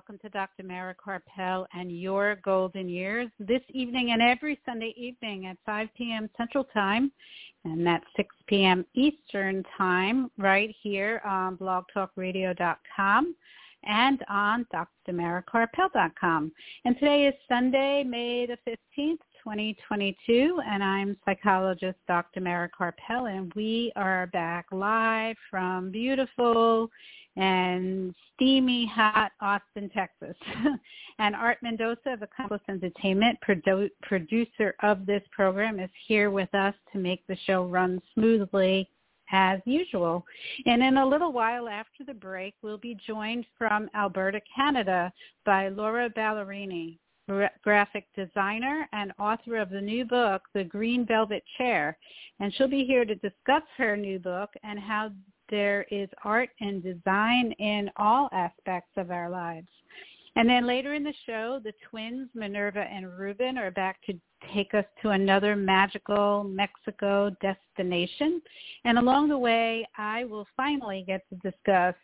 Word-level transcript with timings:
Welcome 0.00 0.18
to 0.18 0.30
Dr. 0.30 0.62
Mara 0.62 0.94
Karpel 0.94 1.66
and 1.74 1.92
your 1.92 2.36
golden 2.42 2.88
years 2.88 3.28
this 3.38 3.60
evening 3.68 4.12
and 4.12 4.22
every 4.22 4.58
Sunday 4.64 4.94
evening 4.96 5.44
at 5.44 5.58
5 5.66 5.88
p.m. 5.94 6.30
Central 6.38 6.64
Time 6.64 7.12
and 7.66 7.86
that's 7.86 8.06
6 8.16 8.34
p.m. 8.46 8.86
Eastern 8.94 9.62
Time 9.76 10.30
right 10.38 10.74
here 10.82 11.20
on 11.26 11.58
blogtalkradio.com 11.58 13.34
and 13.84 14.24
on 14.30 14.66
drmarakarpel.com. 15.06 16.52
And 16.86 16.94
today 16.98 17.26
is 17.26 17.34
Sunday, 17.46 18.02
May 18.02 18.46
the 18.46 18.56
15th, 18.66 19.18
2022, 19.44 20.60
and 20.66 20.82
I'm 20.82 21.14
psychologist 21.26 21.98
Dr. 22.08 22.40
Mara 22.40 22.70
Karpel, 22.70 23.36
and 23.36 23.52
we 23.54 23.92
are 23.96 24.28
back 24.28 24.64
live 24.72 25.36
from 25.50 25.90
beautiful 25.90 26.88
and 27.40 28.14
steamy 28.34 28.86
hot 28.86 29.32
Austin, 29.40 29.90
Texas. 29.90 30.36
and 31.18 31.34
Art 31.34 31.56
Mendoza 31.62 32.12
of 32.12 32.22
Accomplice 32.22 32.60
Entertainment, 32.68 33.38
produ- 33.46 33.88
producer 34.02 34.74
of 34.82 35.06
this 35.06 35.22
program, 35.32 35.80
is 35.80 35.90
here 36.06 36.30
with 36.30 36.54
us 36.54 36.74
to 36.92 36.98
make 36.98 37.26
the 37.26 37.36
show 37.46 37.64
run 37.64 38.00
smoothly 38.14 38.88
as 39.32 39.60
usual. 39.64 40.24
And 40.66 40.82
in 40.82 40.98
a 40.98 41.06
little 41.06 41.32
while 41.32 41.66
after 41.66 42.04
the 42.04 42.14
break, 42.14 42.54
we'll 42.62 42.78
be 42.78 42.98
joined 43.06 43.46
from 43.56 43.88
Alberta, 43.94 44.40
Canada 44.54 45.10
by 45.46 45.68
Laura 45.68 46.10
Ballerini, 46.10 46.98
graphic 47.62 48.06
designer 48.14 48.88
and 48.92 49.12
author 49.18 49.56
of 49.56 49.70
the 49.70 49.80
new 49.80 50.04
book, 50.04 50.42
The 50.52 50.64
Green 50.64 51.06
Velvet 51.06 51.44
Chair. 51.56 51.96
And 52.40 52.52
she'll 52.54 52.68
be 52.68 52.84
here 52.84 53.04
to 53.04 53.14
discuss 53.14 53.62
her 53.78 53.96
new 53.96 54.18
book 54.18 54.50
and 54.62 54.78
how 54.78 55.10
there 55.50 55.86
is 55.90 56.08
art 56.24 56.50
and 56.60 56.82
design 56.82 57.52
in 57.58 57.90
all 57.96 58.28
aspects 58.32 58.92
of 58.96 59.10
our 59.10 59.28
lives. 59.28 59.68
And 60.36 60.48
then 60.48 60.66
later 60.66 60.94
in 60.94 61.02
the 61.02 61.14
show, 61.26 61.60
the 61.62 61.72
twins, 61.90 62.28
Minerva 62.34 62.80
and 62.80 63.18
Ruben, 63.18 63.58
are 63.58 63.72
back 63.72 64.00
to 64.06 64.14
take 64.54 64.74
us 64.74 64.84
to 65.02 65.10
another 65.10 65.56
magical 65.56 66.44
Mexico 66.44 67.30
destination. 67.42 68.40
And 68.84 68.98
along 68.98 69.28
the 69.28 69.38
way, 69.38 69.86
I 69.98 70.24
will 70.24 70.46
finally 70.56 71.04
get 71.06 71.22
to 71.30 71.50
discuss 71.50 71.94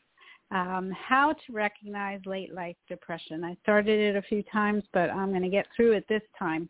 um, 0.50 0.90
how 0.90 1.32
to 1.32 1.52
recognize 1.52 2.20
late 2.26 2.52
life 2.52 2.76
depression. 2.88 3.44
I 3.44 3.56
started 3.62 3.98
it 3.98 4.16
a 4.16 4.22
few 4.22 4.42
times, 4.52 4.84
but 4.92 5.10
I'm 5.10 5.30
going 5.30 5.42
to 5.42 5.48
get 5.48 5.66
through 5.74 5.92
it 5.92 6.04
this 6.08 6.22
time. 6.38 6.68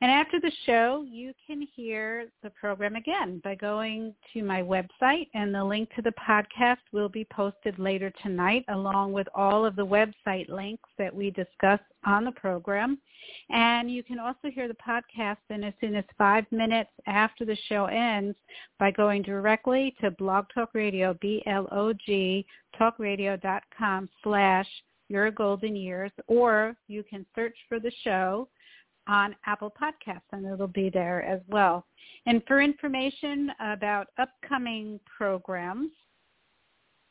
And 0.00 0.10
after 0.10 0.40
the 0.40 0.52
show, 0.64 1.04
you 1.08 1.32
can 1.46 1.66
hear 1.74 2.26
the 2.42 2.50
program 2.50 2.96
again 2.96 3.40
by 3.44 3.54
going 3.54 4.14
to 4.32 4.42
my 4.42 4.62
website, 4.62 5.28
and 5.34 5.54
the 5.54 5.64
link 5.64 5.88
to 5.94 6.02
the 6.02 6.12
podcast 6.12 6.78
will 6.92 7.08
be 7.08 7.26
posted 7.30 7.78
later 7.78 8.12
tonight, 8.22 8.64
along 8.68 9.12
with 9.12 9.28
all 9.34 9.64
of 9.64 9.76
the 9.76 9.86
website 9.86 10.48
links 10.48 10.88
that 10.98 11.14
we 11.14 11.30
discuss 11.30 11.80
on 12.04 12.24
the 12.24 12.32
program. 12.32 12.98
And 13.50 13.90
you 13.90 14.02
can 14.02 14.18
also 14.18 14.50
hear 14.52 14.68
the 14.68 14.74
podcast 14.74 15.38
in 15.50 15.64
as 15.64 15.74
soon 15.80 15.94
as 15.94 16.04
five 16.18 16.44
minutes 16.50 16.90
after 17.06 17.44
the 17.44 17.56
show 17.68 17.86
ends 17.86 18.36
by 18.78 18.90
going 18.90 19.22
directly 19.22 19.94
to 20.00 20.10
Blog 20.12 20.46
Talk 20.52 20.70
Radio, 20.74 21.16
B-L-O-G, 21.20 22.46
talkradio.com 22.78 24.08
slash 24.22 24.66
your 25.08 25.30
golden 25.30 25.76
years, 25.76 26.10
or 26.26 26.76
you 26.88 27.04
can 27.08 27.24
search 27.34 27.56
for 27.68 27.78
the 27.78 27.92
show 28.02 28.48
on 29.08 29.34
Apple 29.46 29.72
Podcasts, 29.80 30.20
and 30.32 30.46
it'll 30.46 30.66
be 30.66 30.90
there 30.90 31.22
as 31.22 31.40
well. 31.48 31.86
And 32.26 32.42
for 32.46 32.60
information 32.60 33.50
about 33.60 34.08
upcoming 34.18 34.98
programs, 35.16 35.90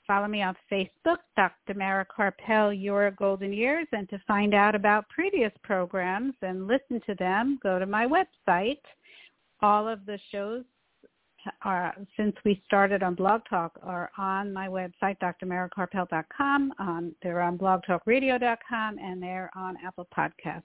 follow 0.05 0.27
me 0.27 0.41
on 0.41 0.55
Facebook, 0.71 1.17
Dr. 1.35 1.73
Mara 1.73 2.05
Karpel, 2.05 2.71
Your 2.71 3.11
Golden 3.11 3.53
Years, 3.53 3.87
and 3.91 4.09
to 4.09 4.19
find 4.27 4.53
out 4.53 4.75
about 4.75 5.09
previous 5.09 5.51
programs 5.63 6.35
and 6.41 6.67
listen 6.67 7.01
to 7.05 7.15
them, 7.15 7.59
go 7.63 7.79
to 7.79 7.85
my 7.85 8.05
website. 8.05 8.81
All 9.61 9.87
of 9.87 10.05
the 10.05 10.19
shows 10.31 10.63
are, 11.63 11.95
since 12.17 12.35
we 12.43 12.61
started 12.65 13.03
on 13.03 13.15
Blog 13.15 13.41
Talk 13.49 13.79
are 13.83 14.11
on 14.17 14.51
my 14.51 14.67
website, 14.67 15.17
drmarakarpel.com. 15.19 16.73
Um, 16.79 17.15
they're 17.21 17.41
on 17.41 17.57
blogtalkradio.com, 17.57 18.99
and 18.99 19.21
they're 19.21 19.51
on 19.55 19.77
Apple 19.85 20.07
Podcasts. 20.15 20.63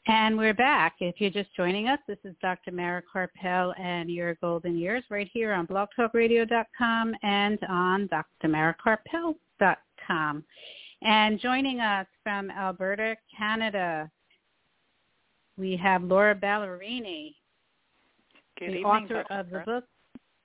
And 0.08 0.36
we're 0.38 0.54
back. 0.54 0.94
If 1.00 1.20
you're 1.20 1.28
just 1.28 1.54
joining 1.54 1.88
us, 1.88 1.98
this 2.08 2.16
is 2.24 2.34
Dr. 2.40 2.72
Mara 2.72 3.02
Karpel 3.14 3.78
and 3.78 4.10
Your 4.10 4.36
Golden 4.36 4.78
Years 4.78 5.04
right 5.10 5.28
here 5.34 5.52
on 5.52 5.66
blogtalkradio.com 5.66 7.14
and 7.22 7.58
on 7.68 8.08
drmarakarpel.com. 8.42 10.44
And 11.02 11.38
joining 11.38 11.80
us 11.80 12.06
from 12.22 12.50
Alberta, 12.50 13.16
Canada, 13.36 14.10
we 15.58 15.76
have 15.76 16.02
Laura 16.02 16.34
Ballerini, 16.34 17.34
Good 18.58 18.70
the 18.70 18.76
evening, 18.76 18.86
author 18.86 19.24
Dr. 19.28 19.40
of 19.40 19.50
the 19.50 19.58
book. 19.66 19.84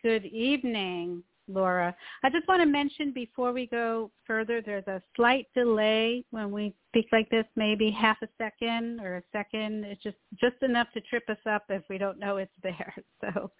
Good 0.04 0.26
evening. 0.26 1.24
Laura. 1.48 1.96
I 2.24 2.30
just 2.30 2.48
want 2.48 2.62
to 2.62 2.66
mention 2.66 3.12
before 3.12 3.52
we 3.52 3.68
go 3.68 4.12
further, 4.26 4.62
there's 4.62 4.88
a 4.88 5.02
slight 5.16 5.48
delay 5.54 6.24
when 6.32 6.52
we 6.52 6.74
speak 6.90 7.08
like 7.12 7.30
this, 7.30 7.46
maybe 7.56 7.92
half 7.92 8.18
a 8.22 8.28
second 8.38 9.00
or 9.02 9.18
a 9.18 9.24
second. 9.32 9.84
It's 9.86 10.02
just 10.02 10.18
just 10.40 10.62
enough 10.62 10.88
to 10.94 11.02
trip 11.02 11.24
us 11.30 11.38
up 11.50 11.64
if 11.70 11.84
we 11.90 11.98
don't 11.98 12.20
know 12.20 12.38
it's 12.38 12.52
there. 12.62 12.94
So 13.22 13.52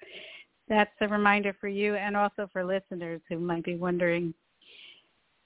that's 0.68 0.92
a 1.02 1.08
reminder 1.08 1.56
for 1.60 1.68
you 1.68 1.96
and 1.96 2.18
also 2.18 2.50
for 2.52 2.66
listeners 2.66 3.22
who 3.30 3.40
might 3.40 3.64
be 3.64 3.76
wondering. 3.76 4.34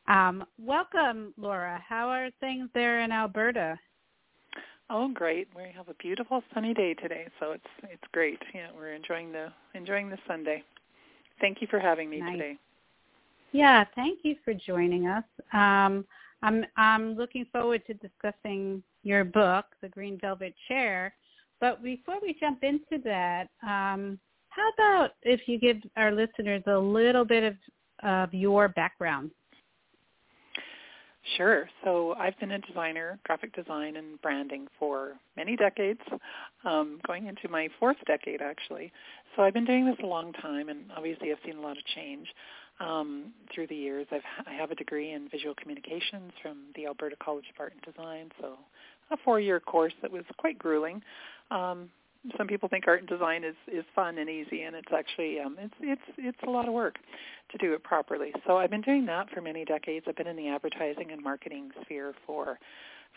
Um, 0.07 0.45
welcome, 0.57 1.33
Laura. 1.37 1.83
How 1.87 2.07
are 2.07 2.29
things 2.39 2.69
there 2.73 3.01
in 3.01 3.11
Alberta? 3.11 3.77
Oh, 4.89 5.09
great! 5.13 5.49
We 5.55 5.63
have 5.75 5.89
a 5.89 5.93
beautiful 5.95 6.41
sunny 6.53 6.73
day 6.73 6.93
today, 6.93 7.27
so 7.39 7.51
it's 7.51 7.67
it's 7.83 8.03
great. 8.13 8.39
Yeah, 8.55 8.69
we're 8.75 8.93
enjoying 8.93 9.31
the 9.33 9.51
enjoying 9.75 10.09
the 10.09 10.17
Sunday. 10.27 10.63
Thank 11.39 11.61
you 11.61 11.67
for 11.67 11.79
having 11.79 12.09
me 12.09 12.19
nice. 12.19 12.33
today. 12.33 12.57
Yeah, 13.51 13.85
thank 13.95 14.19
you 14.23 14.35
for 14.43 14.53
joining 14.53 15.07
us. 15.07 15.23
Um, 15.53 16.05
I'm 16.43 16.65
I'm 16.75 17.15
looking 17.15 17.45
forward 17.51 17.83
to 17.87 17.93
discussing 17.95 18.83
your 19.03 19.23
book, 19.23 19.65
The 19.81 19.89
Green 19.89 20.19
Velvet 20.19 20.53
Chair. 20.67 21.13
But 21.59 21.81
before 21.83 22.17
we 22.21 22.35
jump 22.39 22.63
into 22.63 23.01
that, 23.03 23.47
um, 23.63 24.19
how 24.49 24.69
about 24.75 25.11
if 25.23 25.41
you 25.47 25.59
give 25.59 25.77
our 25.95 26.11
listeners 26.11 26.63
a 26.67 26.77
little 26.77 27.25
bit 27.25 27.43
of 27.43 27.55
of 28.03 28.33
your 28.33 28.67
background? 28.69 29.31
Sure. 31.35 31.69
So 31.83 32.13
I've 32.13 32.39
been 32.39 32.51
a 32.51 32.59
designer, 32.59 33.19
graphic 33.25 33.53
design 33.53 33.97
and 33.97 34.21
branding 34.21 34.67
for 34.79 35.13
many 35.35 35.55
decades, 35.55 35.99
um, 36.63 36.99
going 37.05 37.27
into 37.27 37.49
my 37.49 37.67
fourth 37.79 37.97
decade 38.05 38.41
actually. 38.41 38.91
So 39.35 39.43
I've 39.43 39.53
been 39.53 39.65
doing 39.65 39.85
this 39.85 39.97
a 40.01 40.05
long 40.05 40.31
time, 40.33 40.69
and 40.69 40.85
obviously 40.95 41.31
I've 41.31 41.37
seen 41.45 41.57
a 41.57 41.61
lot 41.61 41.77
of 41.77 41.83
change 41.95 42.27
um, 42.79 43.33
through 43.53 43.67
the 43.67 43.75
years. 43.75 44.07
I've 44.11 44.21
I 44.45 44.53
have 44.53 44.71
a 44.71 44.75
degree 44.75 45.11
in 45.11 45.27
visual 45.29 45.53
communications 45.55 46.31
from 46.41 46.57
the 46.75 46.85
Alberta 46.85 47.15
College 47.21 47.45
of 47.53 47.59
Art 47.59 47.73
and 47.73 47.93
Design, 47.93 48.31
so 48.39 48.53
a 49.11 49.17
four-year 49.17 49.59
course 49.59 49.93
that 50.01 50.11
was 50.11 50.23
quite 50.37 50.57
grueling. 50.57 51.01
Um, 51.51 51.89
some 52.37 52.47
people 52.47 52.69
think 52.69 52.85
art 52.87 52.99
and 52.99 53.07
design 53.09 53.43
is 53.43 53.55
is 53.67 53.83
fun 53.95 54.17
and 54.17 54.29
easy 54.29 54.63
and 54.63 54.75
it's 54.75 54.91
actually 54.95 55.39
um 55.39 55.55
it's 55.59 55.73
it's 55.81 56.01
it's 56.17 56.37
a 56.47 56.49
lot 56.49 56.67
of 56.67 56.73
work 56.73 56.95
to 57.51 57.57
do 57.57 57.73
it 57.73 57.83
properly. 57.83 58.33
So 58.45 58.57
i've 58.57 58.69
been 58.69 58.81
doing 58.81 59.05
that 59.05 59.29
for 59.29 59.41
many 59.41 59.65
decades. 59.65 60.05
I've 60.07 60.15
been 60.15 60.27
in 60.27 60.35
the 60.35 60.47
advertising 60.47 61.11
and 61.11 61.21
marketing 61.21 61.71
sphere 61.83 62.13
for 62.25 62.59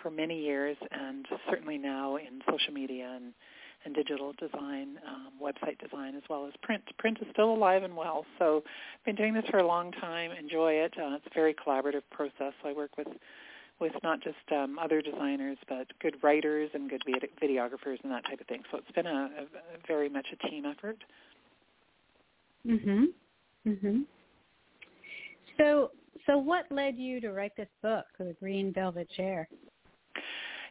for 0.02 0.10
many 0.10 0.40
years 0.40 0.76
and 0.90 1.26
certainly 1.48 1.78
now 1.78 2.16
in 2.16 2.40
social 2.50 2.72
media 2.72 3.12
and 3.16 3.32
and 3.86 3.94
digital 3.94 4.34
design 4.38 4.98
um, 5.08 5.32
website 5.42 5.78
design 5.78 6.14
as 6.14 6.22
well 6.28 6.46
as 6.46 6.52
print. 6.62 6.82
Print 6.98 7.16
is 7.22 7.26
still 7.32 7.52
alive 7.52 7.82
and 7.82 7.96
well 7.96 8.26
so 8.38 8.62
i've 8.66 9.04
been 9.04 9.16
doing 9.16 9.34
this 9.34 9.44
for 9.50 9.58
a 9.58 9.66
long 9.66 9.92
time. 9.92 10.30
Enjoy 10.32 10.72
it. 10.72 10.94
Uh, 10.98 11.14
it's 11.14 11.26
a 11.26 11.34
very 11.34 11.54
collaborative 11.54 12.02
process. 12.10 12.52
I 12.64 12.72
work 12.72 12.96
with 12.96 13.08
with 13.80 13.92
not 14.02 14.22
just 14.22 14.36
um, 14.52 14.78
other 14.78 15.00
designers, 15.00 15.58
but 15.68 15.86
good 16.00 16.16
writers 16.22 16.70
and 16.74 16.90
good 16.90 17.02
videographers 17.42 17.98
and 18.02 18.12
that 18.12 18.24
type 18.26 18.40
of 18.40 18.46
thing. 18.46 18.62
So 18.70 18.78
it's 18.78 18.90
been 18.92 19.06
a, 19.06 19.10
a, 19.10 19.42
a 19.42 19.86
very 19.86 20.08
much 20.08 20.26
a 20.32 20.48
team 20.48 20.66
effort. 20.66 20.98
Mhm. 22.66 23.06
Mhm. 23.66 24.04
So, 25.58 25.90
so 26.26 26.38
what 26.38 26.70
led 26.70 26.96
you 26.96 27.20
to 27.20 27.32
write 27.32 27.56
this 27.56 27.68
book, 27.82 28.04
The 28.18 28.34
Green 28.40 28.72
Velvet 28.72 29.08
Chair? 29.10 29.48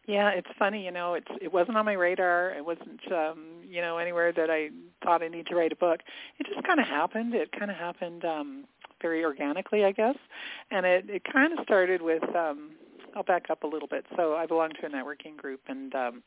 Yeah, 0.08 0.30
it's 0.30 0.48
funny, 0.58 0.84
you 0.86 0.92
know, 0.92 1.14
it's 1.14 1.28
it 1.40 1.54
wasn't 1.54 1.78
on 1.78 1.86
my 1.86 1.94
radar. 1.94 2.52
It 2.52 2.66
wasn't 2.66 3.00
um, 3.12 3.62
you 3.64 3.82
know, 3.82 4.00
anywhere 4.00 4.32
that 4.34 4.50
I 4.50 4.70
thought 5.04 5.22
I 5.22 5.28
need 5.28 5.46
to 5.48 5.56
write 5.56 5.72
a 5.72 5.76
book. 5.76 6.00
It 6.40 6.48
just 6.48 6.66
kind 6.66 6.80
of 6.80 6.88
happened. 6.88 7.36
It 7.36 7.52
kind 7.52 7.70
of 7.70 7.78
happened 7.78 8.26
um 8.26 8.66
very 9.02 9.24
organically, 9.24 9.86
I 9.86 9.92
guess. 9.92 10.16
And 10.72 10.84
it 10.86 11.06
it 11.10 11.24
kind 11.32 11.54
of 11.54 11.64
started 11.64 12.02
with 12.02 12.24
um 12.36 12.72
I'll 13.16 13.24
back 13.24 13.50
up 13.50 13.64
a 13.64 13.68
little 13.68 13.88
bit. 13.88 14.06
So 14.16 14.36
I 14.36 14.46
belong 14.46 14.72
to 14.82 14.86
a 14.86 14.90
networking 14.90 15.38
group, 15.38 15.62
and 15.68 15.94
um, 15.96 16.24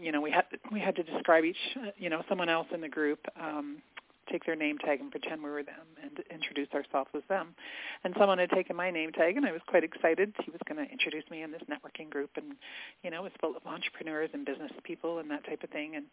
you 0.00 0.12
know 0.12 0.20
we 0.20 0.30
had 0.30 0.44
we 0.72 0.80
had 0.80 0.96
to 0.96 1.02
describe 1.02 1.44
each 1.44 1.56
you 1.96 2.10
know 2.10 2.22
someone 2.28 2.48
else 2.48 2.66
in 2.72 2.80
the 2.80 2.88
group. 2.88 3.20
Um, 3.40 3.82
take 4.30 4.44
their 4.44 4.56
name 4.56 4.78
tag 4.78 5.00
and 5.00 5.10
pretend 5.10 5.42
we 5.42 5.50
were 5.50 5.62
them 5.62 5.86
and 6.02 6.18
introduce 6.30 6.68
ourselves 6.74 7.10
as 7.14 7.22
them. 7.28 7.54
And 8.04 8.14
someone 8.18 8.38
had 8.38 8.50
taken 8.50 8.76
my 8.76 8.90
name 8.90 9.12
tag 9.12 9.36
and 9.36 9.46
I 9.46 9.52
was 9.52 9.60
quite 9.66 9.84
excited. 9.84 10.34
He 10.44 10.50
was 10.50 10.60
going 10.66 10.84
to 10.84 10.90
introduce 10.90 11.24
me 11.30 11.42
in 11.42 11.52
this 11.52 11.62
networking 11.70 12.10
group 12.10 12.30
and, 12.36 12.54
you 13.02 13.10
know, 13.10 13.20
it 13.20 13.24
was 13.24 13.32
full 13.40 13.56
of 13.56 13.64
entrepreneurs 13.66 14.30
and 14.32 14.44
business 14.44 14.72
people 14.84 15.18
and 15.18 15.30
that 15.30 15.46
type 15.46 15.62
of 15.62 15.70
thing. 15.70 15.96
And 15.96 16.06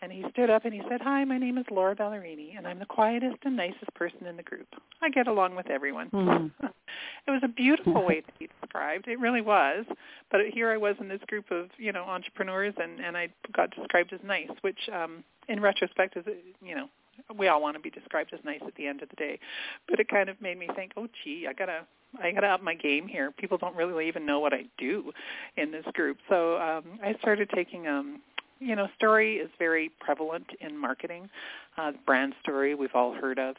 and 0.00 0.12
he 0.12 0.24
stood 0.30 0.50
up 0.50 0.64
and 0.64 0.74
he 0.74 0.82
said, 0.88 1.00
"Hi, 1.00 1.24
my 1.24 1.38
name 1.38 1.58
is 1.58 1.64
Laura 1.70 1.94
Ballerini, 1.94 2.56
and 2.56 2.66
I'm 2.66 2.78
the 2.78 2.86
quietest 2.86 3.38
and 3.44 3.56
nicest 3.56 3.92
person 3.94 4.26
in 4.26 4.36
the 4.36 4.42
group. 4.42 4.66
I 5.02 5.10
get 5.10 5.26
along 5.26 5.56
with 5.56 5.68
everyone." 5.70 6.10
Mm-hmm. 6.10 6.66
it 7.26 7.30
was 7.30 7.40
a 7.42 7.48
beautiful 7.48 8.04
way 8.06 8.20
to 8.20 8.32
be 8.38 8.48
described. 8.60 9.08
It 9.08 9.18
really 9.18 9.40
was. 9.40 9.84
But 10.30 10.40
here 10.52 10.70
I 10.70 10.76
was 10.76 10.96
in 11.00 11.08
this 11.08 11.20
group 11.26 11.50
of 11.50 11.68
you 11.78 11.92
know 11.92 12.04
entrepreneurs, 12.04 12.74
and 12.76 13.00
and 13.00 13.16
I 13.16 13.28
got 13.54 13.74
described 13.74 14.12
as 14.12 14.20
nice, 14.24 14.50
which 14.62 14.88
um, 14.92 15.24
in 15.48 15.60
retrospect 15.60 16.16
is 16.16 16.24
you 16.62 16.74
know 16.74 16.88
we 17.36 17.48
all 17.48 17.60
want 17.60 17.76
to 17.76 17.80
be 17.80 17.90
described 17.90 18.32
as 18.32 18.40
nice 18.44 18.60
at 18.66 18.74
the 18.76 18.86
end 18.86 19.02
of 19.02 19.08
the 19.08 19.16
day. 19.16 19.38
But 19.88 20.00
it 20.00 20.08
kind 20.08 20.28
of 20.28 20.40
made 20.40 20.58
me 20.58 20.68
think, 20.76 20.92
oh 20.96 21.08
gee, 21.24 21.46
I 21.48 21.52
gotta 21.52 21.86
I 22.22 22.30
gotta 22.32 22.48
up 22.48 22.62
my 22.62 22.74
game 22.74 23.06
here. 23.06 23.30
People 23.32 23.58
don't 23.58 23.76
really 23.76 24.08
even 24.08 24.24
know 24.24 24.40
what 24.40 24.52
I 24.52 24.64
do 24.78 25.12
in 25.56 25.70
this 25.70 25.84
group. 25.92 26.18
So 26.28 26.56
um 26.56 26.98
I 27.02 27.14
started 27.20 27.50
taking 27.54 27.86
um 27.86 28.20
you 28.60 28.76
know, 28.76 28.88
story 28.96 29.36
is 29.36 29.50
very 29.58 29.90
prevalent 30.00 30.46
in 30.60 30.76
marketing. 30.76 31.28
Uh, 31.76 31.92
brand 32.06 32.34
story 32.42 32.74
we've 32.74 32.94
all 32.94 33.14
heard 33.14 33.38
of. 33.38 33.56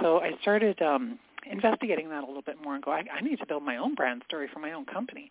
So 0.00 0.20
I 0.20 0.32
started 0.40 0.80
um, 0.82 1.18
investigating 1.50 2.08
that 2.10 2.24
a 2.24 2.26
little 2.26 2.42
bit 2.42 2.56
more 2.62 2.74
and 2.74 2.82
go, 2.82 2.92
I, 2.92 3.04
I 3.12 3.20
need 3.20 3.38
to 3.38 3.46
build 3.46 3.62
my 3.62 3.76
own 3.76 3.94
brand 3.94 4.22
story 4.26 4.48
for 4.52 4.58
my 4.58 4.72
own 4.72 4.84
company. 4.84 5.30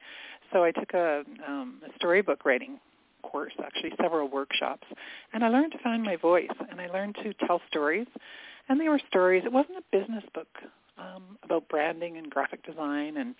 So 0.51 0.63
I 0.63 0.71
took 0.71 0.93
a, 0.93 1.23
um, 1.47 1.81
a 1.87 1.95
storybook 1.95 2.45
writing 2.45 2.79
course, 3.21 3.53
actually 3.63 3.93
several 4.01 4.27
workshops, 4.27 4.87
and 5.33 5.43
I 5.43 5.49
learned 5.49 5.71
to 5.73 5.77
find 5.79 6.03
my 6.03 6.15
voice 6.15 6.49
and 6.69 6.81
I 6.81 6.87
learned 6.87 7.15
to 7.23 7.33
tell 7.45 7.61
stories. 7.67 8.07
And 8.69 8.79
they 8.79 8.89
were 8.89 9.01
stories. 9.07 9.43
It 9.45 9.51
wasn't 9.51 9.77
a 9.77 9.97
business 9.97 10.23
book 10.33 10.47
um, 10.97 11.37
about 11.43 11.67
branding 11.67 12.17
and 12.17 12.29
graphic 12.29 12.65
design 12.65 13.17
and 13.17 13.35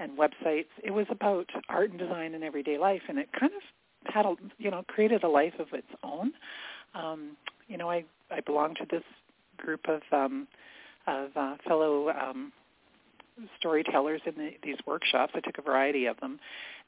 and 0.00 0.16
websites. 0.16 0.68
It 0.84 0.92
was 0.92 1.06
about 1.10 1.50
art 1.68 1.90
and 1.90 1.98
design 1.98 2.34
in 2.34 2.44
everyday 2.44 2.78
life, 2.78 3.02
and 3.08 3.18
it 3.18 3.28
kind 3.32 3.52
of 3.52 3.62
had 4.06 4.26
a 4.26 4.34
you 4.58 4.70
know 4.70 4.84
created 4.88 5.24
a 5.24 5.28
life 5.28 5.54
of 5.58 5.68
its 5.72 5.88
own. 6.02 6.32
Um, 6.94 7.36
you 7.68 7.76
know, 7.76 7.90
I 7.90 8.04
I 8.30 8.40
belong 8.40 8.74
to 8.76 8.86
this 8.90 9.04
group 9.56 9.88
of 9.88 10.02
um, 10.12 10.46
of 11.06 11.30
uh, 11.36 11.56
fellow 11.66 12.10
um, 12.10 12.52
storytellers 13.58 14.20
in 14.26 14.34
the, 14.34 14.50
these 14.62 14.76
workshops. 14.86 15.32
I 15.34 15.40
took 15.40 15.58
a 15.58 15.62
variety 15.62 16.06
of 16.06 16.18
them, 16.20 16.38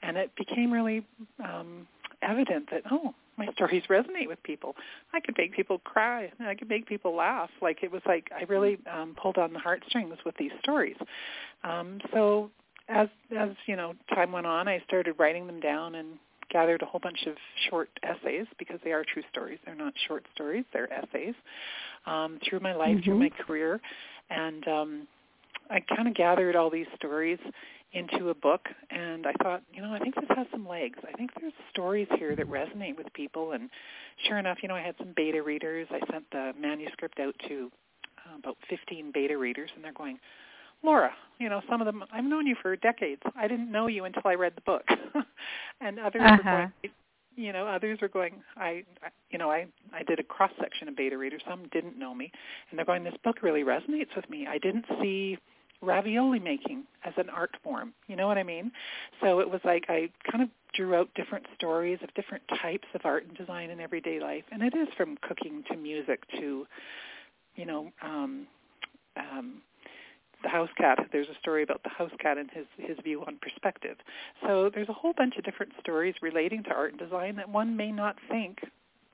and 0.03 0.17
it 0.17 0.35
became 0.37 0.73
really 0.73 1.07
um, 1.43 1.87
evident 2.23 2.69
that 2.71 2.83
oh, 2.91 3.15
my 3.37 3.47
stories 3.55 3.83
resonate 3.89 4.29
with 4.29 4.43
people. 4.43 4.77
I 5.13 5.21
could 5.21 5.35
make 5.39 5.55
people 5.55 5.79
cry. 5.81 6.31
I 6.41 6.55
could 6.55 6.69
make 6.69 6.87
people 6.87 7.15
laugh. 7.15 7.51
Like 7.61 7.83
it 7.83 7.91
was 7.91 8.03
like 8.07 8.31
I 8.37 8.45
really 8.45 8.79
um, 8.93 9.17
pulled 9.21 9.39
on 9.39 9.53
the 9.53 9.59
heartstrings 9.59 10.17
with 10.25 10.37
these 10.37 10.53
stories. 10.63 10.97
Um, 11.65 12.01
so 12.13 12.51
as 12.89 13.09
as 13.37 13.51
you 13.67 13.77
know, 13.77 13.95
time 14.15 14.33
went 14.33 14.47
on, 14.47 14.69
I 14.69 14.83
started 14.87 15.15
writing 15.19 15.47
them 15.47 15.61
down 15.61 15.95
and 15.95 16.19
gathered 16.51 16.83
a 16.83 16.87
whole 16.87 17.01
bunch 17.01 17.27
of 17.27 17.35
short 17.69 17.89
essays 18.03 18.47
because 18.59 18.79
they 18.85 18.93
are 18.93 19.05
true 19.05 19.23
stories. 19.31 19.59
They're 19.65 19.75
not 19.75 19.95
short 20.09 20.25
stories; 20.35 20.65
they're 20.73 20.93
essays 20.93 21.35
um, 22.07 22.39
through 22.49 22.61
my 22.61 22.75
life, 22.75 22.97
mm-hmm. 22.97 23.05
through 23.05 23.19
my 23.19 23.31
career, 23.47 23.81
and 24.31 24.67
um, 24.69 25.09
I 25.71 25.81
kind 25.81 26.09
of 26.09 26.15
gathered 26.15 26.57
all 26.57 26.71
these 26.71 26.87
stories 26.97 27.39
into 27.93 28.29
a 28.29 28.35
book 28.35 28.69
and 28.91 29.27
I 29.27 29.33
thought, 29.43 29.63
you 29.73 29.83
know, 29.83 29.93
I 29.93 29.99
think 29.99 30.15
this 30.15 30.29
has 30.37 30.47
some 30.53 30.67
legs. 30.69 30.99
I 31.07 31.17
think 31.17 31.31
there's 31.41 31.53
stories 31.71 32.07
here 32.19 32.37
that 32.37 32.49
resonate 32.49 32.97
with 32.97 33.13
people 33.15 33.53
and 33.53 33.69
sure 34.27 34.39
enough, 34.39 34.59
you 34.63 34.69
know, 34.69 34.77
I 34.77 34.81
had 34.81 34.95
some 34.99 35.13
beta 35.17 35.43
readers. 35.43 35.89
I 35.91 35.99
sent 36.13 36.25
the 36.31 36.53
manuscript 36.61 37.19
out 37.19 37.35
to 37.49 37.71
uh, 38.19 38.39
about 38.39 38.57
15 38.69 39.11
beta 39.13 39.37
readers 39.37 39.71
and 39.75 39.85
they're 39.85 39.93
going, 39.93 40.19
Laura, 40.83 41.13
you 41.39 41.49
know, 41.49 41.63
some 41.69 41.81
of 41.81 41.87
them 41.87 42.05
I've 42.13 42.25
known 42.25 42.47
you 42.47 42.57
for 42.61 42.75
decades. 42.77 43.23
I 43.37 43.49
didn't 43.49 43.71
know 43.71 43.87
you 43.87 44.05
until 44.05 44.23
I 44.27 44.35
read 44.35 44.55
the 44.55 44.63
book. 44.63 44.85
and 45.81 45.99
others 45.99 46.23
uh-huh. 46.23 46.37
were 46.37 46.43
going 46.43 46.73
you 47.37 47.53
know, 47.53 47.67
others 47.67 47.99
were 48.01 48.09
going 48.09 48.43
I 48.57 48.85
you 49.31 49.39
know, 49.39 49.51
I 49.51 49.67
I 49.93 50.03
did 50.03 50.21
a 50.21 50.25
cross 50.25 50.53
section 50.61 50.89
of 50.89 50.97
beta 50.97 51.17
readers. 51.17 51.43
Some 51.49 51.69
didn't 51.73 51.99
know 51.99 52.15
me 52.15 52.31
and 52.71 52.79
they're 52.79 52.87
going 52.87 53.05
this 53.05 53.15
book 53.25 53.43
really 53.43 53.65
resonates 53.65 54.15
with 54.17 54.29
me. 54.29 54.47
I 54.47 54.59
didn't 54.59 54.87
see 55.01 55.39
ravioli 55.83 56.39
making 56.39 56.85
as 57.05 57.15
an 57.17 57.31
art 57.31 57.57
form. 57.63 57.95
You 58.07 58.17
know 58.17 58.27
what 58.27 58.39
I 58.39 58.43
mean? 58.43 58.71
So 59.21 59.41
it 59.41 59.51
was 59.51 59.61
like 59.65 59.87
I 59.89 60.11
kind 60.31 60.43
of 60.43 60.51
drew 60.75 60.95
out 60.95 61.09
different 61.15 61.47
stories 61.57 61.99
of 62.03 62.13
different 62.15 62.45
types 62.61 62.87
of 62.95 63.03
art 63.05 63.27
and 63.27 63.37
design 63.37 63.71
in 63.71 63.81
everyday 63.81 64.21
life. 64.21 64.45
And 64.53 64.63
it 64.63 64.75
is 64.75 64.89
from 64.97 65.17
cooking 65.23 65.65
to 65.71 65.77
music 65.77 66.23
to, 66.39 66.67
you 67.57 67.67
know, 67.67 67.91
um, 68.03 68.47
um, 69.17 69.63
the 70.43 70.49
house 70.49 70.69
cat. 70.77 70.99
There's 71.13 71.29
a 71.29 71.39
story 71.41 71.63
about 71.63 71.83
the 71.83 71.91
house 71.91 72.11
cat 72.21 72.39
and 72.39 72.51
his 72.51 72.67
his 72.79 72.97
view 73.05 73.23
on 73.27 73.39
perspective. 73.41 73.97
So 74.47 74.71
there's 74.73 74.89
a 74.89 74.95
whole 74.95 75.13
bunch 75.17 75.37
of 75.37 75.45
different 75.45 75.73
stories 75.81 76.15
relating 76.23 76.63
to 76.65 76.71
art 76.71 76.93
and 76.93 77.01
design 77.01 77.37
that 77.37 77.49
one 77.49 77.77
may 77.77 77.93
not 77.93 78.17
think 78.29 78.59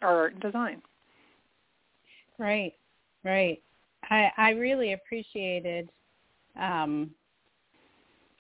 are 0.03 0.17
art 0.17 0.33
and 0.35 0.43
design. 0.43 0.83
Right, 2.39 2.75
right. 3.25 3.63
I, 4.11 4.31
I 4.37 4.51
really 4.51 4.93
appreciated 4.93 5.91
um, 6.61 7.11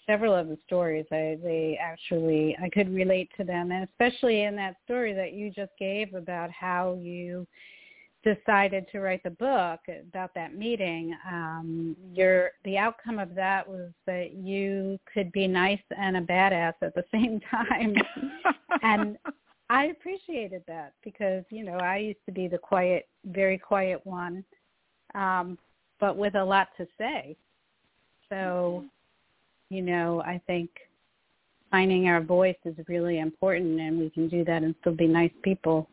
several 0.06 0.34
of 0.34 0.48
the 0.48 0.58
stories. 0.66 1.06
I, 1.10 1.38
they 1.42 1.78
actually 1.82 2.56
I 2.62 2.68
could 2.68 2.92
relate 2.94 3.30
to 3.38 3.44
them, 3.44 3.72
and 3.72 3.88
especially 3.88 4.42
in 4.42 4.54
that 4.56 4.76
story 4.84 5.12
that 5.14 5.32
you 5.32 5.50
just 5.50 5.72
gave 5.78 6.14
about 6.14 6.50
how 6.50 6.98
you 7.00 7.46
decided 8.26 8.86
to 8.90 8.98
write 8.98 9.22
the 9.22 9.30
book 9.30 9.80
about 10.08 10.34
that 10.34 10.56
meeting. 10.56 11.14
Um, 11.30 11.96
your 12.12 12.50
the 12.64 12.76
outcome 12.76 13.20
of 13.20 13.34
that 13.36 13.68
was 13.68 13.90
that 14.06 14.34
you 14.34 14.98
could 15.12 15.30
be 15.30 15.46
nice 15.46 15.80
and 15.96 16.16
a 16.16 16.20
badass 16.20 16.74
at 16.82 16.94
the 16.94 17.04
same 17.12 17.40
time, 17.50 17.94
and 18.82 19.16
I 19.70 19.86
appreciated 19.86 20.64
that 20.66 20.94
because 21.04 21.44
you 21.50 21.64
know 21.64 21.76
I 21.76 21.98
used 21.98 22.24
to 22.26 22.32
be 22.32 22.48
the 22.48 22.58
quiet, 22.58 23.08
very 23.24 23.58
quiet 23.58 24.04
one, 24.04 24.44
um, 25.14 25.56
but 26.00 26.16
with 26.16 26.34
a 26.34 26.44
lot 26.44 26.68
to 26.78 26.86
say. 26.98 27.36
So, 28.28 28.84
you 29.70 29.82
know, 29.82 30.20
I 30.22 30.40
think 30.48 30.70
finding 31.70 32.08
our 32.08 32.20
voice 32.20 32.56
is 32.64 32.74
really 32.88 33.20
important, 33.20 33.80
and 33.80 33.98
we 33.98 34.10
can 34.10 34.28
do 34.28 34.44
that 34.44 34.64
and 34.64 34.74
still 34.80 34.94
be 34.94 35.06
nice 35.06 35.30
people. 35.42 35.88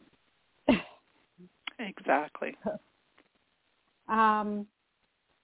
Exactly. 1.88 2.56
Um, 4.10 4.68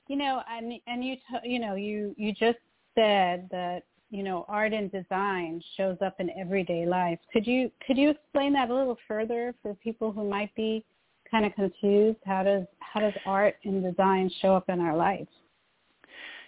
you 0.10 0.18
know, 0.18 0.42
and 0.52 0.74
and 0.86 1.04
you 1.04 1.16
t- 1.16 1.50
you 1.50 1.60
know 1.60 1.76
you 1.76 2.14
you 2.18 2.34
just 2.34 2.58
said 2.94 3.48
that 3.52 3.84
you 4.10 4.22
know 4.22 4.44
art 4.50 4.74
and 4.74 4.92
design 4.92 5.62
shows 5.78 5.98
up 6.06 6.20
in 6.20 6.30
everyday 6.38 6.86
life. 6.86 7.20
Could 7.32 7.48
you 7.48 7.72
could 7.88 7.98
you 7.98 8.10
explain 8.10 8.52
that 8.54 8.70
a 8.70 8.76
little 8.76 8.98
further 9.08 9.56
for 9.62 9.76
people 9.76 10.12
who 10.12 10.30
might 10.30 10.54
be 10.56 10.84
kind 11.30 11.46
of 11.46 11.54
confused? 11.56 12.18
How 12.26 12.44
does 12.44 12.66
how 12.80 13.00
does 13.00 13.14
art 13.26 13.56
and 13.64 13.84
design 13.84 14.30
show 14.42 14.56
up 14.56 14.68
in 14.68 14.82
our 14.82 14.98
lives? 14.98 15.30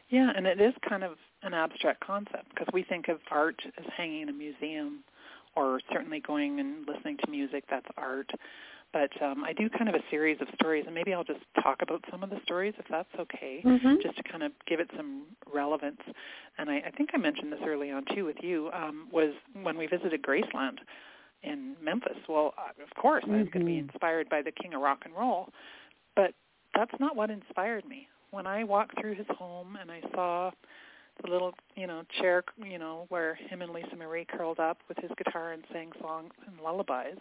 Yeah, 0.09 0.31
and 0.35 0.45
it 0.45 0.59
is 0.59 0.73
kind 0.89 1.03
of 1.03 1.13
an 1.43 1.53
abstract 1.53 2.05
concept 2.05 2.49
because 2.49 2.67
we 2.73 2.83
think 2.83 3.07
of 3.07 3.19
art 3.31 3.55
as 3.77 3.85
hanging 3.95 4.23
in 4.23 4.29
a 4.29 4.33
museum 4.33 5.03
or 5.55 5.79
certainly 5.91 6.19
going 6.19 6.59
and 6.59 6.85
listening 6.87 7.17
to 7.23 7.31
music, 7.31 7.63
that's 7.69 7.85
art. 7.97 8.29
But 8.93 9.09
um, 9.21 9.43
I 9.45 9.53
do 9.53 9.69
kind 9.69 9.87
of 9.87 9.95
a 9.95 10.03
series 10.09 10.37
of 10.41 10.47
stories, 10.55 10.83
and 10.85 10.93
maybe 10.93 11.13
I'll 11.13 11.23
just 11.23 11.39
talk 11.63 11.81
about 11.81 12.03
some 12.11 12.23
of 12.23 12.29
the 12.29 12.39
stories 12.43 12.73
if 12.77 12.85
that's 12.89 13.09
okay, 13.17 13.61
mm-hmm. 13.63 13.95
just 14.01 14.17
to 14.17 14.23
kind 14.23 14.43
of 14.43 14.51
give 14.67 14.79
it 14.79 14.89
some 14.97 15.23
relevance. 15.53 16.01
And 16.57 16.69
I, 16.69 16.77
I 16.87 16.91
think 16.91 17.11
I 17.13 17.17
mentioned 17.17 17.53
this 17.53 17.61
early 17.65 17.89
on 17.89 18.03
too 18.13 18.25
with 18.25 18.37
you, 18.41 18.69
um, 18.73 19.07
was 19.11 19.33
when 19.61 19.77
we 19.77 19.87
visited 19.87 20.21
Graceland 20.21 20.79
in 21.43 21.75
Memphis. 21.81 22.17
Well, 22.27 22.53
uh, 22.57 22.83
of 22.83 23.01
course, 23.01 23.23
mm-hmm. 23.23 23.35
I 23.35 23.37
was 23.39 23.47
going 23.53 23.65
to 23.65 23.71
be 23.71 23.77
inspired 23.77 24.29
by 24.29 24.41
the 24.41 24.51
King 24.51 24.73
of 24.73 24.81
Rock 24.81 25.03
and 25.05 25.13
Roll, 25.15 25.49
but 26.15 26.33
that's 26.75 26.93
not 26.99 27.15
what 27.15 27.29
inspired 27.29 27.87
me 27.87 28.07
when 28.31 28.47
I 28.47 28.63
walked 28.63 28.99
through 28.99 29.15
his 29.15 29.27
home 29.29 29.77
and 29.79 29.91
I 29.91 30.01
saw 30.13 30.51
the 31.23 31.29
little, 31.29 31.53
you 31.75 31.85
know, 31.85 32.03
chair, 32.19 32.43
you 32.57 32.79
know, 32.79 33.05
where 33.09 33.35
him 33.35 33.61
and 33.61 33.71
Lisa 33.71 33.95
Marie 33.95 34.25
curled 34.25 34.59
up 34.59 34.79
with 34.87 34.97
his 34.97 35.11
guitar 35.17 35.51
and 35.51 35.63
sang 35.71 35.91
songs 36.01 36.31
and 36.47 36.59
lullabies, 36.61 37.19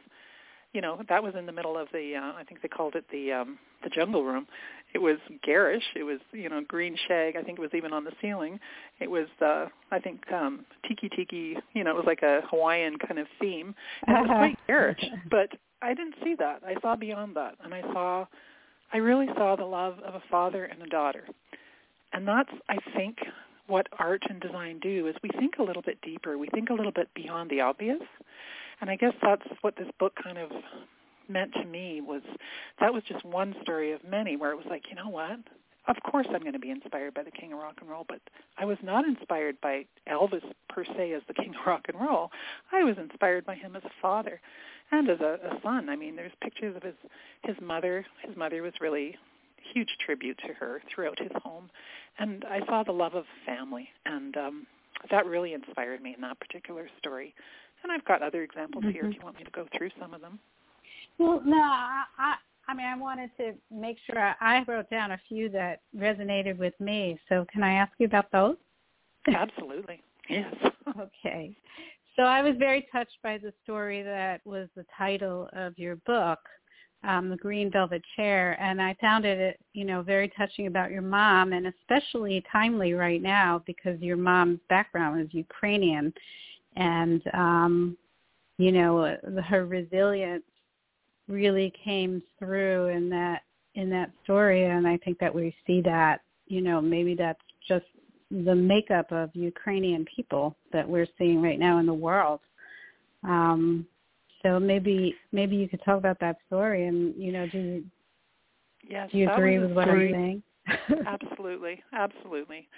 you 0.73 0.81
know, 0.81 1.01
that 1.09 1.23
was 1.23 1.35
in 1.37 1.47
the 1.47 1.53
middle 1.53 1.77
of 1.77 1.89
the, 1.93 2.15
uh, 2.17 2.39
I 2.39 2.45
think 2.45 2.63
they 2.63 2.69
called 2.69 2.95
it 2.95 3.05
the 3.11 3.33
um, 3.33 3.59
the 3.83 3.91
jungle 3.91 4.25
room. 4.25 4.47
It 4.95 4.99
was 4.99 5.19
garish. 5.43 5.85
It 5.97 6.03
was, 6.03 6.19
you 6.33 6.49
know, 6.49 6.63
green 6.67 6.97
shag. 7.09 7.37
I 7.37 7.43
think 7.43 7.59
it 7.59 7.63
was 7.63 7.71
even 7.75 7.93
on 7.93 8.05
the 8.05 8.13
ceiling. 8.21 8.59
It 9.01 9.11
was, 9.11 9.27
uh, 9.41 9.67
I 9.91 9.99
think, 9.99 10.21
um, 10.33 10.65
tiki 10.87 11.09
tiki. 11.09 11.57
You 11.75 11.85
know, 11.85 11.91
it 11.91 11.97
was 11.97 12.07
like 12.07 12.23
a 12.23 12.43
Hawaiian 12.51 12.99
kind 12.99 13.19
of 13.19 13.27
theme. 13.41 13.75
And 14.07 14.17
it 14.17 14.21
was 14.21 14.29
quite 14.29 14.59
garish. 14.67 15.05
But 15.31 15.51
I 15.83 15.95
didn't 15.95 16.17
see 16.23 16.35
that. 16.39 16.63
I 16.67 16.81
saw 16.81 16.97
beyond 16.97 17.37
that, 17.37 17.55
and 17.65 17.75
I 17.75 17.81
saw 17.93 18.27
I 18.93 18.99
really 18.99 19.27
saw 19.37 19.57
the 19.57 19.65
love 19.65 19.99
of 20.01 20.15
a 20.15 20.23
father 20.31 20.65
and 20.65 20.83
a 20.83 20.87
daughter. 20.87 21.25
And 22.13 22.27
that's, 22.27 22.51
I 22.69 22.77
think, 22.97 23.19
what 23.69 23.87
art 23.99 24.23
and 24.29 24.41
design 24.41 24.81
do 24.81 25.07
is 25.07 25.15
we 25.23 25.31
think 25.39 25.55
a 25.59 25.63
little 25.63 25.83
bit 25.83 26.01
deeper. 26.03 26.37
We 26.37 26.49
think 26.49 26.71
a 26.71 26.75
little 26.75 26.93
bit 26.93 27.09
beyond 27.15 27.51
the 27.51 27.61
obvious. 27.61 28.03
And 28.81 28.91
I 28.91 28.97
guess 28.97 29.13
that's 29.23 29.47
what 29.61 29.77
this 29.77 29.89
book 29.99 30.15
kind 30.23 30.39
of 30.39 30.51
meant 31.29 31.53
to 31.55 31.65
me 31.65 32.01
was 32.01 32.23
that 32.81 32.93
was 32.93 33.03
just 33.05 33.25
one 33.25 33.55
story 33.63 33.93
of 33.93 34.03
many 34.05 34.37
where 34.37 34.51
it 34.51 34.57
was 34.57 34.67
like, 34.69 34.85
you 34.89 34.97
know 34.97 35.09
what? 35.09 35.39
Of 35.87 35.97
course 36.03 36.27
I'm 36.33 36.41
going 36.41 36.53
to 36.53 36.59
be 36.59 36.71
inspired 36.71 37.15
by 37.15 37.23
the 37.23 37.31
king 37.31 37.53
of 37.53 37.59
rock 37.59 37.77
and 37.81 37.89
roll, 37.89 38.05
but 38.09 38.21
I 38.59 38.65
was 38.65 38.77
not 38.83 39.07
inspired 39.07 39.61
by 39.61 39.87
Elvis 40.09 40.45
per 40.69 40.85
se 40.85 41.13
as 41.15 41.23
the 41.27 41.35
king 41.35 41.51
of 41.51 41.67
rock 41.67 41.87
and 41.89 42.01
roll. 42.01 42.31
I 42.73 42.85
was 42.85 42.97
inspired 42.99 43.47
by 43.47 43.55
him 43.55 43.75
as 43.77 43.83
a 43.85 43.91
father 44.03 44.41
and 44.93 45.09
as 45.09 45.21
a, 45.21 45.39
a 45.45 45.61
son. 45.63 45.89
I 45.89 45.97
mean, 45.97 46.17
there's 46.17 46.33
pictures 46.43 46.77
of 46.77 46.83
his 46.83 46.95
his 47.43 47.57
mother. 47.63 48.05
His 48.27 48.37
mother 48.37 48.63
was 48.63 48.73
really 48.81 49.17
huge 49.73 49.89
tribute 50.05 50.39
to 50.47 50.53
her 50.55 50.83
throughout 50.93 51.19
his 51.19 51.33
home, 51.43 51.71
and 52.19 52.45
I 52.45 52.65
saw 52.67 52.83
the 52.83 52.93
love 52.93 53.15
of 53.15 53.25
family, 53.47 53.89
and 54.05 54.37
um, 54.37 54.67
that 55.11 55.27
really 55.27 55.55
inspired 55.55 56.03
me 56.03 56.15
in 56.15 56.21
that 56.21 56.39
particular 56.41 56.89
story. 56.99 57.35
And 57.83 57.93
I've 57.93 58.05
got 58.05 58.23
other 58.23 58.43
examples 58.43 58.85
mm-hmm. 58.85 58.93
here 58.93 59.07
if 59.07 59.15
you 59.15 59.21
want 59.23 59.37
me 59.37 59.45
to 59.45 59.51
go 59.51 59.67
through 59.77 59.91
some 59.99 60.15
of 60.15 60.21
them. 60.21 60.39
Well, 61.19 61.43
no, 61.45 61.57
I, 61.57 62.05
I, 62.19 62.35
I 62.69 62.75
mean, 62.75 62.87
I 62.87 62.97
wanted 62.97 63.31
to 63.39 63.53
make 63.71 63.97
sure 64.07 64.19
I, 64.19 64.35
I 64.41 64.65
wrote 64.67 64.89
down 64.91 65.13
a 65.13 65.21
few 65.29 65.49
that 65.51 65.81
resonated 65.97 66.57
with 66.59 66.75
me. 66.81 67.19
So 67.29 67.47
can 67.53 67.63
I 67.63 67.75
ask 67.75 67.93
you 67.99 68.07
about 68.07 68.31
those? 68.33 68.57
Absolutely. 69.27 70.01
Yes. 70.29 70.55
okay. 71.01 71.57
So 72.17 72.23
I 72.23 72.43
was 72.43 72.55
very 72.59 72.87
touched 72.93 73.17
by 73.23 73.39
the 73.39 73.53
story 73.63 74.03
that 74.03 74.41
was 74.45 74.69
the 74.77 74.85
title 74.97 75.49
of 75.53 75.79
your 75.79 75.97
book, 76.07 76.39
um, 77.03 77.31
The 77.31 77.37
Green 77.37 77.71
Velvet 77.71 78.03
Chair, 78.17 78.61
and 78.61 78.81
I 78.81 78.95
found 79.01 79.25
it, 79.25 79.59
you 79.73 79.85
know, 79.85 80.03
very 80.03 80.31
touching 80.37 80.67
about 80.67 80.91
your 80.91 81.03
mom, 81.03 81.53
and 81.53 81.67
especially 81.67 82.45
timely 82.53 82.93
right 82.93 83.23
now 83.23 83.63
because 83.67 84.01
your 84.01 84.17
mom's 84.17 84.61
background 84.69 85.21
is 85.21 85.29
Ukrainian, 85.33 86.13
and 86.77 87.23
um, 87.35 87.97
you 88.59 88.73
know, 88.73 89.17
her 89.49 89.65
resilience 89.65 90.45
really 91.29 91.73
came 91.83 92.23
through 92.39 92.89
in 92.89 93.09
that 93.11 93.43
in 93.75 93.89
that 93.91 94.11
story, 94.25 94.65
and 94.65 94.87
I 94.87 94.97
think 94.99 95.19
that 95.21 95.35
we 95.35 95.55
see 95.67 95.81
that, 95.83 96.23
you 96.47 96.61
know, 96.61 96.81
maybe 96.81 97.15
that's 97.15 97.41
just 97.67 97.87
the 98.31 98.55
makeup 98.55 99.11
of 99.13 99.31
Ukrainian 99.35 100.05
people 100.05 100.57
that 100.73 100.89
we're 100.89 101.07
seeing 101.17 101.41
right 101.41 101.59
now 101.59 101.79
in 101.79 101.87
the 101.87 101.95
world. 101.95 102.41
Um, 103.23 103.87
so 104.43 104.59
maybe 104.59 105.15
maybe 105.33 105.57
you 105.57 105.69
could 105.69 105.83
talk 105.85 105.99
about 105.99 106.19
that 106.21 106.37
story, 106.47 106.87
and 106.87 107.15
you 107.17 107.33
know, 107.33 107.47
do 107.47 107.59
you, 107.59 107.85
yes, 108.89 109.09
do 109.11 109.19
you 109.19 109.31
agree 109.31 109.59
with 109.59 109.73
what 109.73 109.89
I'm 109.89 110.13
saying? 110.13 110.43
absolutely, 111.07 111.83
absolutely. 111.93 112.69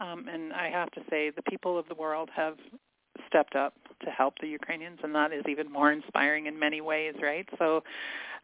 Um, 0.00 0.26
and 0.28 0.52
I 0.52 0.68
have 0.70 0.90
to 0.92 1.00
say, 1.10 1.30
the 1.30 1.42
people 1.42 1.78
of 1.78 1.86
the 1.88 1.94
world 1.94 2.28
have 2.34 2.56
stepped 3.32 3.56
up 3.56 3.74
to 4.04 4.10
help 4.10 4.34
the 4.40 4.48
Ukrainians, 4.48 4.98
and 5.02 5.14
that 5.14 5.32
is 5.32 5.44
even 5.48 5.70
more 5.70 5.92
inspiring 5.92 6.46
in 6.46 6.58
many 6.58 6.80
ways, 6.80 7.14
right? 7.22 7.48
So 7.58 7.82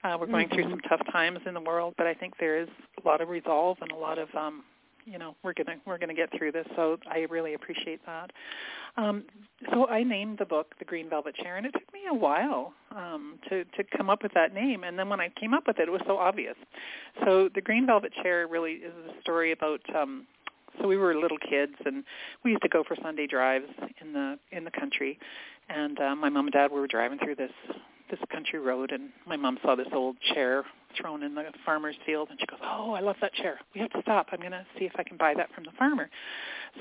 uh, 0.04 0.16
we're 0.18 0.26
going 0.26 0.47
mm-hmm. 0.47 0.54
through 0.54 0.71
some 0.71 0.80
tough 0.88 1.00
times 1.12 1.40
in 1.47 1.54
the 1.54 1.61
world, 1.61 1.95
but 1.99 2.07
I 2.07 2.14
think 2.14 2.35
there 2.38 2.61
is 2.61 2.68
a 3.02 3.09
lot 3.09 3.21
of 3.21 3.28
resolve 3.28 3.78
and 3.80 3.90
a 3.90 3.97
lot 3.97 4.18
of 4.18 4.28
um, 4.35 4.62
you 5.04 5.18
know 5.18 5.35
we're 5.42 5.54
gonna 5.54 5.78
we're 5.87 5.99
gonna 5.99 6.14
get 6.14 6.30
through 6.37 6.52
this. 6.52 6.66
So 6.76 6.99
I 7.11 7.26
really 7.30 7.54
appreciate 7.54 8.00
that. 8.07 8.30
Um, 8.97 9.25
so 9.73 9.87
I 9.87 10.02
named 10.02 10.38
the 10.38 10.45
book 10.45 10.75
The 10.78 10.85
Green 10.85 11.09
Velvet 11.09 11.35
Chair, 11.37 11.57
and 11.57 11.66
it 11.66 11.73
took 11.73 11.92
me 11.92 12.00
a 12.11 12.14
while 12.14 12.75
um, 12.95 13.38
to 13.49 13.64
to 13.64 13.85
come 13.97 14.11
up 14.11 14.23
with 14.23 14.33
that 14.35 14.54
name. 14.54 14.85
And 14.85 14.99
then 14.99 15.09
when 15.09 15.21
I 15.21 15.30
came 15.40 15.54
up 15.54 15.66
with 15.66 15.78
it, 15.78 15.88
it 15.88 15.92
was 15.92 16.02
so 16.07 16.18
obvious. 16.18 16.57
So 17.25 17.49
The 17.54 17.61
Green 17.61 17.87
Velvet 17.87 18.12
Chair 18.23 18.47
really 18.47 18.73
is 18.73 18.92
a 19.09 19.21
story 19.21 19.52
about. 19.52 19.80
Um, 19.95 20.26
so 20.81 20.87
we 20.87 20.97
were 20.97 21.15
little 21.15 21.39
kids, 21.39 21.75
and 21.85 22.05
we 22.45 22.51
used 22.53 22.63
to 22.63 22.69
go 22.69 22.85
for 22.85 22.97
Sunday 23.03 23.27
drives 23.27 23.67
in 24.01 24.13
the 24.13 24.39
in 24.53 24.65
the 24.65 24.71
country. 24.71 25.19
And 25.69 25.99
uh, 26.01 26.15
my 26.15 26.29
mom 26.29 26.47
and 26.47 26.53
dad 26.53 26.71
were 26.71 26.87
driving 26.87 27.19
through 27.19 27.37
this 27.37 27.53
this 28.11 28.21
country 28.31 28.59
road, 28.59 28.91
and 28.91 29.11
my 29.27 29.37
mom 29.37 29.59
saw 29.63 29.75
this 29.75 29.89
old 29.93 30.17
chair 30.35 30.65
thrown 30.99 31.23
in 31.23 31.35
the 31.35 31.45
farmer's 31.65 31.97
field, 32.07 32.29
and 32.31 32.41
she 32.41 32.47
goes, 32.47 32.61
"Oh, 32.63 32.93
I 32.93 33.01
love 33.01 33.17
that 33.21 33.35
chair. 33.35 33.59
We 33.75 33.81
have 33.81 33.91
to 33.91 34.01
stop. 34.03 34.29
I'm 34.33 34.41
going 34.41 34.53
to 34.53 34.65
see 34.79 34.87
if 34.87 34.93
I 34.97 35.03
can 35.03 35.17
buy 35.17 35.35
that 35.35 35.53
from 35.55 35.65
the 35.65 35.73
farmer." 35.79 36.09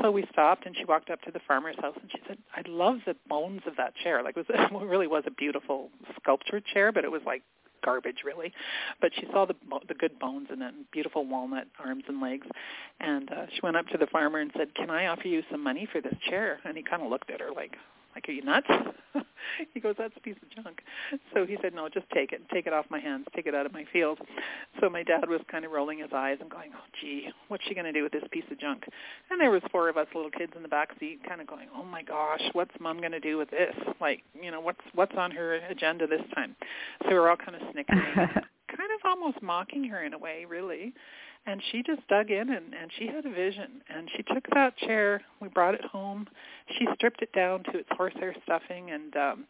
So 0.02 0.12
we 0.12 0.26
stopped, 0.32 0.66
and 0.66 0.76
she 0.76 0.86
walked 0.86 1.10
up 1.10 1.22
to 1.24 1.32
the 1.32 1.40
farmer's 1.48 1.76
house, 1.82 1.96
and 2.02 2.10
she 2.12 2.20
said, 2.28 2.38
"I 2.56 2.62
love 2.68 3.00
the 3.06 3.16
bones 3.28 3.62
of 3.68 3.76
that 3.78 3.94
chair. 3.96 4.24
Like 4.24 4.38
it 4.38 4.48
was 4.48 4.72
it 4.72 4.86
really 4.86 5.08
was 5.08 5.24
a 5.28 5.32
beautiful 5.32 5.90
sculptured 6.22 6.64
chair, 6.66 6.92
but 6.92 7.04
it 7.04 7.12
was 7.12 7.22
like 7.26 7.44
garbage 7.84 8.18
really. 8.26 8.54
But 9.02 9.12
she 9.16 9.28
saw 9.32 9.46
the 9.46 9.56
the 9.88 9.94
good 9.94 10.18
bones 10.20 10.48
and 10.52 10.62
then 10.62 10.86
beautiful 10.92 11.26
walnut 11.26 11.68
arms 11.84 12.04
and 12.08 12.22
legs. 12.22 12.48
And 13.00 13.32
uh 13.32 13.46
she 13.54 13.60
went 13.64 13.78
up 13.78 13.88
to 13.88 13.98
the 13.98 14.08
farmer 14.08 14.40
and 14.40 14.52
said 14.58 14.74
can 14.76 14.90
i 14.90 15.08
offer 15.08 15.28
you 15.28 15.44
some 15.52 15.64
money 15.64 15.88
for 15.92 16.02
this 16.02 16.16
chair? 16.30 16.60
And 16.66 16.78
he 16.78 16.84
kind 16.84 17.04
of 17.04 17.10
looked 17.10 17.30
at 17.32 17.42
her 17.42 17.52
like 17.56 17.76
like, 18.18 18.28
are 18.30 18.32
you 18.32 18.42
nuts? 18.42 18.68
he 19.74 19.80
goes, 19.80 19.94
that's 19.96 20.14
a 20.18 20.20
piece 20.20 20.38
of 20.42 20.64
junk. 20.64 20.82
So 21.36 21.46
he 21.46 21.56
said, 21.62 21.76
no, 21.76 21.88
just 21.88 22.10
take 22.10 22.32
it. 22.32 22.42
Take 22.52 22.66
it 22.66 22.74
off 22.74 22.88
my 22.90 23.00
hands. 23.00 23.28
Take 23.36 23.46
it 23.46 23.54
out 23.54 23.68
of 23.68 23.74
my 23.74 23.86
field. 23.94 24.18
So 24.82 24.90
my 24.90 25.04
dad 25.04 25.30
was 25.30 25.40
kind 25.52 25.66
of 25.66 25.72
rolling 25.72 26.00
his 26.00 26.10
eyes 26.12 26.38
and 26.42 26.50
going, 26.50 26.72
oh, 26.74 26.86
gee, 27.00 27.30
what's 27.50 27.64
she 27.66 27.76
going 27.76 27.86
to 27.86 27.92
do 27.92 28.02
with 28.02 28.12
this 28.12 28.24
piece 28.32 28.46
of 28.50 28.60
junk? 28.60 28.86
And 29.30 29.40
there 29.40 29.52
was 29.52 29.62
four 29.72 29.88
of 29.88 29.98
us 29.98 30.08
little 30.16 30.32
kids 30.32 30.54
in 30.56 30.64
the 30.64 30.68
back 30.68 30.90
seat 31.00 31.20
kind 31.28 31.42
of 31.42 31.46
going, 31.46 31.68
oh, 31.76 31.84
my 31.84 32.02
gosh, 32.02 32.42
what's 32.54 32.74
mom 32.80 32.98
going 32.98 33.12
to 33.12 33.20
do 33.20 33.38
with 33.38 33.52
this? 33.52 33.76
Like, 34.02 34.24
you 34.42 34.50
know, 34.50 34.62
what's 34.62 34.82
what's 34.96 35.16
on 35.16 35.30
her 35.30 35.56
agenda 35.70 36.08
this 36.08 36.22
time? 36.34 36.56
So 37.04 37.10
we 37.10 37.14
we're 37.16 37.30
all 37.30 37.38
kind 37.38 37.56
of 37.56 37.62
snickering. 37.72 38.02
kind 38.16 38.92
of 38.94 39.06
almost 39.06 39.44
mocking 39.44 39.84
her 39.84 40.04
in 40.04 40.14
a 40.14 40.18
way, 40.18 40.46
really. 40.50 40.94
And 41.48 41.62
she 41.72 41.82
just 41.82 42.06
dug 42.10 42.30
in 42.30 42.50
and, 42.50 42.74
and 42.74 42.92
she 43.00 43.08
had 43.08 43.26
a 43.26 43.34
vision. 43.34 43.82
And 43.90 44.10
she 44.16 44.24
took 44.24 44.46
that 44.54 44.78
chair. 44.78 45.22
We 45.42 45.48
brought 45.48 45.76
it 45.76 45.86
home. 45.86 46.28
She 46.78 46.86
stripped 46.96 47.22
it 47.22 47.32
down 47.32 47.64
to 47.72 47.78
its 47.80 47.90
horsehair 47.92 48.36
stuffing, 48.44 48.92
and 48.92 49.16
um, 49.16 49.46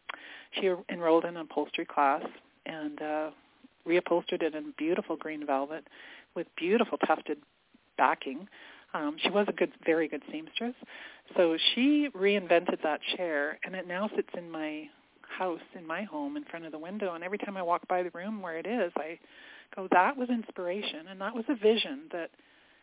she 0.52 0.70
enrolled 0.90 1.24
in 1.24 1.36
an 1.36 1.42
upholstery 1.42 1.84
class 1.84 2.22
and 2.66 3.02
uh, 3.02 3.30
reupholstered 3.86 4.42
it 4.42 4.54
in 4.54 4.72
beautiful 4.78 5.16
green 5.16 5.44
velvet 5.44 5.84
with 6.36 6.46
beautiful 6.56 6.98
tufted 6.98 7.38
backing. 7.96 8.48
Um, 8.94 9.16
she 9.20 9.30
was 9.30 9.46
a 9.48 9.52
good, 9.52 9.72
very 9.84 10.06
good 10.06 10.22
seamstress. 10.30 10.74
So 11.36 11.56
she 11.74 12.08
reinvented 12.16 12.80
that 12.82 13.00
chair, 13.16 13.58
and 13.64 13.74
it 13.74 13.88
now 13.88 14.08
sits 14.14 14.30
in 14.36 14.48
my 14.48 14.84
house, 15.22 15.60
in 15.76 15.86
my 15.86 16.04
home, 16.04 16.36
in 16.36 16.44
front 16.44 16.64
of 16.64 16.72
the 16.72 16.78
window. 16.78 17.14
And 17.14 17.24
every 17.24 17.38
time 17.38 17.56
I 17.56 17.62
walk 17.62 17.86
by 17.88 18.02
the 18.02 18.10
room 18.14 18.40
where 18.40 18.56
it 18.56 18.66
is, 18.66 18.92
I 18.96 19.18
go, 19.74 19.88
that 19.92 20.16
was 20.16 20.28
inspiration, 20.28 21.08
and 21.10 21.20
that 21.20 21.34
was 21.34 21.44
a 21.48 21.54
vision 21.54 22.02
that, 22.12 22.30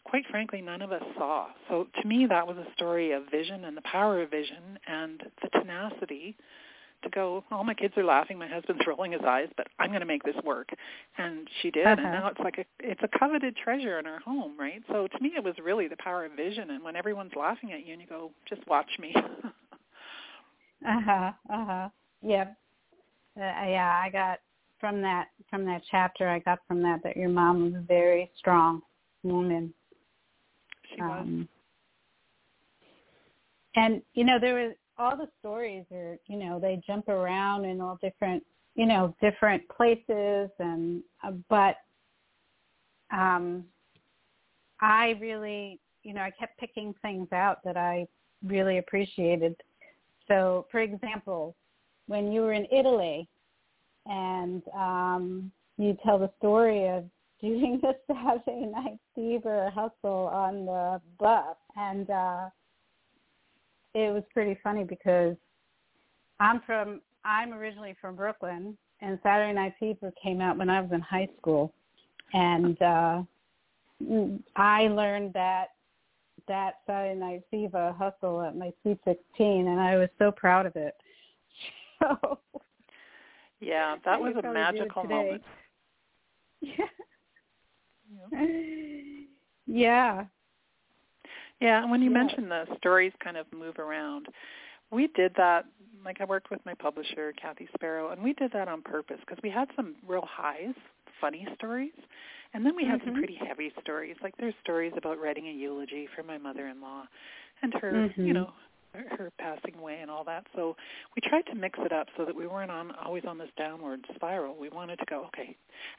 quite 0.03 0.25
frankly, 0.29 0.61
none 0.61 0.81
of 0.81 0.91
us 0.91 1.03
saw. 1.17 1.47
So 1.69 1.87
to 2.01 2.07
me, 2.07 2.25
that 2.27 2.47
was 2.47 2.57
a 2.57 2.73
story 2.73 3.11
of 3.11 3.23
vision 3.31 3.65
and 3.65 3.75
the 3.75 3.81
power 3.81 4.21
of 4.21 4.31
vision 4.31 4.79
and 4.87 5.23
the 5.41 5.49
tenacity 5.59 6.35
to 7.03 7.09
go, 7.09 7.43
all 7.51 7.63
my 7.63 7.73
kids 7.73 7.93
are 7.97 8.03
laughing, 8.03 8.37
my 8.37 8.47
husband's 8.47 8.85
rolling 8.87 9.11
his 9.11 9.21
eyes, 9.25 9.47
but 9.57 9.67
I'm 9.79 9.89
going 9.89 10.01
to 10.01 10.05
make 10.05 10.23
this 10.23 10.35
work. 10.43 10.69
And 11.17 11.47
she 11.61 11.71
did, 11.71 11.85
uh-huh. 11.85 12.01
and 12.01 12.11
now 12.11 12.27
it's 12.27 12.39
like 12.39 12.57
a 12.57 12.65
it's 12.79 13.01
a 13.03 13.19
coveted 13.19 13.55
treasure 13.55 13.99
in 13.99 14.07
our 14.07 14.19
home, 14.19 14.53
right? 14.59 14.81
So 14.89 15.07
to 15.07 15.19
me 15.21 15.33
it 15.35 15.43
was 15.43 15.53
really 15.63 15.87
the 15.87 15.97
power 15.97 16.25
of 16.25 16.33
vision 16.33 16.71
and 16.71 16.83
when 16.83 16.95
everyone's 16.95 17.33
laughing 17.37 17.71
at 17.71 17.85
you 17.85 17.93
and 17.93 18.01
you 18.01 18.07
go, 18.07 18.31
just 18.49 18.65
watch 18.67 18.89
me. 18.99 19.13
uh-huh. 20.87 21.31
Uh-huh. 21.49 21.89
Yep. 22.23 22.57
Uh, 23.37 23.41
yeah, 23.41 24.01
I 24.03 24.09
got 24.09 24.39
from 24.79 25.01
that 25.01 25.27
from 25.49 25.65
that 25.65 25.81
chapter 25.89 26.27
I 26.27 26.39
got 26.39 26.59
from 26.67 26.81
that 26.83 27.01
that 27.03 27.17
your 27.17 27.29
mom 27.29 27.63
was 27.63 27.73
a 27.75 27.85
very 27.85 28.31
strong 28.37 28.81
woman. 29.23 29.73
She 30.89 31.01
was. 31.01 31.21
Um, 31.21 31.49
and 33.75 34.01
you 34.13 34.23
know 34.23 34.37
there 34.39 34.55
was 34.55 34.75
all 34.97 35.17
the 35.17 35.27
stories 35.39 35.85
are 35.91 36.17
you 36.27 36.37
know 36.37 36.59
they 36.59 36.81
jump 36.85 37.09
around 37.09 37.65
in 37.65 37.81
all 37.81 37.99
different 38.01 38.43
you 38.75 38.85
know 38.85 39.15
different 39.21 39.63
places 39.69 40.49
and 40.59 41.01
uh, 41.23 41.31
but 41.49 41.75
um 43.11 43.63
I 44.81 45.17
really 45.19 45.79
you 46.03 46.13
know 46.13 46.21
I 46.21 46.31
kept 46.31 46.57
picking 46.59 46.93
things 47.01 47.27
out 47.31 47.59
that 47.63 47.77
I 47.77 48.07
really 48.43 48.77
appreciated. 48.77 49.55
So 50.27 50.67
for 50.71 50.79
example, 50.79 51.55
when 52.07 52.31
you 52.31 52.41
were 52.41 52.53
in 52.53 52.67
Italy 52.71 53.27
and 54.05 54.61
um 54.77 55.51
you 55.77 55.97
tell 56.03 56.17
the 56.17 56.29
story 56.37 56.87
of 56.87 57.03
doing 57.41 57.79
the 57.81 57.93
Saturday 58.07 58.65
night 58.65 58.97
fever 59.13 59.69
hustle 59.73 60.29
on 60.31 60.65
the 60.65 61.01
bus 61.19 61.55
and 61.75 62.09
uh 62.09 62.49
it 63.93 64.13
was 64.13 64.23
pretty 64.33 64.59
funny 64.63 64.83
because 64.83 65.35
I'm 66.39 66.61
from 66.65 67.01
I'm 67.23 67.53
originally 67.53 67.95
from 67.99 68.15
Brooklyn 68.15 68.77
and 69.01 69.19
Saturday 69.23 69.53
Night 69.53 69.73
Fever 69.79 70.11
came 70.21 70.41
out 70.41 70.57
when 70.57 70.69
I 70.69 70.81
was 70.81 70.91
in 70.91 71.01
high 71.01 71.29
school 71.39 71.73
and 72.33 72.81
uh 72.81 73.23
I 74.55 74.87
learned 74.87 75.33
that 75.33 75.67
that 76.47 76.75
Saturday 76.85 77.19
Night 77.19 77.43
Fever 77.49 77.95
hustle 77.97 78.41
at 78.41 78.55
my 78.55 78.71
sweet 78.81 78.99
sixteen 79.05 79.67
and 79.67 79.79
I 79.79 79.97
was 79.97 80.09
so 80.19 80.31
proud 80.31 80.65
of 80.65 80.75
it. 80.75 80.95
So 82.01 82.39
Yeah, 83.65 83.95
that 84.05 84.21
was 84.21 84.35
a 84.37 84.53
magical 84.53 85.03
moment. 85.03 85.41
Yeah. 86.61 86.85
Yeah. 89.67 90.25
Yeah, 91.59 91.81
and 91.81 91.91
when 91.91 92.01
you 92.01 92.09
yeah. 92.11 92.17
mentioned 92.17 92.49
the 92.49 92.65
stories 92.77 93.11
kind 93.23 93.37
of 93.37 93.45
move 93.53 93.77
around, 93.77 94.27
we 94.91 95.07
did 95.15 95.33
that. 95.37 95.65
Like 96.03 96.21
I 96.21 96.25
worked 96.25 96.49
with 96.49 96.59
my 96.65 96.73
publisher, 96.73 97.33
Kathy 97.39 97.67
Sparrow, 97.75 98.11
and 98.11 98.23
we 98.23 98.33
did 98.33 98.51
that 98.53 98.67
on 98.67 98.81
purpose 98.81 99.17
because 99.19 99.41
we 99.43 99.49
had 99.49 99.67
some 99.75 99.95
real 100.07 100.25
highs, 100.27 100.73
funny 101.19 101.47
stories, 101.55 101.93
and 102.53 102.65
then 102.65 102.75
we 102.75 102.85
had 102.85 102.99
mm-hmm. 102.99 103.09
some 103.09 103.15
pretty 103.17 103.35
heavy 103.47 103.71
stories. 103.81 104.15
Like 104.23 104.35
there's 104.37 104.53
stories 104.63 104.93
about 104.97 105.19
writing 105.19 105.47
a 105.47 105.51
eulogy 105.51 106.07
for 106.15 106.23
my 106.23 106.37
mother-in-law, 106.37 107.03
and 107.61 107.73
her, 107.75 107.91
mm-hmm. 107.91 108.25
you 108.25 108.33
know, 108.33 108.53
her 109.17 109.31
passing 109.39 109.75
away 109.79 109.99
and 110.01 110.09
all 110.09 110.23
that. 110.25 110.45
So 110.55 110.75
we 111.15 111.27
tried 111.27 111.45
to 111.47 111.55
mix 111.55 111.77
it 111.81 111.91
up 111.91 112.07
so 112.17 112.25
that 112.25 112.35
we 112.35 112.47
weren't 112.47 112.71
on 112.71 112.91
always 113.03 113.23
on 113.27 113.37
this 113.37 113.49
downward 113.57 114.01
spiral. 114.15 114.55
We 114.59 114.69
wanted 114.69 114.99
to 114.99 115.05
go, 115.09 115.25
okay, 115.27 115.55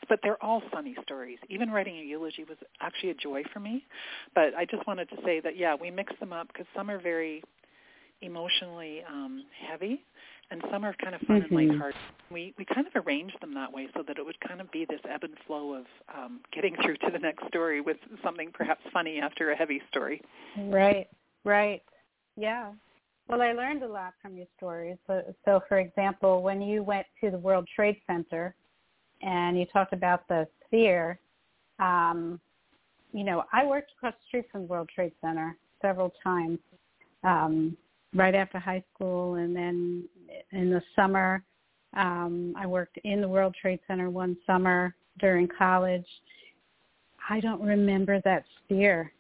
but 0.08 0.20
they're 0.22 0.42
all 0.42 0.62
funny 0.72 0.96
stories. 1.02 1.38
Even 1.48 1.70
writing 1.70 1.98
a 1.98 2.02
eulogy 2.02 2.44
was 2.44 2.58
actually 2.80 3.10
a 3.10 3.14
joy 3.14 3.42
for 3.52 3.60
me. 3.60 3.84
But 4.34 4.54
I 4.56 4.64
just 4.64 4.86
wanted 4.86 5.08
to 5.10 5.16
say 5.24 5.40
that 5.40 5.56
yeah, 5.56 5.74
we 5.80 5.90
mix 5.90 6.12
them 6.20 6.32
up 6.32 6.48
because 6.48 6.66
some 6.74 6.90
are 6.90 7.00
very 7.00 7.42
emotionally 8.22 9.02
um, 9.08 9.44
heavy, 9.68 10.02
and 10.50 10.62
some 10.70 10.84
are 10.84 10.94
kind 11.02 11.14
of 11.14 11.20
fun 11.22 11.42
mm-hmm. 11.42 11.56
and 11.56 11.68
lighthearted. 11.70 12.00
We 12.30 12.54
we 12.58 12.64
kind 12.64 12.86
of 12.86 13.06
arranged 13.06 13.36
them 13.40 13.54
that 13.54 13.72
way 13.72 13.88
so 13.94 14.02
that 14.06 14.18
it 14.18 14.24
would 14.24 14.38
kind 14.40 14.60
of 14.60 14.70
be 14.70 14.86
this 14.88 15.00
ebb 15.08 15.24
and 15.24 15.34
flow 15.46 15.74
of 15.74 15.84
um, 16.14 16.40
getting 16.52 16.76
through 16.82 16.96
to 16.98 17.10
the 17.12 17.18
next 17.18 17.46
story 17.48 17.80
with 17.80 17.98
something 18.22 18.50
perhaps 18.52 18.82
funny 18.92 19.20
after 19.20 19.50
a 19.50 19.56
heavy 19.56 19.82
story. 19.90 20.22
Right, 20.58 21.08
right, 21.44 21.82
yeah. 22.36 22.72
Well, 23.28 23.42
I 23.42 23.52
learned 23.52 23.82
a 23.82 23.88
lot 23.88 24.14
from 24.22 24.36
your 24.36 24.46
stories. 24.56 24.96
So, 25.06 25.34
so, 25.44 25.60
for 25.68 25.78
example, 25.78 26.42
when 26.42 26.62
you 26.62 26.82
went 26.82 27.06
to 27.20 27.30
the 27.30 27.38
World 27.38 27.68
Trade 27.74 27.96
Center 28.06 28.54
and 29.20 29.58
you 29.58 29.66
talked 29.66 29.92
about 29.92 30.28
the 30.28 30.46
sphere, 30.64 31.18
um, 31.80 32.40
you 33.12 33.24
know, 33.24 33.44
I 33.52 33.64
worked 33.66 33.92
across 33.96 34.14
the 34.14 34.26
street 34.28 34.46
from 34.52 34.62
the 34.62 34.66
World 34.68 34.88
Trade 34.94 35.12
Center 35.20 35.56
several 35.82 36.12
times, 36.22 36.58
um, 37.24 37.76
right 38.14 38.34
after 38.34 38.58
high 38.58 38.84
school, 38.94 39.34
and 39.34 39.56
then 39.56 40.08
in 40.52 40.70
the 40.70 40.82
summer, 40.94 41.42
um, 41.96 42.54
I 42.56 42.66
worked 42.66 42.98
in 43.04 43.20
the 43.20 43.28
World 43.28 43.56
Trade 43.60 43.80
Center 43.88 44.08
one 44.08 44.36
summer 44.46 44.94
during 45.18 45.48
college. 45.48 46.06
I 47.28 47.40
don't 47.40 47.62
remember 47.62 48.20
that 48.24 48.44
sphere. 48.64 49.12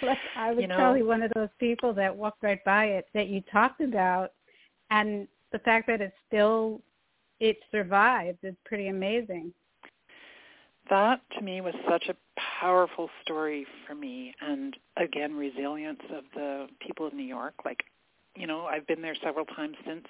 like 0.06 0.18
I 0.36 0.52
was 0.52 0.62
you 0.62 0.68
know, 0.68 0.76
probably 0.76 1.02
one 1.02 1.22
of 1.22 1.30
those 1.34 1.48
people 1.58 1.92
that 1.94 2.14
walked 2.14 2.42
right 2.42 2.62
by 2.64 2.86
it 2.86 3.06
that 3.14 3.28
you 3.28 3.42
talked 3.52 3.80
about, 3.80 4.32
and 4.90 5.26
the 5.52 5.58
fact 5.60 5.86
that 5.88 6.00
it 6.00 6.12
still 6.26 6.80
it 7.40 7.58
survived 7.70 8.38
is 8.42 8.54
pretty 8.64 8.88
amazing. 8.88 9.52
That 10.88 11.20
to 11.36 11.42
me 11.42 11.60
was 11.60 11.74
such 11.88 12.08
a 12.08 12.16
powerful 12.60 13.08
story 13.22 13.66
for 13.86 13.94
me, 13.94 14.34
and 14.40 14.76
again 14.96 15.34
resilience 15.34 16.02
of 16.14 16.24
the 16.34 16.66
people 16.80 17.06
of 17.06 17.14
New 17.14 17.24
York. 17.24 17.54
Like, 17.64 17.84
you 18.36 18.46
know, 18.46 18.66
I've 18.66 18.86
been 18.86 19.02
there 19.02 19.16
several 19.22 19.44
times 19.46 19.76
since 19.86 20.06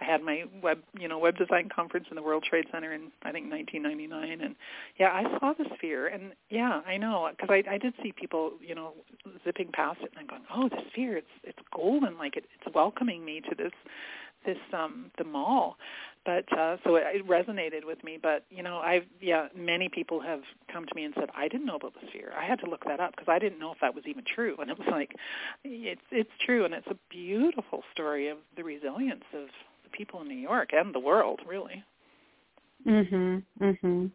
I 0.00 0.04
had 0.04 0.22
my 0.22 0.44
web, 0.62 0.78
you 0.98 1.08
know, 1.08 1.18
web 1.18 1.36
design 1.36 1.68
conference 1.74 2.06
in 2.10 2.16
the 2.16 2.22
World 2.22 2.44
Trade 2.48 2.66
Center 2.70 2.92
in 2.92 3.10
I 3.22 3.32
think 3.32 3.50
1999, 3.50 4.40
and 4.40 4.56
yeah, 4.98 5.08
I 5.08 5.22
saw 5.38 5.54
the 5.56 5.64
sphere, 5.76 6.06
and 6.08 6.32
yeah, 6.50 6.80
I 6.86 6.96
know 6.96 7.28
because 7.30 7.48
I 7.50 7.62
I 7.74 7.78
did 7.78 7.94
see 8.02 8.12
people, 8.12 8.52
you 8.60 8.74
know, 8.74 8.92
zipping 9.44 9.70
past 9.72 10.00
it, 10.02 10.12
and 10.18 10.28
going, 10.28 10.42
oh, 10.54 10.68
the 10.68 10.82
sphere, 10.92 11.16
it's 11.16 11.26
it's 11.44 11.58
golden, 11.74 12.18
like 12.18 12.36
it, 12.36 12.44
it's 12.60 12.74
welcoming 12.74 13.24
me 13.24 13.40
to 13.48 13.54
this 13.54 13.72
this 14.44 14.58
um 14.72 15.10
the 15.18 15.24
mall. 15.24 15.76
But 16.24 16.44
uh 16.58 16.76
so 16.84 16.96
it, 16.96 17.04
it 17.14 17.28
resonated 17.28 17.84
with 17.84 18.02
me 18.02 18.18
but 18.20 18.44
you 18.50 18.60
know 18.60 18.78
i've 18.78 19.04
yeah 19.20 19.46
many 19.56 19.88
people 19.88 20.20
have 20.20 20.40
come 20.72 20.84
to 20.84 20.94
me 20.96 21.04
and 21.04 21.14
said 21.14 21.28
i 21.36 21.46
didn't 21.46 21.66
know 21.66 21.76
about 21.76 21.94
the 21.94 22.06
sphere. 22.08 22.32
I 22.36 22.44
had 22.44 22.58
to 22.60 22.66
look 22.68 22.84
that 22.84 22.98
up 22.98 23.12
because 23.12 23.28
i 23.28 23.38
didn't 23.38 23.60
know 23.60 23.70
if 23.70 23.78
that 23.80 23.94
was 23.94 24.02
even 24.08 24.24
true 24.24 24.56
and 24.58 24.68
it 24.68 24.76
was 24.76 24.88
like 24.90 25.14
it's 25.62 26.00
it's 26.10 26.30
true 26.44 26.64
and 26.64 26.74
it's 26.74 26.88
a 26.88 26.96
beautiful 27.10 27.84
story 27.92 28.28
of 28.28 28.38
the 28.56 28.64
resilience 28.64 29.24
of 29.32 29.46
people 29.92 30.20
in 30.20 30.28
New 30.28 30.34
York 30.34 30.70
and 30.72 30.94
the 30.94 31.00
world, 31.00 31.40
really. 31.46 31.82
Mhm. 32.86 33.42
Mhm. 33.60 34.10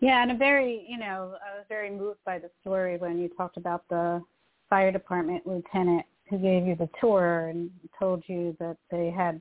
Yeah, 0.00 0.22
and 0.22 0.30
a 0.30 0.34
very, 0.34 0.86
you 0.88 0.96
know, 0.96 1.36
I 1.46 1.56
was 1.56 1.66
very 1.68 1.90
moved 1.90 2.24
by 2.24 2.38
the 2.38 2.50
story 2.62 2.96
when 2.96 3.18
you 3.18 3.28
talked 3.28 3.58
about 3.58 3.86
the 3.88 4.22
fire 4.70 4.90
department 4.90 5.46
lieutenant 5.46 6.06
who 6.28 6.38
gave 6.38 6.66
you 6.66 6.74
the 6.74 6.88
tour 7.00 7.48
and 7.48 7.70
told 7.98 8.22
you 8.26 8.56
that 8.60 8.78
they 8.90 9.10
had, 9.10 9.40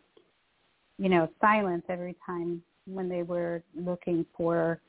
you 0.98 1.08
know, 1.08 1.30
silence 1.40 1.86
every 1.88 2.16
time 2.26 2.62
when 2.86 3.08
they 3.08 3.24
were 3.24 3.64
looking 3.76 4.26
for, 4.36 4.82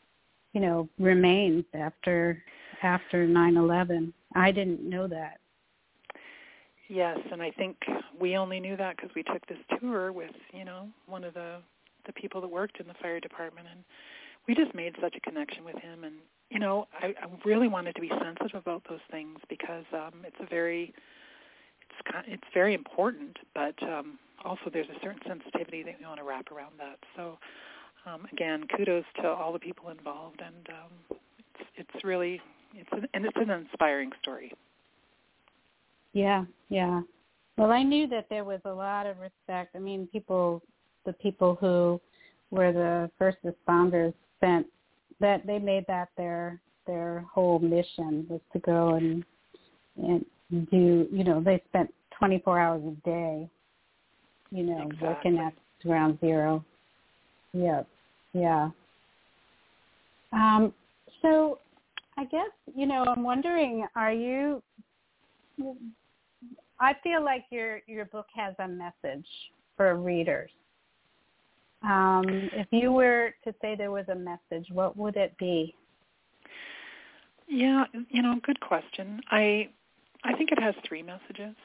you 0.54 0.60
know, 0.60 0.88
remains 0.98 1.64
after 1.74 2.42
after 2.82 3.26
nine 3.26 3.56
eleven. 3.56 4.12
I 4.34 4.50
didn't 4.50 4.82
know 4.82 5.06
that. 5.06 5.38
Yes, 6.90 7.18
and 7.30 7.40
I 7.40 7.52
think 7.52 7.76
we 8.18 8.36
only 8.36 8.58
knew 8.58 8.76
that 8.76 8.96
because 8.96 9.10
we 9.14 9.22
took 9.22 9.46
this 9.46 9.58
tour 9.78 10.10
with, 10.10 10.32
you 10.52 10.64
know, 10.64 10.88
one 11.06 11.22
of 11.22 11.34
the 11.34 11.58
the 12.06 12.12
people 12.14 12.40
that 12.40 12.48
worked 12.48 12.80
in 12.80 12.88
the 12.88 12.94
fire 12.94 13.20
department, 13.20 13.68
and 13.70 13.84
we 14.48 14.56
just 14.56 14.74
made 14.74 14.96
such 15.00 15.14
a 15.14 15.20
connection 15.20 15.64
with 15.64 15.76
him. 15.76 16.02
And 16.02 16.14
you 16.50 16.58
know, 16.58 16.88
I, 17.00 17.08
I 17.08 17.28
really 17.44 17.68
wanted 17.68 17.94
to 17.94 18.00
be 18.00 18.10
sensitive 18.20 18.60
about 18.60 18.82
those 18.88 18.98
things 19.08 19.38
because 19.48 19.84
um, 19.92 20.24
it's 20.26 20.36
a 20.40 20.46
very 20.46 20.92
it's 21.82 22.12
kind, 22.12 22.24
it's 22.26 22.42
very 22.52 22.74
important, 22.74 23.36
but 23.54 23.80
um, 23.84 24.18
also 24.44 24.68
there's 24.72 24.88
a 24.88 25.00
certain 25.00 25.20
sensitivity 25.28 25.84
that 25.84 25.94
we 26.00 26.06
want 26.06 26.18
to 26.18 26.24
wrap 26.24 26.50
around 26.50 26.72
that. 26.78 26.98
So 27.14 27.38
um, 28.04 28.26
again, 28.32 28.64
kudos 28.76 29.04
to 29.22 29.28
all 29.28 29.52
the 29.52 29.60
people 29.60 29.90
involved, 29.90 30.42
and 30.44 30.68
um, 30.70 31.18
it's, 31.38 31.68
it's 31.94 32.04
really 32.04 32.40
it's 32.74 32.90
an, 32.90 33.06
and 33.14 33.24
it's 33.26 33.36
an 33.36 33.50
inspiring 33.50 34.10
story. 34.20 34.52
Yeah, 36.12 36.44
yeah. 36.68 37.02
Well, 37.56 37.70
I 37.70 37.82
knew 37.82 38.06
that 38.08 38.26
there 38.30 38.44
was 38.44 38.60
a 38.64 38.72
lot 38.72 39.06
of 39.06 39.18
respect. 39.18 39.76
I 39.76 39.78
mean, 39.78 40.08
people, 40.12 40.62
the 41.04 41.12
people 41.14 41.56
who 41.60 42.00
were 42.50 42.72
the 42.72 43.10
first 43.18 43.38
responders 43.44 44.14
spent 44.38 44.66
that 45.20 45.46
they 45.46 45.58
made 45.58 45.84
that 45.86 46.08
their 46.16 46.60
their 46.86 47.24
whole 47.32 47.58
mission 47.58 48.26
was 48.28 48.40
to 48.52 48.58
go 48.60 48.94
and 48.94 49.24
and 49.96 50.24
do 50.70 51.06
you 51.12 51.22
know 51.24 51.40
they 51.40 51.62
spent 51.68 51.92
24 52.18 52.58
hours 52.58 52.82
a 52.84 53.08
day 53.08 53.48
you 54.50 54.64
know 54.64 54.82
exactly. 54.82 55.08
working 55.08 55.38
at 55.38 55.52
ground 55.82 56.18
zero 56.20 56.64
yeah 57.52 57.82
yeah 58.32 58.70
um 60.32 60.72
so 61.22 61.58
i 62.16 62.24
guess 62.24 62.50
you 62.74 62.86
know 62.86 63.04
i'm 63.04 63.22
wondering 63.22 63.86
are 63.94 64.12
you 64.12 64.62
i 66.80 66.94
feel 67.02 67.24
like 67.24 67.44
your 67.50 67.80
your 67.86 68.04
book 68.06 68.26
has 68.34 68.54
a 68.58 68.68
message 68.68 69.26
for 69.76 69.96
readers 69.96 70.50
um 71.82 72.24
if 72.52 72.66
you 72.70 72.92
were 72.92 73.32
to 73.44 73.54
say 73.62 73.74
there 73.74 73.90
was 73.90 74.06
a 74.08 74.14
message 74.14 74.66
what 74.72 74.96
would 74.96 75.16
it 75.16 75.36
be 75.38 75.74
yeah, 77.50 77.84
you 78.08 78.22
know, 78.22 78.36
good 78.44 78.60
question. 78.60 79.20
I 79.30 79.68
I 80.22 80.34
think 80.34 80.52
it 80.52 80.62
has 80.62 80.74
three 80.86 81.02
messages. 81.02 81.56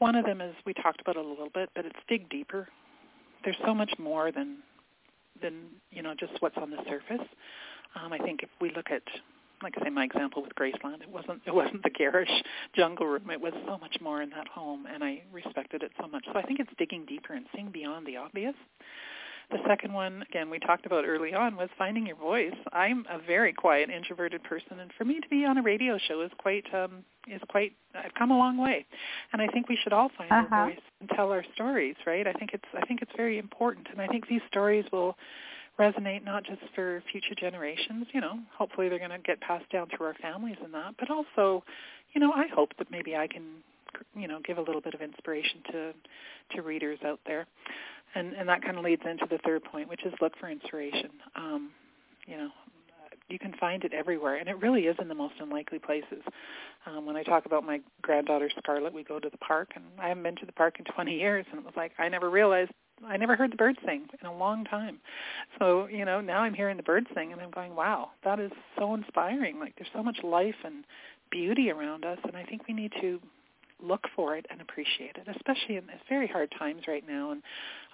One 0.00 0.16
of 0.16 0.24
them 0.26 0.40
is 0.40 0.54
we 0.66 0.74
talked 0.74 1.00
about 1.00 1.16
it 1.16 1.24
a 1.24 1.28
little 1.28 1.50
bit, 1.54 1.70
but 1.76 1.86
it's 1.86 1.98
dig 2.08 2.28
deeper. 2.28 2.68
There's 3.44 3.56
so 3.64 3.72
much 3.72 3.92
more 3.96 4.32
than 4.32 4.58
than 5.40 5.66
you 5.92 6.02
know 6.02 6.14
just 6.18 6.32
what's 6.40 6.56
on 6.56 6.70
the 6.70 6.78
surface. 6.88 7.26
Um, 7.94 8.12
I 8.12 8.18
think 8.18 8.42
if 8.42 8.48
we 8.60 8.72
look 8.74 8.90
at, 8.90 9.02
like 9.62 9.74
I 9.78 9.84
say, 9.84 9.90
my 9.90 10.04
example 10.04 10.42
with 10.42 10.54
Graceland, 10.54 11.02
it 11.02 11.10
wasn't 11.10 11.42
it 11.46 11.54
wasn't 11.54 11.82
the 11.82 11.90
garish 11.90 12.30
jungle 12.74 13.06
room. 13.06 13.30
It 13.30 13.40
was 13.40 13.52
so 13.66 13.78
much 13.78 13.96
more 14.00 14.22
in 14.22 14.30
that 14.30 14.48
home, 14.48 14.86
and 14.92 15.02
I 15.02 15.22
respected 15.32 15.82
it 15.82 15.92
so 16.00 16.08
much. 16.08 16.24
So 16.32 16.38
I 16.38 16.42
think 16.42 16.60
it's 16.60 16.70
digging 16.78 17.04
deeper 17.06 17.34
and 17.34 17.46
seeing 17.54 17.70
beyond 17.70 18.06
the 18.06 18.16
obvious. 18.16 18.54
The 19.50 19.58
second 19.68 19.92
one, 19.92 20.24
again, 20.28 20.48
we 20.48 20.58
talked 20.58 20.86
about 20.86 21.04
early 21.06 21.34
on, 21.34 21.56
was 21.56 21.68
finding 21.76 22.06
your 22.06 22.16
voice. 22.16 22.54
I'm 22.72 23.04
a 23.10 23.18
very 23.18 23.52
quiet, 23.52 23.90
introverted 23.90 24.42
person, 24.42 24.80
and 24.80 24.90
for 24.96 25.04
me 25.04 25.20
to 25.20 25.28
be 25.28 25.44
on 25.44 25.58
a 25.58 25.62
radio 25.62 25.98
show 25.98 26.22
is 26.22 26.30
quite 26.38 26.64
um, 26.74 27.04
is 27.28 27.42
quite. 27.48 27.72
I've 27.94 28.14
come 28.14 28.30
a 28.30 28.38
long 28.38 28.56
way, 28.56 28.86
and 29.32 29.42
I 29.42 29.46
think 29.48 29.68
we 29.68 29.78
should 29.82 29.92
all 29.92 30.10
find 30.16 30.32
uh-huh. 30.32 30.54
our 30.54 30.70
voice 30.70 30.80
and 31.00 31.10
tell 31.10 31.30
our 31.30 31.44
stories. 31.54 31.94
Right? 32.06 32.26
I 32.26 32.32
think 32.32 32.52
it's 32.54 32.64
I 32.74 32.86
think 32.86 33.02
it's 33.02 33.12
very 33.16 33.38
important, 33.38 33.88
and 33.92 34.00
I 34.00 34.06
think 34.06 34.28
these 34.28 34.42
stories 34.48 34.86
will 34.92 35.16
resonate 35.78 36.24
not 36.24 36.44
just 36.44 36.62
for 36.74 37.02
future 37.10 37.34
generations. 37.34 38.06
You 38.12 38.20
know, 38.20 38.38
hopefully 38.56 38.88
they're 38.88 38.98
going 38.98 39.10
to 39.10 39.18
get 39.18 39.40
passed 39.40 39.68
down 39.70 39.88
through 39.88 40.06
our 40.06 40.14
families 40.14 40.56
and 40.62 40.72
that, 40.74 40.94
but 40.98 41.10
also, 41.10 41.64
you 42.12 42.20
know, 42.20 42.32
I 42.32 42.46
hope 42.54 42.70
that 42.78 42.90
maybe 42.90 43.16
I 43.16 43.26
can 43.26 43.42
you 44.16 44.26
know 44.26 44.40
give 44.44 44.58
a 44.58 44.62
little 44.62 44.80
bit 44.80 44.94
of 44.94 45.00
inspiration 45.00 45.62
to 45.70 45.92
to 46.54 46.62
readers 46.62 46.98
out 47.04 47.20
there 47.26 47.46
and 48.14 48.32
and 48.34 48.48
that 48.48 48.62
kind 48.62 48.76
of 48.78 48.84
leads 48.84 49.02
into 49.08 49.26
the 49.28 49.38
third 49.38 49.64
point, 49.64 49.88
which 49.88 50.04
is 50.04 50.12
look 50.20 50.32
for 50.38 50.48
inspiration. 50.48 51.10
Um, 51.36 51.70
you 52.26 52.36
know, 52.36 52.48
you 53.28 53.38
can 53.38 53.54
find 53.58 53.84
it 53.84 53.92
everywhere, 53.92 54.36
and 54.36 54.48
it 54.48 54.60
really 54.60 54.82
is 54.82 54.96
in 55.00 55.08
the 55.08 55.14
most 55.14 55.34
unlikely 55.40 55.78
places. 55.78 56.22
Um, 56.86 57.06
when 57.06 57.16
I 57.16 57.22
talk 57.22 57.46
about 57.46 57.64
my 57.64 57.80
granddaughter 58.02 58.50
Scarlett, 58.58 58.92
we 58.92 59.02
go 59.02 59.18
to 59.18 59.30
the 59.30 59.38
park, 59.38 59.70
and 59.74 59.84
I 59.98 60.08
haven't 60.08 60.22
been 60.22 60.36
to 60.36 60.46
the 60.46 60.52
park 60.52 60.76
in 60.78 60.84
20 60.84 61.14
years, 61.14 61.46
and 61.50 61.60
it 61.60 61.64
was 61.64 61.74
like 61.76 61.92
I 61.98 62.08
never 62.08 62.30
realized 62.30 62.70
I 63.06 63.16
never 63.16 63.36
heard 63.36 63.52
the 63.52 63.56
birds 63.56 63.78
sing 63.86 64.06
in 64.20 64.26
a 64.26 64.36
long 64.36 64.64
time. 64.64 64.98
So 65.58 65.86
you 65.86 66.04
know, 66.04 66.20
now 66.20 66.40
I'm 66.40 66.54
hearing 66.54 66.76
the 66.76 66.82
birds 66.82 67.06
sing, 67.14 67.32
and 67.32 67.40
I'm 67.40 67.50
going, 67.50 67.74
wow, 67.74 68.10
that 68.24 68.40
is 68.40 68.52
so 68.78 68.94
inspiring. 68.94 69.58
Like 69.58 69.74
there's 69.76 69.90
so 69.94 70.02
much 70.02 70.18
life 70.22 70.54
and 70.64 70.84
beauty 71.30 71.70
around 71.70 72.04
us, 72.04 72.18
and 72.24 72.36
I 72.36 72.44
think 72.44 72.66
we 72.68 72.74
need 72.74 72.92
to 73.00 73.20
look 73.82 74.04
for 74.14 74.36
it 74.36 74.46
and 74.50 74.60
appreciate 74.60 75.16
it, 75.16 75.28
especially 75.36 75.76
in 75.76 75.84
it's 75.90 76.02
very 76.08 76.26
hard 76.26 76.52
times 76.58 76.82
right 76.86 77.06
now 77.06 77.32
and 77.32 77.42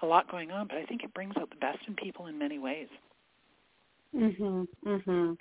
a 0.02 0.06
lot 0.06 0.30
going 0.30 0.50
on, 0.50 0.66
but 0.68 0.76
I 0.76 0.84
think 0.84 1.02
it 1.02 1.12
brings 1.14 1.36
out 1.36 1.50
the 1.50 1.56
best 1.56 1.78
in 1.88 1.94
people 1.94 2.26
in 2.26 2.38
many 2.38 2.58
ways. 2.58 2.88
Mhm. 4.14 4.68
Mhm. 4.84 5.38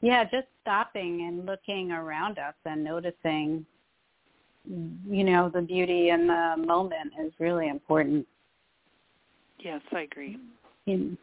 Yeah, 0.00 0.24
just 0.24 0.48
stopping 0.60 1.22
and 1.22 1.46
looking 1.46 1.92
around 1.92 2.38
us 2.38 2.54
and 2.64 2.84
noticing 2.84 3.64
you 5.08 5.24
know, 5.24 5.48
the 5.48 5.62
beauty 5.62 6.10
in 6.10 6.26
the 6.26 6.56
moment 6.66 7.12
is 7.20 7.32
really 7.38 7.68
important. 7.68 8.26
Yes, 9.66 9.80
I 9.90 10.02
agree. 10.02 10.38
You, 10.84 11.18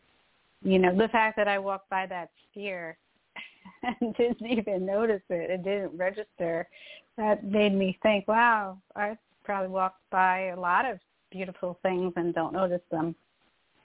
you 0.63 0.77
know, 0.77 0.93
the 0.93 1.07
fact 1.07 1.37
that 1.37 1.47
I 1.47 1.57
walked 1.59 1.89
by 1.89 2.05
that 2.07 2.29
sphere 2.51 2.97
and 3.83 4.13
didn't 4.15 4.45
even 4.45 4.85
notice 4.85 5.21
it, 5.29 5.49
it 5.49 5.63
didn't 5.63 5.97
register 5.97 6.67
that 7.15 7.45
made 7.45 7.73
me 7.73 7.97
think, 8.03 8.27
wow, 8.27 8.77
I 8.97 9.17
probably 9.45 9.69
walked 9.69 10.01
by 10.11 10.47
a 10.47 10.59
lot 10.59 10.83
of 10.83 10.99
beautiful 11.31 11.79
things 11.83 12.11
and 12.17 12.35
don't 12.35 12.51
notice 12.51 12.81
them 12.91 13.15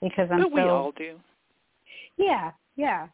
because 0.01 0.27
I'm 0.29 0.41
but 0.41 0.49
so. 0.49 0.55
we 0.55 0.61
all 0.63 0.91
do. 0.91 1.15
Yeah, 2.17 2.51
yeah, 2.75 3.07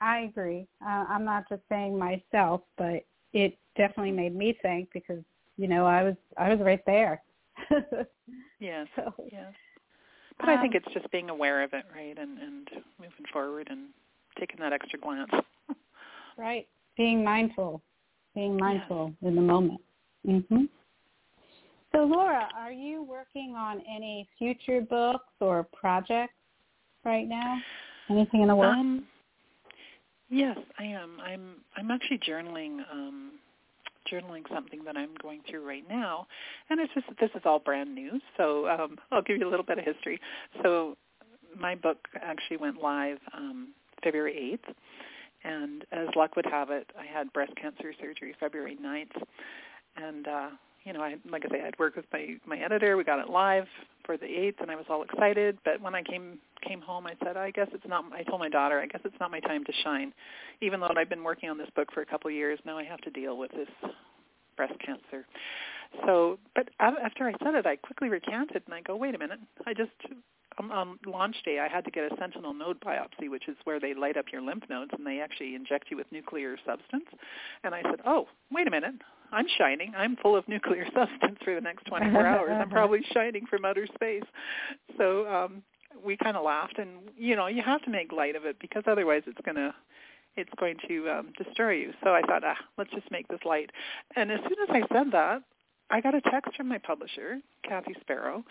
I 0.00 0.20
agree. 0.20 0.66
Uh, 0.82 1.04
I'm 1.10 1.26
not 1.26 1.46
just 1.46 1.60
saying 1.68 1.98
myself, 1.98 2.62
but 2.78 3.04
it 3.34 3.58
definitely 3.76 4.12
made 4.12 4.34
me 4.34 4.58
think 4.62 4.88
because 4.94 5.22
you 5.58 5.68
know 5.68 5.84
I 5.84 6.04
was 6.04 6.14
I 6.38 6.48
was 6.48 6.60
right 6.60 6.82
there. 6.86 7.22
yes. 8.60 8.86
So, 8.96 9.12
yes. 9.30 9.52
But 10.40 10.48
um, 10.48 10.58
I 10.58 10.60
think 10.60 10.74
it's 10.74 10.92
just 10.92 11.10
being 11.10 11.30
aware 11.30 11.62
of 11.62 11.72
it, 11.72 11.84
right, 11.94 12.16
and 12.18 12.38
and 12.38 12.68
moving 12.98 13.26
forward 13.32 13.68
and 13.70 13.88
taking 14.38 14.58
that 14.60 14.72
extra 14.72 14.98
glance. 14.98 15.30
right. 16.38 16.66
Being 16.96 17.22
mindful 17.22 17.82
being 18.34 18.56
mindful 18.56 19.12
yes. 19.20 19.28
in 19.30 19.36
the 19.36 19.42
moment. 19.42 19.80
Mhm. 20.26 20.68
So 21.92 22.04
Laura, 22.04 22.48
are 22.54 22.72
you 22.72 23.02
working 23.02 23.56
on 23.56 23.80
any 23.80 24.28
future 24.38 24.80
books 24.80 25.34
or 25.40 25.64
projects 25.64 26.34
right 27.04 27.26
now? 27.26 27.60
Anything 28.08 28.42
in 28.42 28.48
the 28.48 28.54
works? 28.54 28.78
Um, 28.78 29.08
yes, 30.28 30.56
I 30.78 30.84
am. 30.84 31.20
I'm 31.20 31.64
I'm 31.76 31.90
actually 31.90 32.18
journaling 32.18 32.78
um, 32.92 33.32
journaling 34.10 34.42
something 34.52 34.84
that 34.84 34.96
I'm 34.96 35.14
going 35.20 35.40
through 35.48 35.66
right 35.66 35.84
now, 35.88 36.26
and 36.68 36.80
it's 36.80 36.92
just 36.94 37.06
this 37.18 37.30
is 37.34 37.42
all 37.44 37.58
brand 37.58 37.94
new. 37.94 38.20
So 38.36 38.68
um, 38.68 38.98
I'll 39.12 39.22
give 39.22 39.38
you 39.38 39.48
a 39.48 39.50
little 39.50 39.66
bit 39.66 39.78
of 39.78 39.84
history. 39.84 40.20
So 40.62 40.96
my 41.58 41.74
book 41.74 42.08
actually 42.20 42.58
went 42.58 42.82
live 42.82 43.18
um, 43.34 43.68
February 44.02 44.58
8th, 44.66 44.74
and 45.44 45.84
as 45.92 46.08
luck 46.16 46.36
would 46.36 46.46
have 46.46 46.70
it, 46.70 46.90
I 46.98 47.06
had 47.06 47.32
breast 47.32 47.52
cancer 47.60 47.92
surgery 48.00 48.34
February 48.38 48.76
9th. 48.82 49.22
And, 49.96 50.28
uh, 50.28 50.48
you 50.84 50.92
know, 50.92 51.02
I, 51.02 51.16
like 51.30 51.44
I 51.44 51.48
say, 51.48 51.62
I'd 51.66 51.78
worked 51.78 51.96
with 51.96 52.06
my, 52.12 52.36
my 52.46 52.58
editor. 52.58 52.96
We 52.96 53.04
got 53.04 53.18
it 53.18 53.30
live 53.30 53.66
for 54.10 54.16
the 54.16 54.26
8th, 54.26 54.60
and 54.60 54.70
I 54.72 54.74
was 54.74 54.86
all 54.90 55.04
excited. 55.04 55.56
But 55.64 55.80
when 55.80 55.94
I 55.94 56.02
came 56.02 56.38
came 56.66 56.80
home, 56.80 57.06
I 57.06 57.14
said, 57.24 57.36
I 57.36 57.52
guess 57.52 57.68
it's 57.72 57.86
not, 57.86 58.04
I 58.12 58.24
told 58.24 58.40
my 58.40 58.48
daughter, 58.48 58.80
I 58.80 58.86
guess 58.86 59.00
it's 59.04 59.14
not 59.20 59.30
my 59.30 59.38
time 59.40 59.64
to 59.64 59.72
shine. 59.84 60.12
Even 60.60 60.80
though 60.80 60.90
I've 60.96 61.08
been 61.08 61.22
working 61.22 61.48
on 61.48 61.56
this 61.56 61.70
book 61.76 61.88
for 61.94 62.02
a 62.02 62.06
couple 62.06 62.28
of 62.28 62.34
years, 62.34 62.58
now 62.66 62.76
I 62.76 62.82
have 62.82 63.00
to 63.02 63.10
deal 63.10 63.38
with 63.38 63.52
this 63.52 63.68
breast 64.56 64.74
cancer. 64.84 65.26
So, 66.04 66.38
but 66.56 66.68
after 66.80 67.28
I 67.28 67.32
said 67.42 67.54
it, 67.54 67.66
I 67.66 67.76
quickly 67.76 68.08
recanted, 68.08 68.62
and 68.66 68.74
I 68.74 68.80
go, 68.80 68.96
wait 68.96 69.14
a 69.14 69.18
minute, 69.18 69.38
I 69.64 69.74
just 69.74 69.92
um, 70.58 70.72
on 70.72 70.98
launch 71.06 71.36
day, 71.44 71.60
I 71.60 71.68
had 71.68 71.84
to 71.84 71.90
get 71.92 72.10
a 72.10 72.16
sentinel 72.18 72.52
node 72.52 72.80
biopsy, 72.80 73.30
which 73.30 73.48
is 73.48 73.56
where 73.62 73.78
they 73.78 73.94
light 73.94 74.16
up 74.16 74.26
your 74.32 74.42
lymph 74.42 74.64
nodes 74.68 74.90
and 74.96 75.06
they 75.06 75.20
actually 75.20 75.54
inject 75.54 75.86
you 75.90 75.96
with 75.96 76.10
nuclear 76.10 76.56
substance. 76.66 77.06
And 77.62 77.74
I 77.74 77.82
said, 77.82 78.00
oh, 78.04 78.26
wait 78.50 78.66
a 78.66 78.70
minute. 78.70 78.96
I'm 79.32 79.46
shining. 79.58 79.92
I'm 79.96 80.16
full 80.16 80.36
of 80.36 80.46
nuclear 80.48 80.86
substance 80.94 81.38
for 81.44 81.54
the 81.54 81.60
next 81.60 81.84
24 81.84 82.26
hours. 82.26 82.50
I'm 82.52 82.70
probably 82.70 83.00
shining 83.12 83.46
from 83.46 83.64
outer 83.64 83.86
space. 83.94 84.24
So 84.98 85.26
um, 85.28 85.62
we 86.04 86.16
kind 86.16 86.36
of 86.36 86.44
laughed, 86.44 86.78
and 86.78 86.90
you 87.16 87.36
know, 87.36 87.46
you 87.46 87.62
have 87.62 87.82
to 87.82 87.90
make 87.90 88.12
light 88.12 88.36
of 88.36 88.44
it 88.44 88.56
because 88.60 88.84
otherwise, 88.86 89.22
it's 89.26 89.40
going 89.44 89.56
to 89.56 89.74
it's 90.36 90.50
going 90.58 90.76
to 90.88 91.10
um, 91.10 91.32
destroy 91.36 91.72
you. 91.72 91.92
So 92.04 92.10
I 92.10 92.22
thought, 92.22 92.44
ah, 92.44 92.56
let's 92.78 92.90
just 92.90 93.10
make 93.10 93.26
this 93.28 93.40
light. 93.44 93.70
And 94.16 94.30
as 94.30 94.38
soon 94.42 94.56
as 94.62 94.68
I 94.70 94.94
said 94.94 95.12
that, 95.12 95.42
I 95.90 96.00
got 96.00 96.14
a 96.14 96.20
text 96.20 96.56
from 96.56 96.68
my 96.68 96.78
publisher, 96.78 97.38
Kathy 97.68 97.94
Sparrow, 98.00 98.44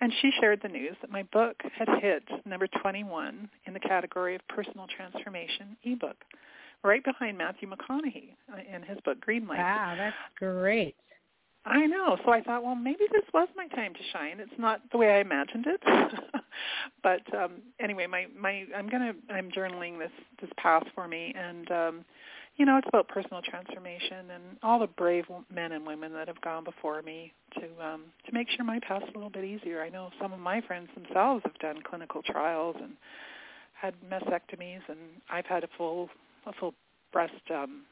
and 0.00 0.12
she 0.20 0.30
shared 0.40 0.60
the 0.62 0.68
news 0.68 0.94
that 1.00 1.10
my 1.10 1.22
book 1.32 1.56
had 1.74 1.88
hit 2.00 2.22
number 2.44 2.66
21 2.66 3.48
in 3.66 3.72
the 3.72 3.80
category 3.80 4.34
of 4.34 4.46
personal 4.48 4.86
transformation 4.94 5.76
ebook, 5.84 6.16
right 6.82 7.04
behind 7.04 7.38
Matthew 7.38 7.68
McConaughey 7.68 8.34
in 8.74 8.82
his 8.82 8.98
book 9.04 9.18
Greenlight. 9.26 9.58
Wow, 9.58 9.94
that's 9.96 10.16
great. 10.38 10.96
I 11.64 11.86
know. 11.86 12.16
So 12.24 12.32
I 12.32 12.42
thought, 12.42 12.64
well, 12.64 12.74
maybe 12.74 13.04
this 13.12 13.22
was 13.32 13.48
my 13.56 13.68
time 13.68 13.94
to 13.94 14.00
shine. 14.12 14.40
It's 14.40 14.50
not 14.58 14.80
the 14.90 14.98
way 14.98 15.16
I 15.16 15.20
imagined 15.20 15.66
it, 15.68 15.80
but 17.02 17.20
um, 17.36 17.62
anyway, 17.78 18.06
my 18.06 18.26
my 18.36 18.64
I'm 18.76 18.88
gonna 18.88 19.12
I'm 19.30 19.50
journaling 19.50 19.98
this 19.98 20.10
this 20.40 20.50
path 20.56 20.82
for 20.94 21.06
me, 21.06 21.32
and 21.38 21.70
um, 21.70 22.04
you 22.56 22.66
know, 22.66 22.76
it's 22.78 22.88
about 22.88 23.08
personal 23.08 23.40
transformation 23.42 24.30
and 24.34 24.42
all 24.62 24.78
the 24.78 24.88
brave 24.88 25.24
men 25.54 25.72
and 25.72 25.86
women 25.86 26.12
that 26.12 26.26
have 26.26 26.40
gone 26.40 26.64
before 26.64 27.00
me 27.02 27.32
to 27.54 27.66
um, 27.84 28.02
to 28.26 28.32
make 28.32 28.48
sure 28.50 28.64
my 28.64 28.80
path's 28.80 29.06
a 29.08 29.16
little 29.16 29.30
bit 29.30 29.44
easier. 29.44 29.82
I 29.82 29.88
know 29.88 30.10
some 30.20 30.32
of 30.32 30.40
my 30.40 30.60
friends 30.62 30.88
themselves 30.94 31.42
have 31.44 31.58
done 31.60 31.80
clinical 31.82 32.22
trials 32.22 32.76
and 32.80 32.92
had 33.72 33.94
mastectomies, 34.08 34.80
and 34.88 34.98
I've 35.30 35.46
had 35.46 35.64
a 35.64 35.68
full 35.78 36.10
a 36.46 36.52
full 36.52 36.74
breast 37.12 37.32
um, 37.50 37.82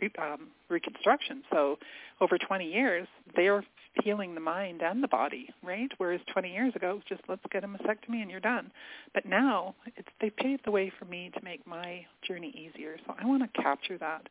re- 0.00 0.12
um, 0.18 0.48
reconstruction. 0.68 1.42
So 1.50 1.78
over 2.20 2.38
20 2.38 2.64
years, 2.64 3.06
they're 3.36 3.64
healing 4.02 4.34
the 4.34 4.40
mind 4.40 4.82
and 4.82 5.02
the 5.02 5.08
body, 5.08 5.48
right? 5.62 5.90
Whereas 5.98 6.20
20 6.32 6.52
years 6.52 6.74
ago, 6.76 6.90
it 6.90 6.94
was 6.94 7.02
just 7.08 7.22
let's 7.28 7.42
get 7.50 7.64
a 7.64 7.68
mastectomy 7.68 8.22
and 8.22 8.30
you're 8.30 8.40
done. 8.40 8.70
But 9.14 9.26
now 9.26 9.74
it's 9.96 10.08
they 10.20 10.30
paved 10.30 10.64
the 10.64 10.70
way 10.70 10.92
for 10.98 11.04
me 11.06 11.30
to 11.36 11.44
make 11.44 11.66
my 11.66 12.04
journey 12.26 12.54
easier. 12.56 12.96
So 13.06 13.14
I 13.20 13.26
want 13.26 13.42
to 13.42 13.62
capture 13.62 13.98
that, 13.98 14.28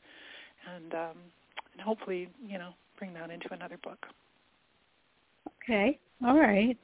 and 0.75 0.93
um, 0.93 1.17
and 1.73 1.81
hopefully, 1.81 2.29
you 2.45 2.57
know, 2.57 2.71
bring 2.97 3.13
that 3.13 3.29
into 3.29 3.51
another 3.53 3.77
book. 3.77 4.05
Okay. 5.63 5.99
All 6.25 6.39
right. 6.39 6.77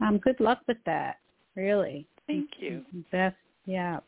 Um, 0.00 0.18
good 0.18 0.40
luck 0.40 0.60
with 0.66 0.78
that. 0.86 1.18
Really. 1.56 2.06
Thank 2.26 2.50
you. 2.58 2.84
Best. 3.10 3.36
Yeah. 3.66 3.98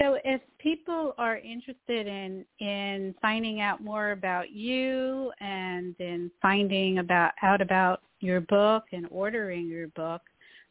So 0.00 0.18
if 0.24 0.40
people 0.58 1.14
are 1.18 1.38
interested 1.38 2.06
in 2.06 2.44
in 2.58 3.14
finding 3.22 3.60
out 3.60 3.82
more 3.82 4.10
about 4.10 4.50
you 4.50 5.30
and 5.40 5.94
in 5.98 6.30
finding 6.42 6.98
about 6.98 7.32
out 7.42 7.60
about 7.60 8.02
your 8.20 8.40
book 8.40 8.84
and 8.92 9.06
ordering 9.10 9.68
your 9.68 9.88
book, 9.88 10.22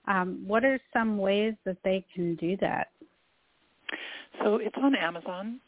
um, 0.07 0.43
what 0.45 0.65
are 0.65 0.79
some 0.91 1.17
ways 1.17 1.53
that 1.65 1.77
they 1.83 2.05
can 2.13 2.35
do 2.35 2.57
that? 2.57 2.89
So 4.43 4.57
it's 4.57 4.75
on 4.81 4.95
Amazon. 4.95 5.59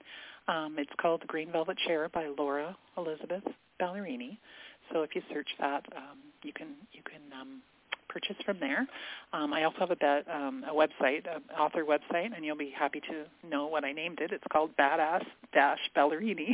Um, 0.47 0.75
it's 0.77 0.91
called 1.01 1.21
The 1.21 1.27
Green 1.27 1.51
Velvet 1.51 1.77
Chair 1.87 2.09
by 2.09 2.27
Laura 2.37 2.75
Elizabeth 2.97 3.43
Ballerini. 3.81 4.37
So 4.91 5.01
if 5.01 5.15
you 5.15 5.21
search 5.33 5.49
that, 5.59 5.85
um, 5.95 6.19
you 6.43 6.51
can 6.53 6.67
you 6.91 7.01
can 7.03 7.21
um, 7.39 7.61
purchase 8.15 8.37
from 8.45 8.59
there. 8.61 8.87
Um, 9.33 9.51
I 9.53 9.63
also 9.65 9.79
have 9.79 9.91
a, 9.91 9.95
be- 9.97 10.31
um, 10.31 10.63
a 10.69 10.73
website, 10.73 11.25
an 11.27 11.43
author 11.59 11.83
website, 11.83 12.33
and 12.33 12.45
you'll 12.45 12.55
be 12.55 12.73
happy 12.77 13.01
to 13.01 13.25
know 13.47 13.67
what 13.67 13.83
I 13.83 13.91
named 13.91 14.19
it. 14.21 14.31
It's 14.31 14.43
called 14.51 14.71
Badass-Ballerini. 14.77 16.51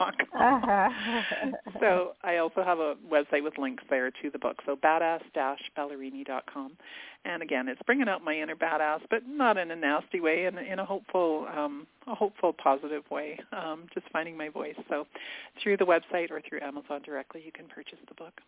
Uh-huh. 0.00 0.88
so 1.78 2.14
I 2.24 2.38
also 2.38 2.64
have 2.64 2.80
a 2.80 2.96
website 3.08 3.44
with 3.44 3.58
links 3.58 3.84
there 3.88 4.10
to 4.10 4.30
the 4.32 4.38
book. 4.40 4.56
So 4.66 4.74
badass-ballerini.com. 4.74 6.72
And 7.24 7.42
again, 7.42 7.68
it's 7.68 7.80
bringing 7.86 8.08
out 8.08 8.24
my 8.24 8.34
inner 8.36 8.56
badass, 8.56 9.02
but 9.08 9.22
not 9.28 9.56
in 9.56 9.70
a 9.70 9.76
nasty 9.76 10.20
way, 10.20 10.46
in, 10.46 10.58
in 10.58 10.80
a 10.80 10.84
hopeful, 10.84 11.46
um, 11.56 11.86
a 12.08 12.14
hopeful, 12.14 12.52
positive 12.52 13.08
way. 13.10 13.38
Um, 13.52 13.86
just 13.94 14.06
finding 14.12 14.36
my 14.36 14.48
voice. 14.48 14.74
So 14.88 15.06
through 15.62 15.76
the 15.76 15.86
website 15.86 16.32
or 16.32 16.40
through 16.48 16.60
Amazon 16.60 17.02
directly, 17.04 17.42
you 17.44 17.52
can 17.52 17.66
purchase 17.68 17.98
the 18.08 18.14
book. 18.14 18.40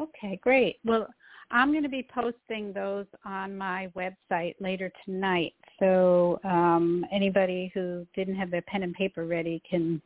Okay, 0.00 0.38
great. 0.42 0.78
Well, 0.84 1.06
I'm 1.50 1.70
going 1.70 1.82
to 1.82 1.88
be 1.88 2.06
posting 2.14 2.72
those 2.72 3.06
on 3.24 3.56
my 3.56 3.90
website 3.94 4.54
later 4.58 4.90
tonight. 5.04 5.54
So 5.78 6.40
um, 6.44 7.04
anybody 7.12 7.70
who 7.74 8.06
didn't 8.14 8.36
have 8.36 8.50
their 8.50 8.62
pen 8.62 8.82
and 8.82 8.94
paper 8.94 9.26
ready 9.26 9.62
can 9.68 10.00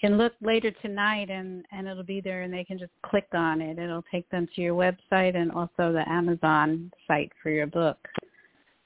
can 0.00 0.16
look 0.16 0.32
later 0.40 0.70
tonight 0.70 1.28
and, 1.28 1.64
and 1.72 1.88
it'll 1.88 2.04
be 2.04 2.20
there 2.20 2.42
and 2.42 2.54
they 2.54 2.62
can 2.62 2.78
just 2.78 2.92
click 3.02 3.26
on 3.32 3.60
it. 3.60 3.80
It'll 3.80 4.04
take 4.12 4.30
them 4.30 4.48
to 4.54 4.60
your 4.62 4.76
website 4.76 5.34
and 5.34 5.50
also 5.50 5.92
the 5.92 6.04
Amazon 6.08 6.92
site 7.08 7.32
for 7.42 7.50
your 7.50 7.66
book. 7.66 7.98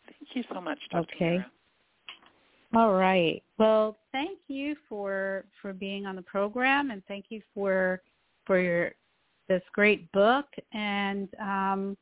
Thank 0.07 0.29
you 0.35 0.43
so 0.51 0.59
much, 0.59 0.79
Dr. 0.91 1.15
Okay. 1.15 1.45
Mara. 2.73 2.89
All 2.89 2.95
right. 2.95 3.43
Well, 3.59 3.99
thank 4.13 4.39
you 4.49 4.75
for 4.89 5.45
for 5.61 5.75
being 5.75 6.07
on 6.07 6.17
the 6.17 6.23
program 6.23 6.91
and 6.91 7.03
thank 7.07 7.27
you 7.29 7.43
for 7.55 8.01
for 8.47 8.59
your 8.59 8.93
this 9.53 9.63
great 9.73 10.11
book 10.13 10.47
and 10.73 11.29
um, 11.41 11.97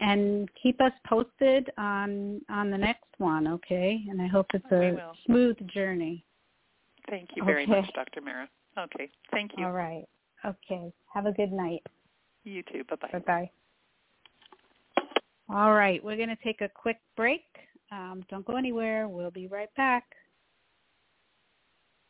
and 0.00 0.48
keep 0.60 0.80
us 0.80 0.92
posted 1.06 1.70
on 1.78 2.40
on 2.48 2.70
the 2.70 2.78
next 2.78 3.10
one, 3.18 3.48
okay? 3.48 4.02
And 4.08 4.20
I 4.22 4.26
hope 4.26 4.46
it's 4.54 4.72
a 4.72 5.12
smooth 5.26 5.56
journey. 5.68 6.24
Thank 7.10 7.30
you 7.34 7.44
very 7.44 7.64
Okay. 7.64 7.80
much, 7.80 7.90
Dr. 7.94 8.20
Mara. 8.20 8.48
Okay. 8.78 9.10
Thank 9.32 9.52
you. 9.56 9.64
All 9.66 9.72
right. 9.72 10.04
Okay. 10.44 10.92
Have 11.12 11.26
a 11.26 11.32
good 11.32 11.52
night. 11.52 11.82
You 12.44 12.62
too. 12.62 12.84
Bye-bye. 12.88 13.08
Bye 13.12 13.18
bye. 13.18 13.50
All 15.48 15.74
right, 15.74 16.02
we're 16.02 16.16
going 16.16 16.28
to 16.30 16.42
take 16.42 16.60
a 16.62 16.68
quick 16.68 16.98
break. 17.16 17.44
Um, 17.90 18.24
don't 18.30 18.46
go 18.46 18.56
anywhere. 18.56 19.08
We'll 19.08 19.30
be 19.30 19.48
right 19.48 19.68
back. 19.76 20.04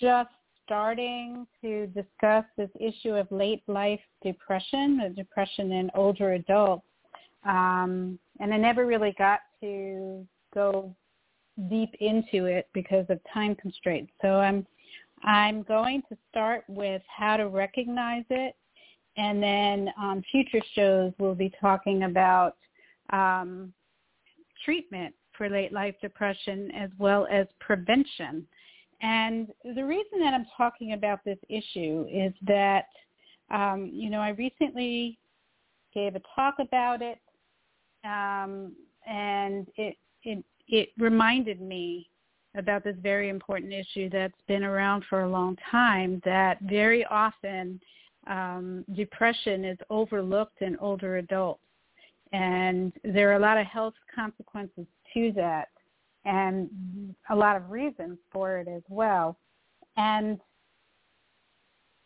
just 0.00 0.30
starting 0.64 1.46
to 1.60 1.86
discuss 1.88 2.44
this 2.56 2.70
issue 2.80 3.14
of 3.14 3.30
late 3.30 3.62
life 3.66 4.00
depression, 4.22 4.98
the 4.98 5.10
depression 5.10 5.72
in 5.72 5.90
older 5.94 6.32
adults. 6.32 6.86
Um, 7.44 8.18
and 8.40 8.52
I 8.52 8.56
never 8.56 8.86
really 8.86 9.14
got 9.18 9.40
to 9.60 10.26
go 10.54 10.94
deep 11.68 11.94
into 12.00 12.46
it 12.46 12.68
because 12.72 13.06
of 13.08 13.20
time 13.32 13.54
constraints. 13.54 14.12
So 14.22 14.40
I'm 14.40 14.66
I'm 15.22 15.62
going 15.62 16.02
to 16.10 16.18
start 16.30 16.64
with 16.68 17.00
how 17.08 17.38
to 17.38 17.48
recognize 17.48 18.24
it, 18.28 18.54
and 19.16 19.42
then 19.42 19.90
on 19.98 20.22
future 20.30 20.60
shows 20.74 21.12
we'll 21.18 21.34
be 21.34 21.52
talking 21.60 22.04
about 22.04 22.56
um, 23.10 23.72
treatment 24.64 25.14
for 25.36 25.48
late 25.48 25.72
life 25.72 25.94
depression 26.00 26.70
as 26.72 26.90
well 26.98 27.26
as 27.30 27.46
prevention. 27.60 28.46
And 29.04 29.48
the 29.74 29.84
reason 29.84 30.18
that 30.20 30.32
I'm 30.32 30.46
talking 30.56 30.94
about 30.94 31.20
this 31.26 31.36
issue 31.50 32.06
is 32.10 32.32
that, 32.46 32.86
um, 33.50 33.90
you 33.92 34.08
know, 34.08 34.20
I 34.20 34.30
recently 34.30 35.18
gave 35.92 36.14
a 36.14 36.22
talk 36.34 36.54
about 36.58 37.02
it, 37.02 37.18
um, 38.02 38.72
and 39.06 39.68
it, 39.76 39.98
it 40.22 40.42
it 40.68 40.88
reminded 40.96 41.60
me 41.60 42.08
about 42.56 42.82
this 42.82 42.96
very 43.02 43.28
important 43.28 43.74
issue 43.74 44.08
that's 44.08 44.40
been 44.48 44.64
around 44.64 45.04
for 45.10 45.24
a 45.24 45.30
long 45.30 45.58
time. 45.70 46.22
That 46.24 46.62
very 46.62 47.04
often 47.04 47.78
um, 48.26 48.86
depression 48.94 49.66
is 49.66 49.78
overlooked 49.90 50.62
in 50.62 50.78
older 50.78 51.18
adults, 51.18 51.60
and 52.32 52.90
there 53.04 53.30
are 53.32 53.36
a 53.36 53.38
lot 53.38 53.58
of 53.58 53.66
health 53.66 53.94
consequences 54.14 54.86
to 55.12 55.30
that 55.36 55.68
and 56.24 56.68
a 57.30 57.34
lot 57.34 57.56
of 57.56 57.70
reasons 57.70 58.18
for 58.32 58.58
it 58.58 58.68
as 58.68 58.82
well. 58.88 59.36
And 59.96 60.40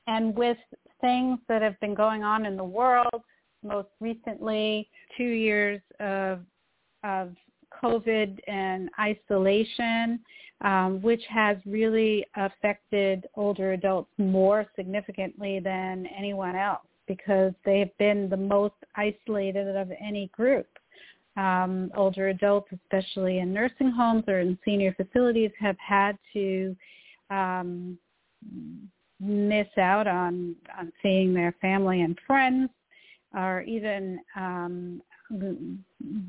and 0.07 0.35
with 0.35 0.57
things 1.01 1.39
that 1.49 1.63
have 1.63 1.79
been 1.81 1.95
going 1.95 2.25
on 2.25 2.47
in 2.47 2.57
the 2.57 2.65
world, 2.65 3.23
most 3.63 3.89
recently 4.01 4.89
two 5.17 5.25
years 5.25 5.81
of 6.01 6.41
of 7.05 7.35
COVID 7.83 8.39
and 8.49 8.89
isolation, 8.99 10.21
um, 10.63 11.01
which 11.03 11.23
has 11.29 11.57
really 11.67 12.25
affected 12.37 13.27
older 13.35 13.73
adults 13.73 14.11
more 14.19 14.67
significantly 14.75 15.61
than 15.61 16.07
anyone 16.17 16.57
else 16.57 16.83
because 17.07 17.53
they 17.65 17.79
have 17.79 17.97
been 17.99 18.29
the 18.29 18.37
most 18.37 18.75
isolated 18.97 19.77
of 19.77 19.91
any 20.01 20.29
group 20.29 20.67
um, 21.39 21.93
older 21.97 22.29
adults, 22.29 22.69
especially 22.73 23.39
in 23.39 23.53
nursing 23.53 23.93
homes 23.93 24.25
or 24.27 24.41
in 24.41 24.59
senior 24.65 24.93
facilities, 24.95 25.53
have 25.61 25.77
had 25.79 26.19
to 26.33 26.77
um, 27.31 27.97
miss 29.21 29.69
out 29.79 30.09
on, 30.09 30.57
on 30.77 30.93
seeing 31.01 31.33
their 31.33 31.55
family 31.61 32.01
and 32.01 32.19
friends, 32.27 32.69
or 33.37 33.63
even 33.63 34.19
um, 34.35 35.01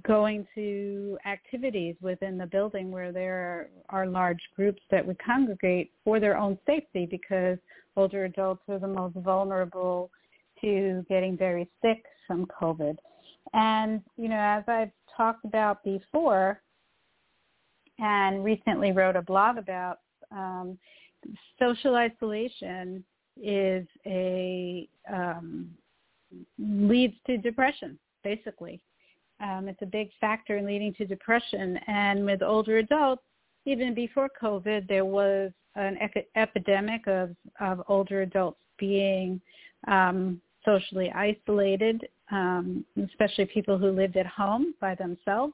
going 0.06 0.46
to 0.54 1.18
activities 1.26 1.96
within 2.02 2.38
the 2.38 2.46
building 2.46 2.92
where 2.92 3.12
there 3.12 3.70
are, 3.90 4.06
large 4.06 4.42
groups 4.56 4.82
that 4.92 5.06
would 5.06 5.18
congregate 5.24 5.92
for 6.04 6.20
their 6.20 6.38
own 6.38 6.58
safety 6.68 7.08
because 7.10 7.58
older 7.96 8.26
adults 8.26 8.62
are 8.68 8.80
the 8.80 8.88
most 8.88 9.16
vulnerable 9.16 10.12
to 10.62 11.04
getting 11.10 11.38
very 11.38 11.68
sick 11.82 12.04
from 12.28 12.46
COVID. 12.62 12.98
And, 13.54 14.02
you 14.18 14.30
know, 14.30 14.40
as 14.40 14.64
I've 14.68 14.92
talked 15.16 15.46
about 15.46 15.84
before 15.84 16.62
and 17.98 18.44
recently 18.44 18.92
wrote 18.92 19.16
a 19.16 19.22
blog 19.22 19.58
about, 19.58 20.00
um, 20.32 20.78
social 21.58 21.96
isolation 21.96 23.04
is 23.42 23.86
a 24.06 24.88
um, 25.12 25.70
leads 26.58 27.16
to 27.28 27.38
depression, 27.38 27.98
basically. 28.24 28.80
Um, 29.42 29.68
it's 29.68 29.82
a 29.82 29.86
big 29.86 30.10
factor 30.20 30.58
in 30.58 30.66
leading 30.66 30.94
to 30.96 31.06
depression. 31.06 31.80
And 31.88 32.26
with 32.26 32.42
older 32.42 32.78
adults, 32.78 33.24
even 33.66 33.94
before 33.94 34.30
COVID, 34.42 34.88
there 34.88 35.06
was 35.06 35.52
an 35.76 35.98
epidemic 36.36 37.08
of, 37.08 37.36
of 37.60 37.82
older 37.88 38.22
adults 38.22 38.60
being 38.78 39.40
um, 39.88 40.42
socially 40.66 41.12
isolated, 41.12 42.08
um, 42.32 42.86
especially 43.08 43.46
people 43.46 43.78
who 43.78 43.92
lived 43.92 44.18
at 44.18 44.26
home 44.26 44.74
by 44.80 44.96
themselves 44.96 45.54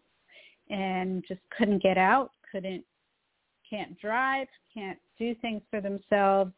and 0.70 1.24
just 1.28 1.42
couldn't 1.58 1.82
get 1.82 1.98
out, 1.98 2.32
couldn't, 2.52 2.84
can't 3.70 4.00
drive, 4.00 4.48
can't 4.74 5.00
do 5.18 5.36
things 5.36 5.62
for 5.70 5.82
themselves. 5.82 6.52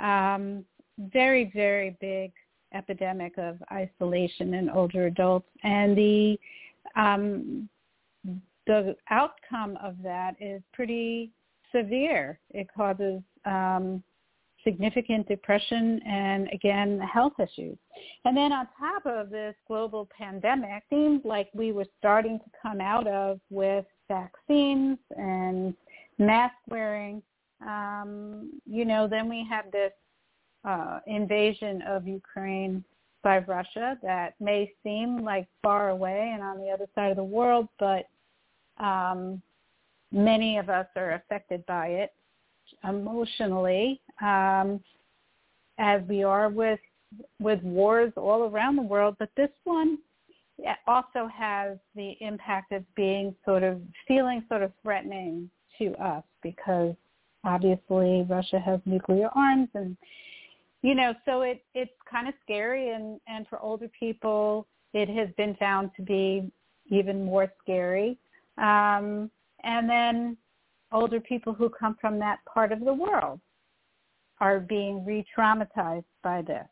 Um, 0.00 0.64
very, 0.98 1.50
very 1.54 1.96
big 2.00 2.32
epidemic 2.74 3.36
of 3.38 3.62
isolation 3.70 4.54
in 4.54 4.70
older 4.70 5.06
adults, 5.06 5.48
and 5.62 5.96
the 5.96 6.38
um, 6.96 7.68
the 8.66 8.96
outcome 9.10 9.76
of 9.82 9.96
that 10.02 10.36
is 10.40 10.62
pretty 10.72 11.30
severe. 11.74 12.38
It 12.50 12.68
causes 12.74 13.20
um, 13.44 14.02
significant 14.64 15.28
depression 15.28 16.00
and 16.06 16.48
again 16.52 17.00
health 17.00 17.34
issues. 17.38 17.76
And 18.24 18.36
then 18.36 18.52
on 18.52 18.68
top 18.78 19.06
of 19.06 19.30
this 19.30 19.54
global 19.66 20.08
pandemic, 20.16 20.82
seemed 20.90 21.24
like 21.24 21.48
we 21.54 21.72
were 21.72 21.86
starting 21.98 22.38
to 22.38 22.44
come 22.60 22.80
out 22.80 23.06
of 23.06 23.40
with 23.50 23.84
vaccines 24.08 24.98
and 25.16 25.74
mask 26.18 26.54
wearing. 26.68 27.22
Um, 27.66 28.60
you 28.66 28.84
know, 28.84 29.06
then 29.06 29.28
we 29.28 29.46
have 29.48 29.70
this 29.70 29.92
uh, 30.64 31.00
invasion 31.06 31.82
of 31.82 32.06
Ukraine 32.06 32.84
by 33.22 33.38
Russia 33.38 33.96
that 34.02 34.34
may 34.40 34.72
seem 34.82 35.24
like 35.24 35.46
far 35.62 35.90
away 35.90 36.32
and 36.34 36.42
on 36.42 36.58
the 36.58 36.70
other 36.70 36.86
side 36.94 37.10
of 37.10 37.16
the 37.16 37.24
world, 37.24 37.68
but 37.78 38.08
um, 38.78 39.40
many 40.10 40.58
of 40.58 40.68
us 40.68 40.86
are 40.96 41.12
affected 41.12 41.64
by 41.66 41.88
it 41.88 42.12
emotionally, 42.84 44.00
um, 44.22 44.80
as 45.78 46.02
we 46.08 46.22
are 46.22 46.48
with 46.48 46.80
with 47.40 47.62
wars 47.62 48.12
all 48.16 48.44
around 48.44 48.76
the 48.76 48.82
world. 48.82 49.16
But 49.18 49.28
this 49.36 49.50
one 49.64 49.98
also 50.86 51.28
has 51.32 51.76
the 51.94 52.16
impact 52.20 52.72
of 52.72 52.82
being 52.94 53.34
sort 53.44 53.62
of 53.62 53.80
feeling 54.06 54.44
sort 54.48 54.62
of 54.62 54.72
threatening 54.82 55.50
to 55.78 55.92
us 56.02 56.24
because 56.42 56.94
obviously 57.44 58.24
Russia 58.28 58.60
has 58.60 58.80
nuclear 58.84 59.28
arms 59.34 59.68
and 59.74 59.96
you 60.82 60.94
know 60.94 61.12
so 61.24 61.42
it 61.42 61.64
it's 61.74 61.92
kind 62.10 62.28
of 62.28 62.34
scary 62.42 62.90
and 62.90 63.20
and 63.26 63.46
for 63.48 63.58
older 63.60 63.88
people 63.98 64.66
it 64.92 65.08
has 65.08 65.28
been 65.36 65.54
found 65.56 65.90
to 65.96 66.02
be 66.02 66.50
even 66.86 67.24
more 67.24 67.52
scary 67.62 68.16
um 68.58 69.30
and 69.64 69.88
then 69.88 70.36
older 70.92 71.20
people 71.20 71.52
who 71.52 71.68
come 71.68 71.96
from 72.00 72.18
that 72.18 72.38
part 72.44 72.70
of 72.70 72.80
the 72.80 72.92
world 72.92 73.40
are 74.42 74.58
being 74.58 75.04
re-traumatized 75.04 76.04
by 76.24 76.42
this. 76.42 76.66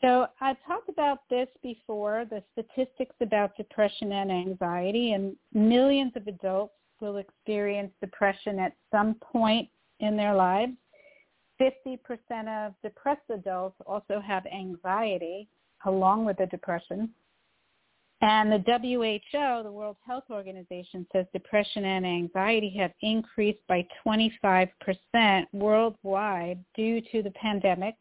So 0.00 0.28
I've 0.40 0.56
talked 0.64 0.88
about 0.88 1.18
this 1.28 1.48
before, 1.64 2.24
the 2.30 2.44
statistics 2.52 3.16
about 3.20 3.56
depression 3.56 4.12
and 4.12 4.30
anxiety, 4.30 5.12
and 5.12 5.34
millions 5.52 6.12
of 6.14 6.28
adults 6.28 6.74
will 7.00 7.16
experience 7.16 7.90
depression 8.00 8.60
at 8.60 8.72
some 8.92 9.16
point 9.16 9.68
in 9.98 10.16
their 10.16 10.32
lives. 10.32 10.74
50% 11.60 11.98
of 12.46 12.72
depressed 12.84 13.28
adults 13.30 13.76
also 13.84 14.20
have 14.24 14.46
anxiety 14.46 15.48
along 15.86 16.24
with 16.24 16.38
the 16.38 16.46
depression. 16.46 17.10
And 18.22 18.52
the 18.52 18.58
WHO, 18.58 19.62
the 19.62 19.72
World 19.72 19.96
Health 20.06 20.24
Organization, 20.30 21.06
says 21.10 21.24
depression 21.32 21.86
and 21.86 22.04
anxiety 22.04 22.68
have 22.78 22.92
increased 23.00 23.60
by 23.66 23.86
25% 24.06 24.68
worldwide 25.52 26.62
due 26.74 27.00
to 27.12 27.22
the 27.22 27.30
pandemic. 27.30 27.94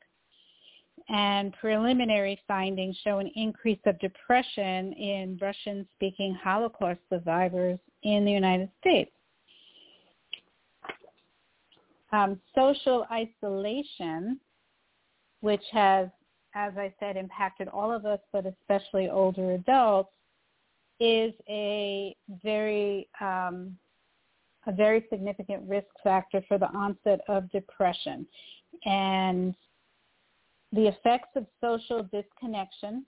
And 1.07 1.53
preliminary 1.53 2.39
findings 2.47 2.97
show 3.03 3.19
an 3.19 3.31
increase 3.35 3.79
of 3.85 3.97
depression 3.99 4.93
in 4.93 5.39
Russian-speaking 5.41 6.35
Holocaust 6.43 6.99
survivors 7.09 7.79
in 8.03 8.25
the 8.25 8.31
United 8.31 8.69
States. 8.81 9.11
Um, 12.11 12.39
social 12.53 13.07
isolation, 13.11 14.39
which 15.41 15.63
has 15.71 16.09
as 16.55 16.73
I 16.77 16.93
said, 16.99 17.17
impacted 17.17 17.67
all 17.67 17.91
of 17.91 18.05
us, 18.05 18.19
but 18.33 18.45
especially 18.45 19.09
older 19.09 19.51
adults, 19.51 20.09
is 20.99 21.33
a 21.47 22.15
very 22.43 23.07
um, 23.21 23.77
a 24.67 24.71
very 24.71 25.05
significant 25.09 25.63
risk 25.67 25.87
factor 26.03 26.43
for 26.47 26.57
the 26.57 26.69
onset 26.71 27.21
of 27.27 27.49
depression. 27.51 28.27
And 28.85 29.55
the 30.73 30.87
effects 30.87 31.29
of 31.35 31.45
social 31.61 32.03
disconnection 32.11 33.05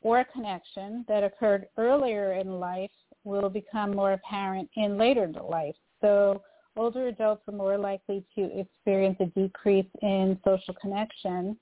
or 0.00 0.24
connection 0.32 1.04
that 1.06 1.22
occurred 1.22 1.66
earlier 1.76 2.34
in 2.34 2.58
life 2.58 2.90
will 3.24 3.48
become 3.48 3.94
more 3.94 4.14
apparent 4.14 4.68
in 4.76 4.98
later 4.98 5.30
life. 5.48 5.76
So 6.00 6.42
older 6.76 7.06
adults 7.08 7.42
are 7.46 7.54
more 7.54 7.78
likely 7.78 8.24
to 8.34 8.58
experience 8.58 9.18
a 9.20 9.26
decrease 9.26 9.86
in 10.00 10.38
social 10.44 10.74
connection 10.80 11.56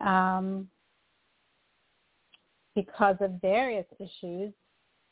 um, 0.00 0.68
because 2.74 3.16
of 3.20 3.32
various 3.40 3.86
issues, 3.98 4.52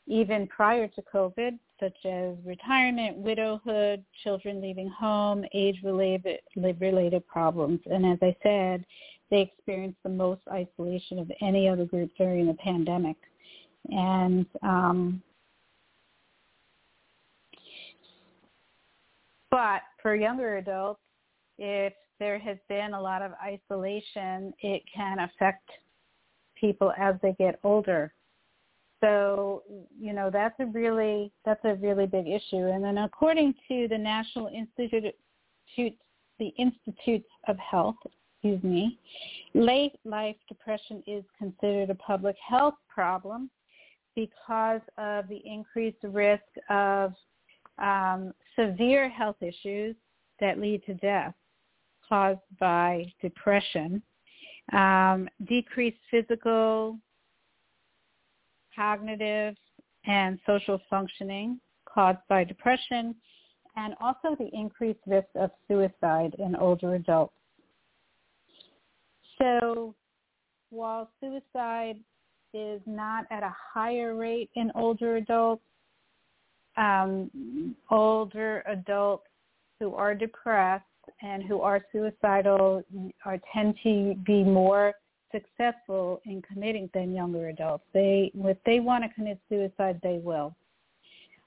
even 0.07 0.47
prior 0.47 0.87
to 0.87 1.01
COVID, 1.13 1.59
such 1.79 2.05
as 2.05 2.35
retirement, 2.45 3.17
widowhood, 3.17 4.03
children 4.23 4.61
leaving 4.61 4.89
home, 4.89 5.45
age-related 5.53 6.39
related 6.55 7.25
problems. 7.27 7.79
And 7.85 8.05
as 8.05 8.17
I 8.21 8.35
said, 8.43 8.85
they 9.29 9.41
experienced 9.41 9.99
the 10.03 10.09
most 10.09 10.41
isolation 10.51 11.19
of 11.19 11.31
any 11.41 11.69
other 11.69 11.85
group 11.85 12.11
during 12.17 12.47
the 12.47 12.55
pandemic. 12.55 13.17
And 13.91 14.45
um, 14.61 15.21
but 19.51 19.81
for 20.01 20.15
younger 20.15 20.57
adults, 20.57 21.01
if 21.57 21.93
there 22.19 22.39
has 22.39 22.57
been 22.67 22.93
a 22.93 23.01
lot 23.01 23.21
of 23.21 23.31
isolation, 23.41 24.53
it 24.61 24.83
can 24.93 25.19
affect 25.19 25.69
people 26.59 26.93
as 26.97 27.15
they 27.21 27.33
get 27.39 27.59
older. 27.63 28.13
So, 29.01 29.63
you 29.97 30.11
know, 30.11 30.29
that's 30.29 30.59
a 30.59 30.65
really 30.65 31.31
that's 31.45 31.63
a 31.63 31.75
really 31.75 32.05
big 32.05 32.27
issue. 32.27 32.67
And 32.67 32.83
then 32.83 32.97
according 32.97 33.53
to 33.69 33.87
the 33.87 33.97
National 33.97 34.47
Institute 34.47 35.15
the 35.77 36.53
Institutes 36.57 37.29
of 37.47 37.57
Health, 37.57 37.95
excuse 38.35 38.61
me, 38.63 38.99
late 39.53 39.93
life 40.03 40.35
depression 40.47 41.03
is 41.07 41.23
considered 41.37 41.89
a 41.89 41.95
public 41.95 42.35
health 42.45 42.75
problem 42.93 43.49
because 44.15 44.81
of 44.97 45.27
the 45.29 45.41
increased 45.45 46.03
risk 46.03 46.43
of 46.69 47.13
um, 47.77 48.33
severe 48.57 49.09
health 49.09 49.37
issues 49.41 49.95
that 50.41 50.59
lead 50.59 50.83
to 50.85 50.93
death 50.95 51.33
caused 52.09 52.39
by 52.59 53.05
depression, 53.21 54.01
um, 54.73 55.29
decreased 55.47 55.99
physical, 56.09 56.97
cognitive, 58.75 59.55
and 60.05 60.39
social 60.45 60.79
functioning 60.89 61.59
caused 61.85 62.19
by 62.27 62.43
depression, 62.43 63.15
and 63.75 63.93
also 64.01 64.35
the 64.37 64.49
increased 64.53 64.99
risk 65.05 65.27
of 65.35 65.51
suicide 65.67 66.35
in 66.39 66.55
older 66.55 66.95
adults. 66.95 67.33
So 69.37 69.95
while 70.69 71.09
suicide 71.19 71.97
is 72.53 72.81
not 72.85 73.25
at 73.31 73.43
a 73.43 73.55
higher 73.73 74.15
rate 74.15 74.49
in 74.55 74.71
older 74.75 75.17
adults, 75.17 75.63
um, 76.77 77.75
older 77.89 78.63
adults 78.67 79.27
who 79.79 79.95
are 79.95 80.13
depressed 80.13 80.83
and 81.21 81.43
who 81.43 81.61
are 81.61 81.81
suicidal 81.91 82.83
are 83.25 83.39
tend 83.53 83.75
to 83.83 84.15
be 84.25 84.43
more 84.43 84.93
successful 85.31 86.21
in 86.25 86.41
committing 86.41 86.89
than 86.93 87.13
younger 87.13 87.49
adults. 87.49 87.83
They, 87.93 88.31
if 88.35 88.57
they 88.65 88.79
want 88.79 89.03
to 89.03 89.13
commit 89.13 89.39
suicide, 89.47 89.99
they 90.01 90.19
will. 90.23 90.55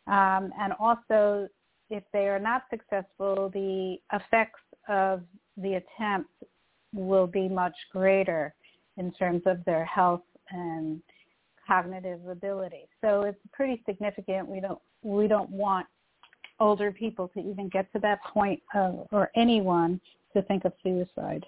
Um, 0.07 0.53
and 0.59 0.73
also, 0.79 1.49
if 1.91 2.05
they 2.13 2.29
are 2.29 2.39
not 2.39 2.63
successful, 2.71 3.51
the 3.53 3.97
effects 4.13 4.61
of 4.89 5.23
the 5.57 5.75
attempt 5.75 6.31
will 6.95 7.27
be 7.27 7.49
much 7.49 7.75
greater. 7.93 8.55
in 8.97 9.13
terms 9.13 9.43
of 9.47 9.65
their 9.65 9.85
health 9.85 10.23
and 10.51 11.01
cognitive 11.67 12.27
ability. 12.27 12.89
So 13.01 13.23
it's 13.23 13.39
pretty 13.53 13.83
significant. 13.87 14.49
We 14.49 14.61
don't 14.61 14.81
we 15.03 15.27
don't 15.29 15.51
want 15.51 15.87
older 16.61 16.93
people 16.93 17.29
to 17.29 17.41
even 17.41 17.69
get 17.69 17.93
to 17.93 17.99
that 18.01 18.23
point 18.25 18.63
of, 18.75 19.07
or 19.13 19.31
anyone 19.37 20.01
to 20.35 20.43
think 20.43 20.65
of 20.65 20.73
suicide. 20.83 21.45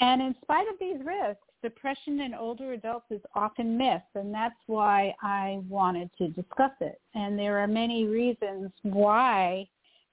And 0.00 0.22
in 0.22 0.34
spite 0.42 0.68
of 0.68 0.74
these 0.78 0.96
risks, 1.04 1.42
depression 1.62 2.20
in 2.20 2.34
older 2.34 2.72
adults 2.72 3.06
is 3.10 3.20
often 3.34 3.76
missed, 3.76 4.14
and 4.14 4.32
that's 4.32 4.54
why 4.66 5.14
I 5.22 5.60
wanted 5.68 6.10
to 6.18 6.28
discuss 6.28 6.72
it. 6.80 7.00
And 7.14 7.38
there 7.38 7.58
are 7.58 7.66
many 7.66 8.06
reasons 8.06 8.70
why 8.82 9.68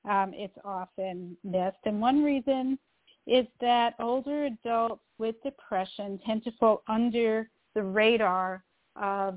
um, 0.09 0.33
it's 0.33 0.57
often 0.65 1.37
missed. 1.43 1.77
And 1.85 2.01
one 2.01 2.23
reason 2.23 2.77
is 3.25 3.45
that 3.61 3.93
older 3.99 4.45
adults 4.45 5.03
with 5.17 5.35
depression 5.43 6.19
tend 6.25 6.43
to 6.45 6.51
fall 6.59 6.83
under 6.87 7.49
the 7.75 7.83
radar 7.83 8.63
of 8.95 9.35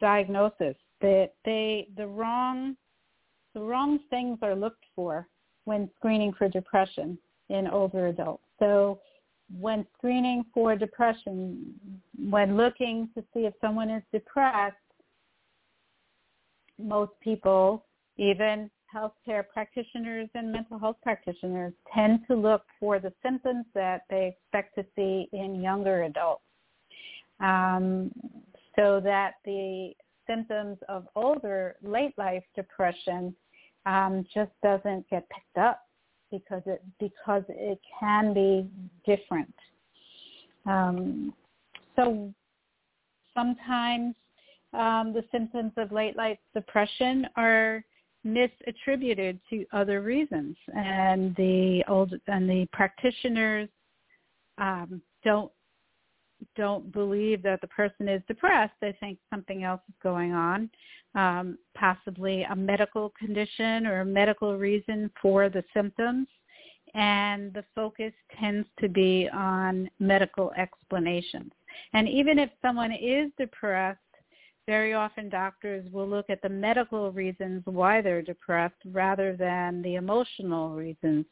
diagnosis. 0.00 0.76
That 1.00 1.32
they 1.44 1.88
the 1.96 2.06
wrong 2.06 2.76
the 3.54 3.60
wrong 3.60 4.00
things 4.10 4.38
are 4.42 4.54
looked 4.54 4.84
for 4.94 5.28
when 5.64 5.88
screening 5.96 6.32
for 6.32 6.48
depression 6.48 7.18
in 7.48 7.66
older 7.66 8.08
adults. 8.08 8.44
So 8.58 9.00
when 9.58 9.86
screening 9.96 10.44
for 10.52 10.76
depression, 10.76 11.74
when 12.18 12.56
looking 12.56 13.08
to 13.14 13.22
see 13.32 13.40
if 13.40 13.54
someone 13.60 13.90
is 13.90 14.02
depressed, 14.12 14.76
most 16.78 17.12
people, 17.20 17.84
even 18.16 18.70
healthcare 18.94 19.44
practitioners 19.52 20.28
and 20.34 20.52
mental 20.52 20.78
health 20.78 20.96
practitioners, 21.02 21.72
tend 21.94 22.20
to 22.28 22.34
look 22.34 22.62
for 22.80 22.98
the 22.98 23.12
symptoms 23.22 23.64
that 23.74 24.02
they 24.10 24.36
expect 24.36 24.74
to 24.76 24.84
see 24.96 25.28
in 25.32 25.60
younger 25.62 26.04
adults. 26.04 26.42
Um, 27.40 28.12
so 28.76 29.00
that 29.04 29.34
the 29.44 29.92
symptoms 30.26 30.78
of 30.88 31.06
older 31.14 31.76
late 31.82 32.16
life 32.16 32.42
depression 32.56 33.34
um, 33.86 34.24
just 34.32 34.50
doesn't 34.62 35.08
get 35.10 35.28
picked 35.28 35.58
up 35.58 35.80
because 36.30 36.62
it 36.66 36.82
because 36.98 37.44
it 37.48 37.78
can 38.00 38.34
be 38.34 38.68
different. 39.06 39.54
Um, 40.66 41.32
so 41.96 42.32
sometimes 43.34 44.14
um, 44.72 45.12
the 45.12 45.24
symptoms 45.30 45.72
of 45.76 45.92
late 45.92 46.16
life 46.16 46.38
depression 46.54 47.26
are 47.36 47.84
misattributed 48.26 49.38
to 49.50 49.66
other 49.72 50.00
reasons, 50.00 50.56
and 50.74 51.36
the 51.36 51.84
old 51.88 52.14
and 52.26 52.48
the 52.48 52.66
practitioners 52.72 53.68
um, 54.58 55.02
don't 55.24 55.52
don't 56.56 56.92
believe 56.92 57.42
that 57.42 57.60
the 57.60 57.66
person 57.68 58.08
is 58.08 58.22
depressed. 58.28 58.74
They 58.80 58.96
think 59.00 59.18
something 59.30 59.64
else 59.64 59.80
is 59.88 59.94
going 60.02 60.32
on, 60.32 60.70
um, 61.14 61.58
possibly 61.74 62.42
a 62.44 62.56
medical 62.56 63.12
condition 63.18 63.86
or 63.86 64.00
a 64.00 64.04
medical 64.04 64.56
reason 64.56 65.10
for 65.20 65.48
the 65.48 65.64
symptoms. 65.74 66.28
And 66.94 67.52
the 67.52 67.64
focus 67.74 68.12
tends 68.38 68.68
to 68.80 68.88
be 68.88 69.28
on 69.34 69.90
medical 69.98 70.52
explanations. 70.56 71.50
And 71.92 72.08
even 72.08 72.38
if 72.38 72.50
someone 72.62 72.92
is 72.92 73.32
depressed, 73.36 73.98
very 74.66 74.94
often 74.94 75.28
doctors 75.28 75.90
will 75.92 76.08
look 76.08 76.30
at 76.30 76.40
the 76.40 76.48
medical 76.48 77.12
reasons 77.12 77.62
why 77.66 78.00
they're 78.00 78.22
depressed 78.22 78.80
rather 78.92 79.36
than 79.36 79.82
the 79.82 79.96
emotional 79.96 80.70
reasons 80.70 81.26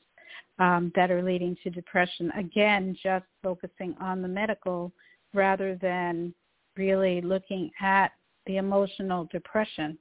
um, 0.59 0.93
that 0.95 1.11
are 1.11 1.23
leading 1.23 1.57
to 1.63 1.71
depression. 1.71 2.31
Again, 2.37 2.97
just 3.03 3.25
focusing 3.43 3.95
on 4.01 4.23
the 4.23 4.29
medical 4.29 4.93
rather 5.35 5.77
than 5.77 6.35
really 6.77 7.21
looking 7.21 7.71
at 7.81 8.13
the 8.47 8.57
emotional 8.57 9.29
depression. 9.33 9.99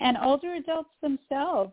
And 0.00 0.16
older 0.22 0.54
adults 0.54 0.90
themselves 1.02 1.72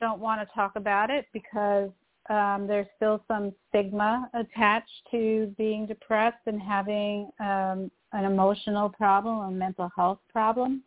don't 0.00 0.20
want 0.20 0.40
to 0.40 0.54
talk 0.54 0.72
about 0.76 1.10
it 1.10 1.26
because 1.32 1.90
um, 2.28 2.66
there's 2.66 2.86
still 2.96 3.22
some 3.28 3.52
stigma 3.68 4.28
attached 4.34 4.90
to 5.10 5.54
being 5.56 5.86
depressed 5.86 6.38
and 6.46 6.60
having 6.60 7.30
um, 7.40 7.90
an 8.12 8.24
emotional 8.24 8.88
problem, 8.88 9.38
a 9.40 9.50
mental 9.50 9.90
health 9.96 10.18
problem, 10.32 10.82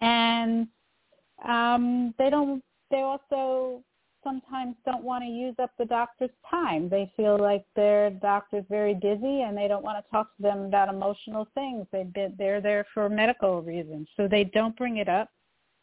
and 0.00 0.68
um, 1.46 2.14
they 2.18 2.30
don't. 2.30 2.62
They 2.90 3.00
also 3.00 3.82
sometimes 4.24 4.76
don't 4.84 5.04
want 5.04 5.22
to 5.24 5.30
use 5.30 5.54
up 5.58 5.70
the 5.78 5.84
doctor's 5.84 6.30
time. 6.50 6.88
They 6.88 7.12
feel 7.16 7.38
like 7.38 7.64
their 7.76 8.10
doctor's 8.10 8.64
very 8.68 8.94
busy 8.94 9.42
and 9.42 9.56
they 9.56 9.68
don't 9.68 9.84
want 9.84 10.04
to 10.04 10.10
talk 10.10 10.34
to 10.36 10.42
them 10.42 10.62
about 10.62 10.88
emotional 10.88 11.48
things. 11.54 11.86
They've 11.92 12.12
been, 12.12 12.34
they're 12.38 12.60
there 12.60 12.86
for 12.92 13.08
medical 13.08 13.62
reasons. 13.62 14.08
So 14.16 14.28
they 14.28 14.44
don't 14.44 14.76
bring 14.76 14.98
it 14.98 15.08
up. 15.08 15.30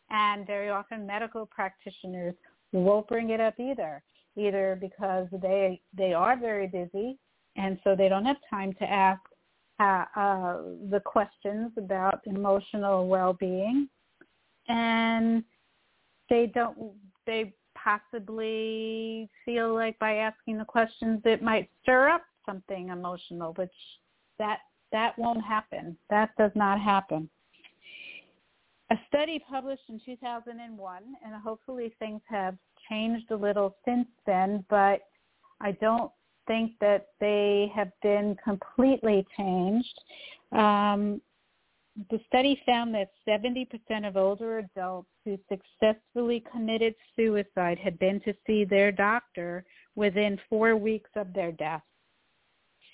And 0.10 0.46
very 0.46 0.70
often 0.70 1.08
medical 1.08 1.46
practitioners 1.46 2.36
won't 2.72 3.08
bring 3.08 3.32
it 3.32 3.40
up 3.40 3.60
either, 3.60 4.04
either 4.36 4.78
because 4.80 5.28
they, 5.42 5.82
they 5.98 6.14
are 6.14 6.38
very 6.38 6.68
busy 6.68 7.18
and 7.56 7.80
so 7.84 7.96
they 7.96 8.10
don't 8.10 8.26
have 8.26 8.38
time 8.50 8.74
to 8.74 8.90
ask 8.90 9.22
uh, 9.80 10.06
uh, 10.16 10.58
the 10.90 11.02
questions 11.04 11.72
about 11.78 12.22
emotional 12.26 13.08
well-being. 13.08 13.88
And 14.68 15.44
they 16.30 16.52
don't, 16.54 16.78
they 17.26 17.54
possibly 17.86 19.30
feel 19.46 19.74
like 19.74 19.98
by 20.00 20.16
asking 20.16 20.58
the 20.58 20.66
questions 20.66 21.22
it 21.24 21.44
might 21.44 21.70
stir 21.84 22.10
up 22.10 22.24
something 22.46 22.90
emotional, 22.90 23.54
which 23.54 23.72
that 24.40 24.60
that 24.92 25.18
won't 25.18 25.44
happen. 25.44 25.98
That 26.10 26.32
does 26.38 26.52
not 26.56 26.80
happen. 26.80 27.30
A 28.92 28.96
study 29.08 29.44
published 29.50 29.84
in 29.90 30.00
2001, 30.06 31.04
and 31.26 31.42
hopefully 31.42 31.96
things 32.00 32.22
have 32.30 32.56
changed 32.90 33.32
a 33.32 33.36
little 33.36 33.76
since 33.84 34.08
then, 34.26 34.64
but 34.70 35.02
I 35.60 35.72
don't 35.74 36.12
think 36.48 36.74
that 36.82 37.08
they 37.20 37.72
have 37.76 37.92
been 38.04 38.38
completely 38.44 39.26
changed. 39.36 40.00
Um, 40.52 41.20
the 42.10 42.20
study 42.28 42.62
found 42.66 42.94
that 42.94 43.12
70% 43.28 43.70
of 44.08 44.18
older 44.18 44.60
adults 44.60 45.08
who 45.24 45.40
successfully 45.50 46.44
committed 46.52 46.94
suicide 47.16 47.80
had 47.80 47.98
been 48.00 48.20
to 48.22 48.34
see 48.46 48.66
their 48.66 48.92
doctor 48.92 49.64
within 49.96 50.40
four 50.50 50.76
weeks 50.76 51.10
of 51.16 51.34
their 51.34 51.54
death. 51.54 51.84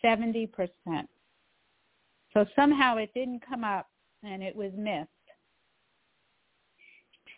70%. 0.06 0.50
So 2.34 2.46
somehow 2.56 2.98
it 2.98 3.12
didn't 3.14 3.46
come 3.46 3.64
up 3.64 3.88
and 4.24 4.44
it 4.44 4.56
was 4.56 4.72
missed. 4.78 5.10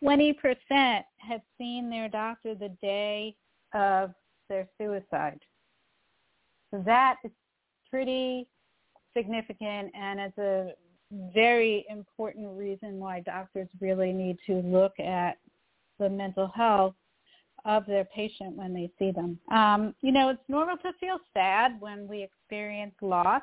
20% 0.03 0.36
had 1.18 1.41
seen 1.57 1.89
their 1.89 2.09
doctor 2.09 2.55
the 2.55 2.76
day 2.82 3.36
of 3.74 4.14
their 4.49 4.68
suicide. 4.78 5.39
So 6.72 6.84
that 6.86 7.18
is 7.24 7.32
pretty 7.89 8.47
significant 9.16 9.91
and 9.95 10.20
as 10.20 10.38
a 10.38 10.74
very 11.34 11.86
important 11.89 12.57
reason 12.57 12.99
why 12.99 13.20
doctors 13.22 13.68
really 13.80 14.11
need 14.11 14.38
to 14.47 14.55
look 14.61 14.99
at 14.99 15.38
the 15.99 16.09
mental 16.09 16.47
health 16.47 16.95
of 17.66 17.86
their 17.86 18.05
patient 18.05 18.55
when 18.55 18.74
they 18.74 18.89
see 18.99 19.11
them. 19.11 19.39
Um, 19.51 19.95
you 20.01 20.11
know, 20.11 20.30
it's 20.30 20.41
normal 20.47 20.78
to 20.78 20.91
feel 20.99 21.18
sad 21.34 21.80
when 21.80 22.07
we 22.07 22.24
experience 22.24 22.93
loss, 23.01 23.41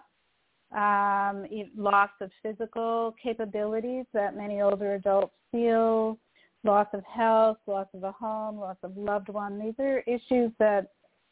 um, 0.76 1.46
loss 1.76 2.10
of 2.20 2.30
physical 2.42 3.14
capabilities 3.22 4.04
that 4.12 4.36
many 4.36 4.60
older 4.60 4.94
adults 4.94 5.34
feel, 5.50 6.18
loss 6.64 6.86
of 6.92 7.02
health, 7.04 7.58
loss 7.66 7.86
of 7.94 8.04
a 8.04 8.12
home, 8.12 8.58
loss 8.58 8.76
of 8.82 8.96
loved 8.96 9.28
one. 9.28 9.58
These 9.58 9.74
are 9.78 10.00
issues 10.00 10.52
that 10.58 10.88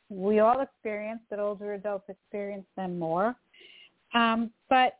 we 0.08 0.38
all 0.38 0.60
experience, 0.60 1.20
but 1.28 1.38
older 1.38 1.74
adults 1.74 2.08
experience 2.08 2.66
them 2.76 2.98
more. 2.98 3.36
Um, 4.14 4.50
but 4.70 4.94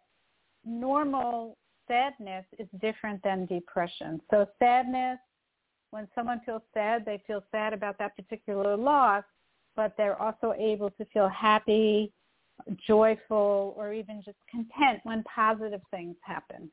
normal 0.69 1.57
sadness 1.89 2.45
is 2.59 2.69
different 2.81 3.23
than 3.23 3.47
depression. 3.47 4.21
So 4.31 4.47
sadness, 4.59 5.19
when 5.91 6.07
someone 6.14 6.41
feels 6.45 6.62
sad, 6.75 7.05
they 7.05 7.23
feel 7.27 7.43
sad 7.51 7.73
about 7.73 7.99
that 7.99 8.14
particular 8.14 8.77
loss, 8.77 9.25
but 9.75 9.95
they're 9.97 10.21
also 10.21 10.55
able 10.59 10.91
to 10.91 11.05
feel 11.07 11.29
happy, 11.29 12.12
joyful, 12.87 13.75
or 13.77 13.93
even 13.93 14.23
just 14.23 14.37
content 14.51 15.01
when 15.05 15.23
positive 15.25 15.81
things 15.91 16.16
happen. 16.21 16.71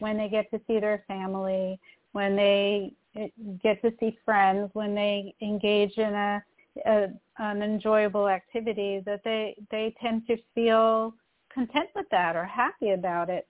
When 0.00 0.16
they 0.16 0.28
get 0.28 0.50
to 0.50 0.60
see 0.66 0.80
their 0.80 1.04
family, 1.06 1.78
when 2.12 2.34
they 2.34 2.92
eh, 3.16 3.28
get 3.62 3.80
to 3.82 3.92
see 4.00 4.16
friends, 4.24 4.70
when 4.72 4.94
they 4.94 5.34
engage 5.42 5.96
in 5.98 6.14
a, 6.14 6.42
a 6.86 7.08
an 7.38 7.62
enjoyable 7.62 8.28
activity, 8.28 9.02
that 9.06 9.22
they 9.24 9.56
they 9.70 9.94
tend 10.00 10.26
to 10.28 10.36
feel 10.54 11.14
content 11.52 11.88
with 11.94 12.06
that 12.10 12.36
or 12.36 12.44
happy 12.44 12.90
about 12.90 13.30
it. 13.30 13.46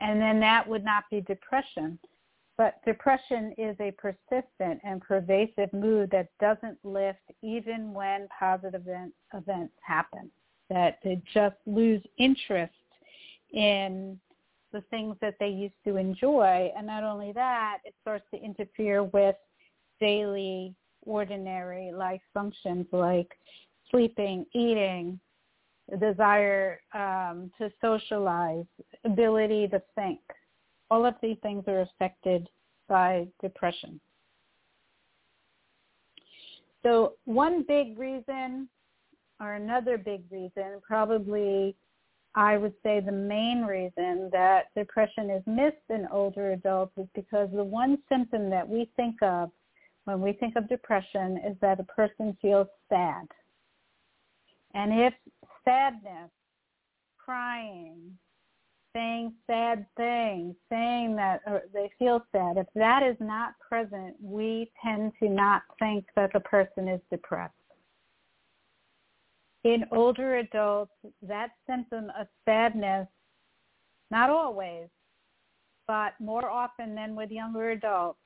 And 0.00 0.20
then 0.20 0.40
that 0.40 0.68
would 0.68 0.84
not 0.84 1.04
be 1.10 1.20
depression. 1.20 1.98
But 2.56 2.84
depression 2.84 3.54
is 3.58 3.76
a 3.80 3.92
persistent 3.92 4.80
and 4.84 5.00
pervasive 5.00 5.72
mood 5.72 6.10
that 6.12 6.28
doesn't 6.40 6.78
lift 6.84 7.18
even 7.42 7.92
when 7.92 8.28
positive 8.38 8.82
event, 8.86 9.12
events 9.32 9.74
happen, 9.82 10.30
that 10.70 10.98
they 11.02 11.20
just 11.32 11.56
lose 11.66 12.02
interest 12.18 12.72
in 13.52 14.18
the 14.72 14.82
things 14.90 15.16
that 15.20 15.34
they 15.40 15.48
used 15.48 15.74
to 15.84 15.96
enjoy. 15.96 16.70
And 16.76 16.86
not 16.86 17.02
only 17.02 17.32
that, 17.32 17.78
it 17.84 17.94
starts 18.02 18.24
to 18.32 18.40
interfere 18.40 19.02
with 19.02 19.36
daily, 20.00 20.74
ordinary 21.06 21.92
life 21.92 22.22
functions 22.32 22.86
like 22.92 23.36
sleeping, 23.90 24.46
eating, 24.52 25.18
desire 26.00 26.80
um, 26.94 27.50
to 27.58 27.70
socialize, 27.80 28.64
ability 29.04 29.68
to 29.68 29.82
think. 29.94 30.20
All 30.90 31.04
of 31.04 31.14
these 31.22 31.36
things 31.42 31.64
are 31.66 31.82
affected 31.82 32.48
by 32.88 33.26
depression. 33.42 34.00
So 36.82 37.14
one 37.24 37.64
big 37.66 37.98
reason 37.98 38.68
or 39.40 39.54
another 39.54 39.98
big 39.98 40.22
reason, 40.30 40.80
probably 40.86 41.74
I 42.34 42.56
would 42.56 42.74
say 42.82 43.00
the 43.00 43.12
main 43.12 43.62
reason 43.62 44.28
that 44.32 44.74
depression 44.76 45.30
is 45.30 45.42
missed 45.46 45.76
in 45.88 46.08
older 46.10 46.52
adults 46.52 46.92
is 46.98 47.06
because 47.14 47.48
the 47.52 47.64
one 47.64 47.98
symptom 48.08 48.50
that 48.50 48.68
we 48.68 48.90
think 48.96 49.22
of 49.22 49.50
when 50.04 50.20
we 50.20 50.32
think 50.32 50.56
of 50.56 50.68
depression 50.68 51.40
is 51.46 51.56
that 51.60 51.80
a 51.80 51.84
person 51.84 52.36
feels 52.42 52.66
sad. 52.88 53.26
And 54.74 54.92
if 54.92 55.14
sadness, 55.64 56.30
crying, 57.18 58.18
saying 58.94 59.32
sad 59.46 59.86
things, 59.96 60.54
saying 60.70 61.16
that 61.16 61.40
they 61.72 61.90
feel 61.98 62.24
sad, 62.32 62.56
if 62.56 62.66
that 62.74 63.02
is 63.02 63.16
not 63.18 63.54
present, 63.58 64.14
we 64.22 64.70
tend 64.84 65.12
to 65.20 65.28
not 65.28 65.62
think 65.78 66.04
that 66.14 66.32
the 66.32 66.40
person 66.40 66.86
is 66.88 67.00
depressed. 67.10 67.52
In 69.64 69.84
older 69.90 70.36
adults, 70.36 70.92
that 71.22 71.50
symptom 71.66 72.12
of 72.18 72.26
sadness, 72.44 73.08
not 74.10 74.30
always, 74.30 74.88
but 75.88 76.12
more 76.20 76.48
often 76.50 76.94
than 76.94 77.16
with 77.16 77.30
younger 77.30 77.70
adults, 77.70 78.18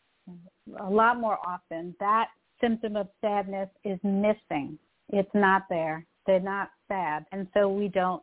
a 0.80 0.90
lot 0.90 1.18
more 1.18 1.38
often, 1.46 1.94
that 2.00 2.28
symptom 2.60 2.96
of 2.96 3.08
sadness 3.20 3.70
is 3.84 3.98
missing. 4.02 4.78
It's 5.10 5.30
not 5.32 5.62
there. 5.70 6.04
They're 6.28 6.40
not 6.40 6.70
sad. 6.88 7.24
And 7.32 7.48
so 7.54 7.70
we 7.70 7.88
don't 7.88 8.22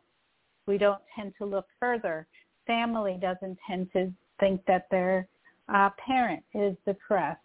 we 0.66 0.78
don't 0.78 1.02
tend 1.14 1.32
to 1.38 1.44
look 1.44 1.66
further. 1.80 2.26
Family 2.66 3.18
doesn't 3.20 3.58
tend 3.68 3.92
to 3.92 4.12
think 4.38 4.64
that 4.66 4.86
their 4.90 5.28
uh, 5.68 5.90
parent 6.04 6.42
is 6.54 6.76
depressed. 6.86 7.44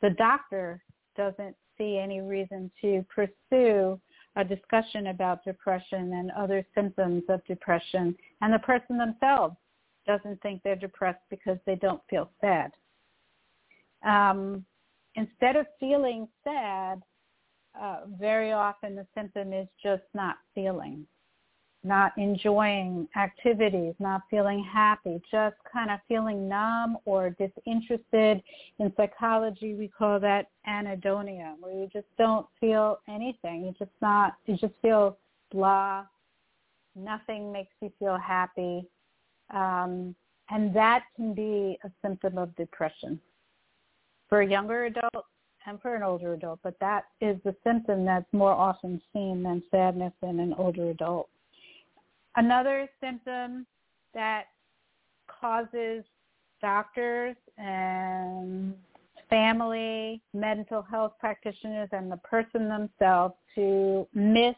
The 0.00 0.10
doctor 0.10 0.82
doesn't 1.14 1.54
see 1.76 1.98
any 1.98 2.20
reason 2.22 2.70
to 2.80 3.04
pursue 3.14 4.00
a 4.36 4.44
discussion 4.44 5.08
about 5.08 5.44
depression 5.44 6.14
and 6.14 6.30
other 6.30 6.66
symptoms 6.74 7.24
of 7.28 7.44
depression. 7.44 8.16
And 8.40 8.52
the 8.52 8.60
person 8.60 8.96
themselves 8.96 9.56
doesn't 10.06 10.40
think 10.40 10.62
they're 10.62 10.76
depressed 10.76 11.22
because 11.28 11.58
they 11.66 11.76
don't 11.76 12.02
feel 12.08 12.30
sad. 12.40 12.72
Um, 14.06 14.64
instead 15.16 15.56
of 15.56 15.66
feeling 15.78 16.28
sad, 16.44 17.02
uh, 17.80 18.00
very 18.18 18.52
often 18.52 18.94
the 18.94 19.06
symptom 19.14 19.52
is 19.52 19.68
just 19.82 20.02
not 20.14 20.36
feeling 20.54 21.06
not 21.84 22.12
enjoying 22.18 23.08
activities, 23.16 23.94
not 23.98 24.22
feeling 24.30 24.64
happy, 24.72 25.20
just 25.30 25.56
kind 25.72 25.90
of 25.90 26.00
feeling 26.08 26.48
numb 26.48 26.98
or 27.04 27.30
disinterested. 27.30 28.42
In 28.78 28.92
psychology, 28.96 29.74
we 29.74 29.88
call 29.88 30.18
that 30.20 30.50
anhedonia, 30.68 31.54
where 31.60 31.72
you 31.72 31.88
just 31.92 32.06
don't 32.18 32.46
feel 32.60 32.98
anything. 33.08 33.64
You 33.64 33.74
just 33.78 33.90
not, 34.02 34.34
you 34.46 34.56
just 34.56 34.74
feel 34.82 35.16
blah. 35.52 36.04
Nothing 36.96 37.52
makes 37.52 37.72
you 37.80 37.92
feel 37.98 38.18
happy. 38.18 38.86
Um, 39.50 40.14
and 40.50 40.74
that 40.74 41.04
can 41.14 41.32
be 41.32 41.78
a 41.84 41.90
symptom 42.02 42.38
of 42.38 42.54
depression 42.56 43.20
for 44.28 44.42
younger 44.42 44.86
adult 44.86 45.24
and 45.68 45.80
for 45.82 45.94
an 45.94 46.02
older 46.02 46.32
adult, 46.32 46.60
but 46.62 46.74
that 46.80 47.04
is 47.20 47.36
the 47.44 47.54
symptom 47.62 48.04
that's 48.04 48.32
more 48.32 48.52
often 48.52 49.00
seen 49.12 49.42
than 49.42 49.62
sadness 49.70 50.12
in 50.22 50.40
an 50.40 50.54
older 50.56 50.90
adult. 50.90 51.28
Another 52.36 52.88
symptom 53.00 53.66
that 54.14 54.44
causes 55.40 56.04
doctors 56.62 57.36
and 57.58 58.74
family, 59.28 60.22
mental 60.32 60.80
health 60.80 61.12
practitioners, 61.20 61.88
and 61.92 62.10
the 62.10 62.16
person 62.18 62.68
themselves 62.68 63.34
to 63.54 64.08
miss 64.14 64.54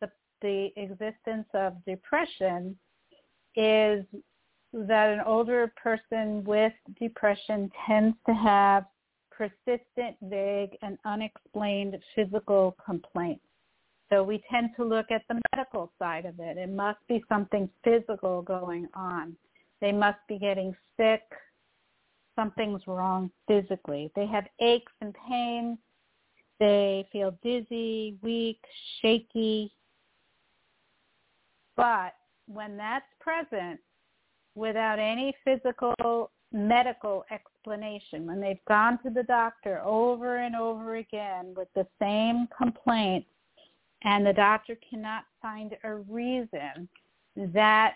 the, 0.00 0.08
the 0.40 0.70
existence 0.76 1.48
of 1.54 1.74
depression 1.84 2.76
is 3.56 4.04
that 4.72 5.10
an 5.10 5.20
older 5.26 5.72
person 5.82 6.44
with 6.44 6.72
depression 7.00 7.70
tends 7.86 8.16
to 8.26 8.32
have 8.32 8.84
persistent, 9.36 10.16
vague, 10.22 10.76
and 10.82 10.98
unexplained 11.04 11.96
physical 12.14 12.76
complaints. 12.84 13.44
So 14.10 14.22
we 14.22 14.42
tend 14.50 14.70
to 14.76 14.84
look 14.84 15.06
at 15.10 15.22
the 15.28 15.40
medical 15.54 15.90
side 15.98 16.26
of 16.26 16.38
it. 16.38 16.58
It 16.58 16.68
must 16.68 16.98
be 17.08 17.24
something 17.28 17.68
physical 17.82 18.42
going 18.42 18.88
on. 18.94 19.34
They 19.80 19.90
must 19.90 20.18
be 20.28 20.38
getting 20.38 20.76
sick. 20.98 21.22
Something's 22.36 22.86
wrong 22.86 23.30
physically. 23.48 24.10
They 24.14 24.26
have 24.26 24.44
aches 24.60 24.92
and 25.00 25.14
pains. 25.28 25.78
They 26.60 27.08
feel 27.10 27.36
dizzy, 27.42 28.16
weak, 28.22 28.60
shaky. 29.00 29.72
But 31.76 32.14
when 32.46 32.76
that's 32.76 33.06
present 33.18 33.80
without 34.54 34.98
any 34.98 35.34
physical 35.44 36.30
medical 36.52 37.24
explanation, 37.30 38.26
when 38.26 38.40
they've 38.40 38.64
gone 38.66 38.98
to 39.02 39.10
the 39.10 39.22
doctor 39.24 39.80
over 39.84 40.38
and 40.38 40.54
over 40.54 40.96
again 40.96 41.54
with 41.56 41.68
the 41.74 41.86
same 42.00 42.48
complaints, 42.56 43.28
and 44.04 44.26
the 44.26 44.32
doctor 44.32 44.76
cannot 44.88 45.24
find 45.40 45.76
a 45.84 45.94
reason 45.94 46.88
that 47.36 47.94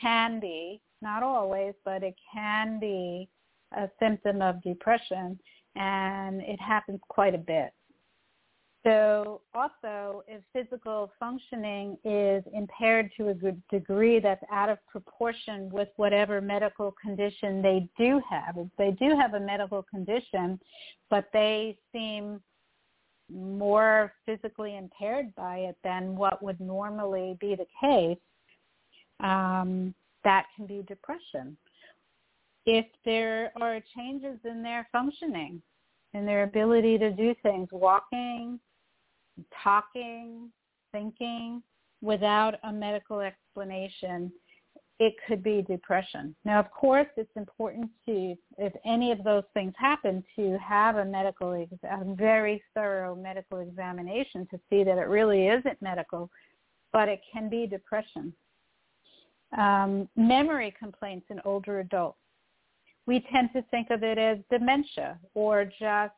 can 0.00 0.40
be, 0.40 0.80
not 1.00 1.22
always, 1.22 1.74
but 1.84 2.02
it 2.02 2.16
can 2.32 2.78
be 2.80 3.28
a 3.76 3.88
symptom 4.00 4.42
of 4.42 4.62
depression 4.62 5.38
and 5.76 6.40
it 6.42 6.60
happens 6.60 7.00
quite 7.08 7.34
a 7.34 7.38
bit. 7.38 7.72
So 8.86 9.40
also, 9.52 10.22
if 10.28 10.44
physical 10.52 11.10
functioning 11.18 11.98
is 12.04 12.44
impaired 12.54 13.10
to 13.16 13.30
a 13.30 13.34
good 13.34 13.60
degree 13.68 14.20
that's 14.20 14.44
out 14.52 14.68
of 14.68 14.78
proportion 14.86 15.68
with 15.70 15.88
whatever 15.96 16.40
medical 16.40 16.94
condition 17.02 17.60
they 17.60 17.88
do 17.98 18.20
have, 18.30 18.56
if 18.56 18.68
they 18.78 18.92
do 18.92 19.16
have 19.20 19.34
a 19.34 19.40
medical 19.40 19.82
condition, 19.82 20.60
but 21.10 21.28
they 21.32 21.76
seem 21.92 22.40
more 23.28 24.12
physically 24.24 24.76
impaired 24.76 25.34
by 25.34 25.56
it 25.56 25.76
than 25.82 26.14
what 26.14 26.40
would 26.40 26.60
normally 26.60 27.36
be 27.40 27.56
the 27.56 27.66
case, 27.80 28.18
um, 29.18 29.92
that 30.22 30.46
can 30.54 30.64
be 30.64 30.84
depression. 30.86 31.56
If 32.66 32.86
there 33.04 33.50
are 33.60 33.80
changes 33.96 34.38
in 34.44 34.62
their 34.62 34.86
functioning, 34.92 35.60
in 36.14 36.24
their 36.24 36.44
ability 36.44 36.98
to 36.98 37.10
do 37.10 37.34
things, 37.42 37.68
walking, 37.72 38.60
talking, 39.62 40.50
thinking, 40.92 41.62
without 42.00 42.54
a 42.64 42.72
medical 42.72 43.20
explanation, 43.20 44.32
it 44.98 45.14
could 45.26 45.42
be 45.42 45.62
depression. 45.62 46.34
Now, 46.44 46.58
of 46.58 46.70
course, 46.70 47.08
it's 47.16 47.36
important 47.36 47.90
to, 48.06 48.34
if 48.56 48.72
any 48.86 49.12
of 49.12 49.22
those 49.24 49.44
things 49.52 49.74
happen, 49.76 50.24
to 50.36 50.56
have 50.58 50.96
a 50.96 51.04
medical, 51.04 51.52
a 51.52 52.14
very 52.14 52.62
thorough 52.74 53.14
medical 53.14 53.58
examination 53.58 54.46
to 54.50 54.58
see 54.70 54.84
that 54.84 54.96
it 54.96 55.08
really 55.08 55.48
isn't 55.48 55.80
medical, 55.82 56.30
but 56.92 57.08
it 57.08 57.20
can 57.30 57.50
be 57.50 57.66
depression. 57.66 58.32
Um, 59.56 60.08
memory 60.16 60.74
complaints 60.78 61.26
in 61.30 61.40
older 61.44 61.80
adults. 61.80 62.18
We 63.06 63.24
tend 63.32 63.50
to 63.54 63.62
think 63.70 63.90
of 63.90 64.02
it 64.02 64.18
as 64.18 64.38
dementia 64.50 65.18
or 65.34 65.64
just, 65.64 66.14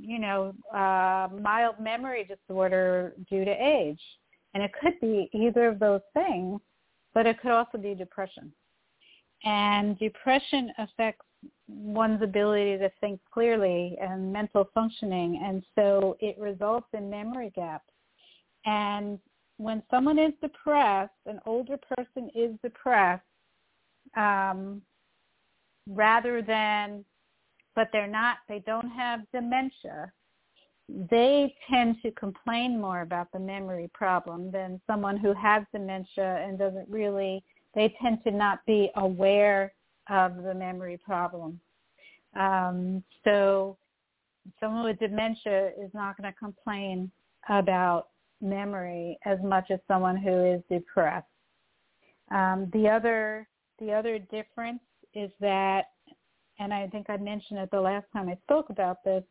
you 0.00 0.18
know, 0.18 0.54
uh, 0.72 1.28
mild 1.40 1.80
memory 1.80 2.24
disorder 2.24 3.14
due 3.28 3.44
to 3.44 3.50
age. 3.50 4.00
And 4.54 4.62
it 4.62 4.70
could 4.80 4.98
be 5.00 5.28
either 5.32 5.66
of 5.66 5.78
those 5.78 6.00
things 6.14 6.60
but 7.18 7.26
it 7.26 7.40
could 7.40 7.50
also 7.50 7.78
be 7.78 7.94
depression. 7.94 8.52
And 9.44 9.98
depression 9.98 10.70
affects 10.78 11.26
one's 11.68 12.22
ability 12.22 12.78
to 12.78 12.90
think 13.00 13.20
clearly 13.32 13.96
and 14.00 14.32
mental 14.32 14.70
functioning, 14.74 15.40
and 15.44 15.64
so 15.74 16.16
it 16.20 16.38
results 16.38 16.86
in 16.92 17.10
memory 17.10 17.52
gaps. 17.56 17.90
And 18.66 19.18
when 19.56 19.82
someone 19.90 20.18
is 20.18 20.32
depressed, 20.40 21.10
an 21.26 21.40
older 21.46 21.76
person 21.76 22.30
is 22.36 22.52
depressed, 22.62 23.22
um, 24.16 24.82
rather 25.88 26.42
than, 26.42 27.04
but 27.78 27.90
they're 27.92 28.08
not, 28.08 28.38
they 28.48 28.58
don't 28.66 28.90
have 28.90 29.20
dementia, 29.32 30.12
they 30.88 31.54
tend 31.70 31.94
to 32.02 32.10
complain 32.10 32.80
more 32.80 33.02
about 33.02 33.30
the 33.30 33.38
memory 33.38 33.88
problem 33.94 34.50
than 34.50 34.80
someone 34.84 35.16
who 35.16 35.32
has 35.32 35.62
dementia 35.72 36.44
and 36.44 36.58
doesn't 36.58 36.88
really, 36.88 37.40
they 37.76 37.94
tend 38.02 38.18
to 38.24 38.32
not 38.32 38.58
be 38.66 38.90
aware 38.96 39.72
of 40.10 40.42
the 40.42 40.52
memory 40.52 40.98
problem. 41.06 41.60
Um, 42.34 43.04
so 43.22 43.76
someone 44.58 44.82
with 44.82 44.98
dementia 44.98 45.68
is 45.80 45.92
not 45.94 46.16
going 46.16 46.32
to 46.32 46.36
complain 46.36 47.08
about 47.48 48.08
memory 48.40 49.20
as 49.24 49.38
much 49.44 49.70
as 49.70 49.78
someone 49.86 50.16
who 50.16 50.52
is 50.52 50.62
depressed. 50.68 51.26
Um, 52.32 52.68
the 52.72 52.88
other 52.88 53.46
the 53.78 53.92
other 53.92 54.18
difference 54.18 54.80
is 55.14 55.30
that, 55.38 55.90
and 56.58 56.72
I 56.74 56.86
think 56.88 57.08
I 57.08 57.16
mentioned 57.16 57.60
it 57.60 57.70
the 57.70 57.80
last 57.80 58.06
time 58.12 58.28
I 58.28 58.36
spoke 58.44 58.70
about 58.70 59.04
this, 59.04 59.24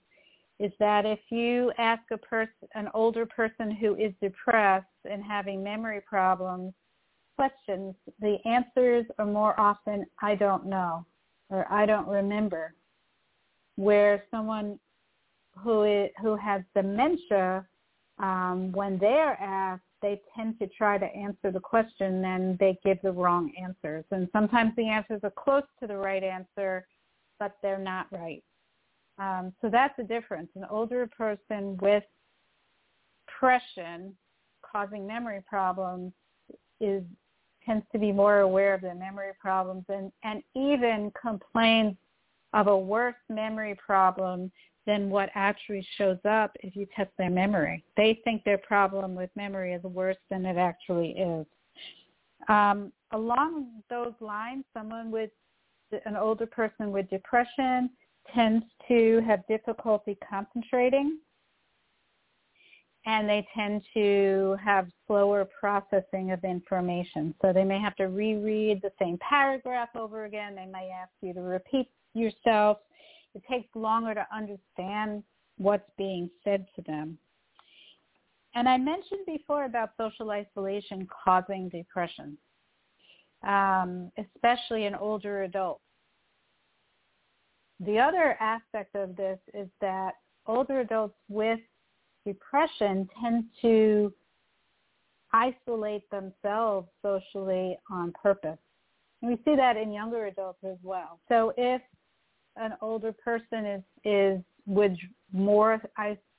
is 0.59 0.71
that 0.79 1.05
if 1.05 1.19
you 1.29 1.71
ask 1.77 2.01
a 2.11 2.17
person, 2.17 2.67
an 2.73 2.89
older 2.93 3.25
person 3.25 3.69
who 3.69 3.95
is 3.95 4.13
depressed 4.21 4.85
and 5.09 5.23
having 5.23 5.63
memory 5.63 6.01
problems, 6.01 6.73
questions, 7.35 7.93
the 8.19 8.37
answers 8.45 9.05
are 9.19 9.25
more 9.25 9.59
often 9.59 10.05
"I 10.21 10.35
don't 10.35 10.65
know" 10.65 11.05
or 11.49 11.71
"I 11.71 11.85
don't 11.85 12.07
remember." 12.07 12.73
Where 13.75 14.23
someone 14.31 14.79
who 15.59 15.83
is, 15.83 16.09
who 16.21 16.35
has 16.35 16.63
dementia, 16.73 17.67
um, 18.17 18.71
when 18.71 18.97
they're 18.97 19.39
asked, 19.39 19.83
they 20.01 20.19
tend 20.35 20.57
to 20.59 20.67
try 20.67 20.97
to 20.97 21.05
answer 21.05 21.51
the 21.51 21.59
question 21.59 22.25
and 22.25 22.57
they 22.57 22.79
give 22.83 22.99
the 23.03 23.11
wrong 23.11 23.51
answers. 23.61 24.05
And 24.11 24.27
sometimes 24.31 24.75
the 24.75 24.87
answers 24.87 25.21
are 25.23 25.31
close 25.31 25.63
to 25.79 25.87
the 25.87 25.97
right 25.97 26.23
answer, 26.23 26.87
but 27.39 27.57
they're 27.61 27.77
not 27.77 28.07
right. 28.11 28.43
Um, 29.19 29.53
so 29.61 29.69
that's 29.69 29.95
the 29.97 30.03
difference. 30.03 30.49
An 30.55 30.65
older 30.69 31.07
person 31.07 31.77
with 31.81 32.03
depression 33.27 34.15
causing 34.63 35.05
memory 35.07 35.43
problems 35.47 36.13
is 36.79 37.03
tends 37.65 37.85
to 37.91 37.99
be 37.99 38.11
more 38.11 38.39
aware 38.39 38.73
of 38.73 38.81
their 38.81 38.95
memory 38.95 39.31
problems 39.39 39.83
and, 39.89 40.11
and 40.23 40.41
even 40.55 41.11
complains 41.19 41.95
of 42.53 42.67
a 42.67 42.77
worse 42.77 43.15
memory 43.29 43.75
problem 43.75 44.49
than 44.85 45.09
what 45.09 45.29
actually 45.35 45.85
shows 45.97 46.17
up 46.27 46.51
if 46.61 46.75
you 46.75 46.87
test 46.95 47.11
their 47.17 47.29
memory. 47.29 47.83
They 47.97 48.21
think 48.23 48.43
their 48.45 48.57
problem 48.57 49.15
with 49.15 49.29
memory 49.35 49.73
is 49.73 49.83
worse 49.83 50.17
than 50.29 50.45
it 50.45 50.55
actually 50.55 51.09
is. 51.09 51.45
Um, 52.47 52.93
along 53.11 53.81
those 53.89 54.13
lines, 54.21 54.63
someone 54.73 55.11
with 55.11 55.29
an 56.05 56.15
older 56.15 56.45
person 56.45 56.91
with 56.91 57.09
depression 57.09 57.89
tends 58.33 58.65
to 58.87 59.21
have 59.25 59.45
difficulty 59.47 60.17
concentrating 60.29 61.19
and 63.05 63.29
they 63.29 63.47
tend 63.55 63.81
to 63.93 64.57
have 64.61 64.89
slower 65.05 65.47
processing 65.59 66.31
of 66.31 66.43
information. 66.43 67.33
So 67.41 67.53
they 67.53 67.63
may 67.63 67.79
have 67.79 67.95
to 67.95 68.05
reread 68.05 68.81
the 68.81 68.91
same 68.99 69.17
paragraph 69.19 69.89
over 69.95 70.25
again. 70.25 70.55
They 70.55 70.65
may 70.65 70.91
ask 70.91 71.11
you 71.21 71.33
to 71.33 71.39
repeat 71.39 71.89
yourself 72.13 72.79
it 73.37 73.43
takes 73.49 73.69
longer 73.75 74.15
to 74.15 74.25
understand 74.35 75.21
what's 75.57 75.89
being 75.95 76.29
said 76.43 76.65
to 76.75 76.81
them. 76.83 77.17
And 78.55 78.67
I 78.67 78.77
mentioned 78.77 79.27
before 79.27 79.65
about 79.65 79.91
social 79.95 80.31
isolation 80.31 81.07
causing 81.23 81.69
depression, 81.69 82.37
um, 83.47 84.11
especially 84.17 84.85
in 84.85 84.93
older 84.93 85.43
adults. 85.43 85.81
The 87.79 87.97
other 87.97 88.37
aspect 88.39 88.95
of 88.95 89.15
this 89.15 89.39
is 89.53 89.67
that 89.81 90.15
older 90.45 90.81
adults 90.81 91.15
with 91.29 91.59
depression 92.25 93.07
tend 93.21 93.45
to 93.61 94.13
isolate 95.33 96.09
themselves 96.09 96.87
socially 97.01 97.77
on 97.89 98.13
purpose. 98.21 98.57
And 99.21 99.31
we 99.31 99.37
see 99.45 99.55
that 99.55 99.77
in 99.77 99.91
younger 99.91 100.25
adults 100.27 100.59
as 100.63 100.77
well. 100.83 101.19
So 101.29 101.53
if 101.57 101.81
an 102.55 102.73
older 102.81 103.13
person 103.13 103.65
is 103.65 103.83
is 104.03 104.41
would 104.65 104.97
more 105.31 105.81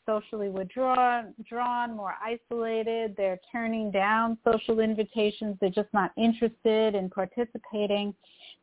socially 0.08 0.48
withdrawn, 0.48 1.34
drawn, 1.46 1.94
more 1.94 2.14
isolated. 2.24 3.14
They're 3.16 3.38
turning 3.52 3.90
down 3.90 4.38
social 4.42 4.80
invitations. 4.80 5.56
They're 5.60 5.68
just 5.68 5.92
not 5.92 6.12
interested 6.16 6.94
in 6.94 7.10
participating. 7.10 8.14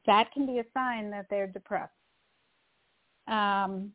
That 0.07 0.31
can 0.33 0.47
be 0.47 0.57
a 0.57 0.65
sign 0.73 1.11
that 1.11 1.27
they're 1.29 1.47
depressed. 1.47 1.91
Um, 3.27 3.91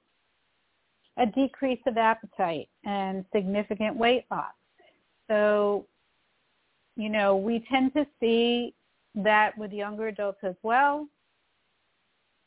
a 1.16 1.26
decrease 1.26 1.80
of 1.86 1.96
appetite 1.96 2.68
and 2.84 3.24
significant 3.34 3.96
weight 3.96 4.26
loss. 4.30 4.52
So, 5.28 5.86
you 6.96 7.08
know, 7.08 7.36
we 7.36 7.64
tend 7.68 7.92
to 7.94 8.06
see 8.20 8.74
that 9.16 9.58
with 9.58 9.72
younger 9.72 10.08
adults 10.08 10.38
as 10.44 10.54
well 10.62 11.08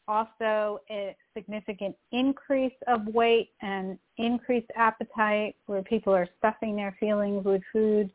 also 0.07 0.79
a 0.89 1.15
significant 1.35 1.95
increase 2.11 2.73
of 2.87 3.05
weight 3.07 3.49
and 3.61 3.97
increased 4.17 4.69
appetite 4.75 5.55
where 5.65 5.81
people 5.83 6.13
are 6.13 6.27
stuffing 6.39 6.75
their 6.75 6.95
feelings 6.99 7.43
with 7.45 7.61
food. 7.71 8.11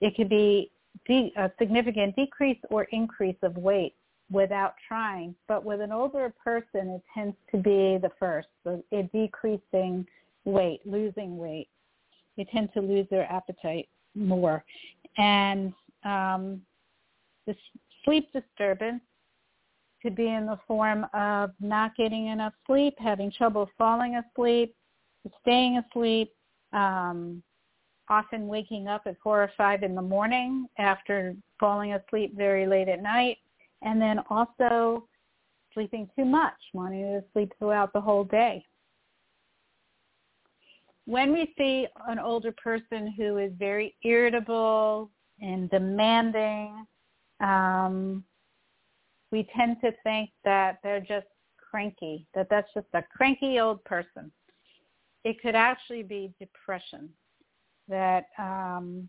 It 0.00 0.16
could 0.16 0.28
be 0.28 0.70
de- 1.06 1.32
a 1.36 1.50
significant 1.58 2.16
decrease 2.16 2.58
or 2.70 2.84
increase 2.84 3.36
of 3.42 3.56
weight 3.56 3.94
without 4.30 4.74
trying. 4.88 5.34
But 5.46 5.64
with 5.64 5.80
an 5.80 5.92
older 5.92 6.32
person, 6.42 6.90
it 6.90 7.02
tends 7.14 7.36
to 7.52 7.58
be 7.58 7.98
the 7.98 8.10
first, 8.18 8.48
so 8.64 8.82
a 8.92 9.02
decreasing 9.12 10.06
weight, 10.44 10.80
losing 10.84 11.36
weight. 11.36 11.68
They 12.36 12.44
tend 12.44 12.70
to 12.74 12.80
lose 12.80 13.06
their 13.10 13.30
appetite 13.30 13.88
more. 14.14 14.64
And 15.18 15.72
um, 16.04 16.62
the 17.46 17.54
sleep 18.04 18.32
disturbance 18.32 19.02
could 20.02 20.16
be 20.16 20.28
in 20.28 20.46
the 20.46 20.58
form 20.66 21.06
of 21.14 21.52
not 21.60 21.96
getting 21.96 22.26
enough 22.26 22.52
sleep, 22.66 22.94
having 22.98 23.30
trouble 23.30 23.70
falling 23.78 24.16
asleep, 24.16 24.74
staying 25.40 25.78
asleep, 25.78 26.32
um, 26.72 27.42
often 28.08 28.48
waking 28.48 28.88
up 28.88 29.02
at 29.06 29.16
four 29.22 29.42
or 29.42 29.50
five 29.56 29.82
in 29.82 29.94
the 29.94 30.02
morning 30.02 30.66
after 30.78 31.36
falling 31.58 31.94
asleep 31.94 32.36
very 32.36 32.66
late 32.66 32.88
at 32.88 33.02
night, 33.02 33.38
and 33.82 34.02
then 34.02 34.18
also 34.28 35.06
sleeping 35.72 36.08
too 36.16 36.24
much, 36.24 36.54
wanting 36.74 37.02
to 37.02 37.24
sleep 37.32 37.52
throughout 37.58 37.92
the 37.92 38.00
whole 38.00 38.24
day. 38.24 38.64
When 41.06 41.32
we 41.32 41.54
see 41.56 41.86
an 42.08 42.18
older 42.18 42.52
person 42.52 43.12
who 43.16 43.38
is 43.38 43.52
very 43.58 43.94
irritable 44.04 45.10
and 45.40 45.70
demanding, 45.70 46.86
um, 47.40 48.24
we 49.32 49.48
tend 49.56 49.78
to 49.80 49.92
think 50.04 50.30
that 50.44 50.78
they're 50.82 51.00
just 51.00 51.26
cranky, 51.70 52.26
that 52.34 52.48
that's 52.50 52.68
just 52.74 52.86
a 52.92 53.02
cranky 53.16 53.58
old 53.58 53.82
person. 53.84 54.30
It 55.24 55.40
could 55.40 55.54
actually 55.54 56.02
be 56.02 56.32
depression, 56.38 57.08
that 57.88 58.26
um, 58.38 59.08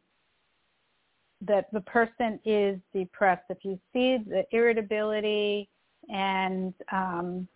that 1.42 1.68
the 1.74 1.82
person 1.82 2.40
is 2.46 2.80
depressed. 2.94 3.44
If 3.50 3.60
you 3.64 3.78
see 3.92 4.18
the 4.26 4.46
irritability 4.52 5.70
and 6.10 6.74
um, 6.92 7.48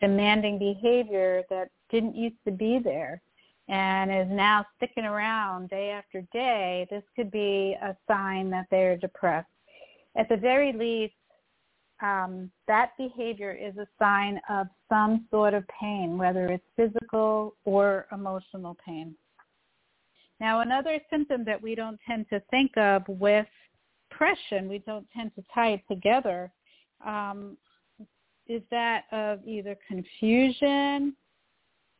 demanding 0.00 0.58
behavior 0.58 1.44
that 1.50 1.68
didn't 1.90 2.16
used 2.16 2.42
to 2.46 2.50
be 2.50 2.80
there 2.82 3.22
and 3.68 4.10
is 4.10 4.26
now 4.34 4.66
sticking 4.76 5.04
around 5.04 5.70
day 5.70 5.90
after 5.90 6.22
day, 6.32 6.88
this 6.90 7.04
could 7.14 7.30
be 7.30 7.76
a 7.80 7.96
sign 8.08 8.50
that 8.50 8.66
they're 8.70 8.96
depressed. 8.96 9.46
At 10.16 10.28
the 10.28 10.36
very 10.36 10.72
least, 10.72 11.14
um, 12.00 12.50
that 12.66 12.92
behavior 12.96 13.52
is 13.52 13.76
a 13.76 13.86
sign 13.98 14.40
of 14.48 14.68
some 14.88 15.26
sort 15.30 15.54
of 15.54 15.64
pain, 15.68 16.16
whether 16.16 16.46
it's 16.46 16.64
physical 16.76 17.54
or 17.64 18.06
emotional 18.12 18.76
pain. 18.84 19.14
Now, 20.40 20.60
another 20.60 20.98
symptom 21.10 21.44
that 21.44 21.60
we 21.60 21.74
don't 21.74 21.98
tend 22.06 22.26
to 22.30 22.40
think 22.50 22.76
of 22.76 23.02
with 23.08 23.46
depression, 24.10 24.68
we 24.68 24.78
don't 24.78 25.06
tend 25.14 25.32
to 25.34 25.42
tie 25.52 25.72
it 25.72 25.82
together, 25.88 26.52
um, 27.04 27.56
is 28.46 28.62
that 28.70 29.04
of 29.12 29.40
either 29.44 29.76
confusion, 29.86 31.14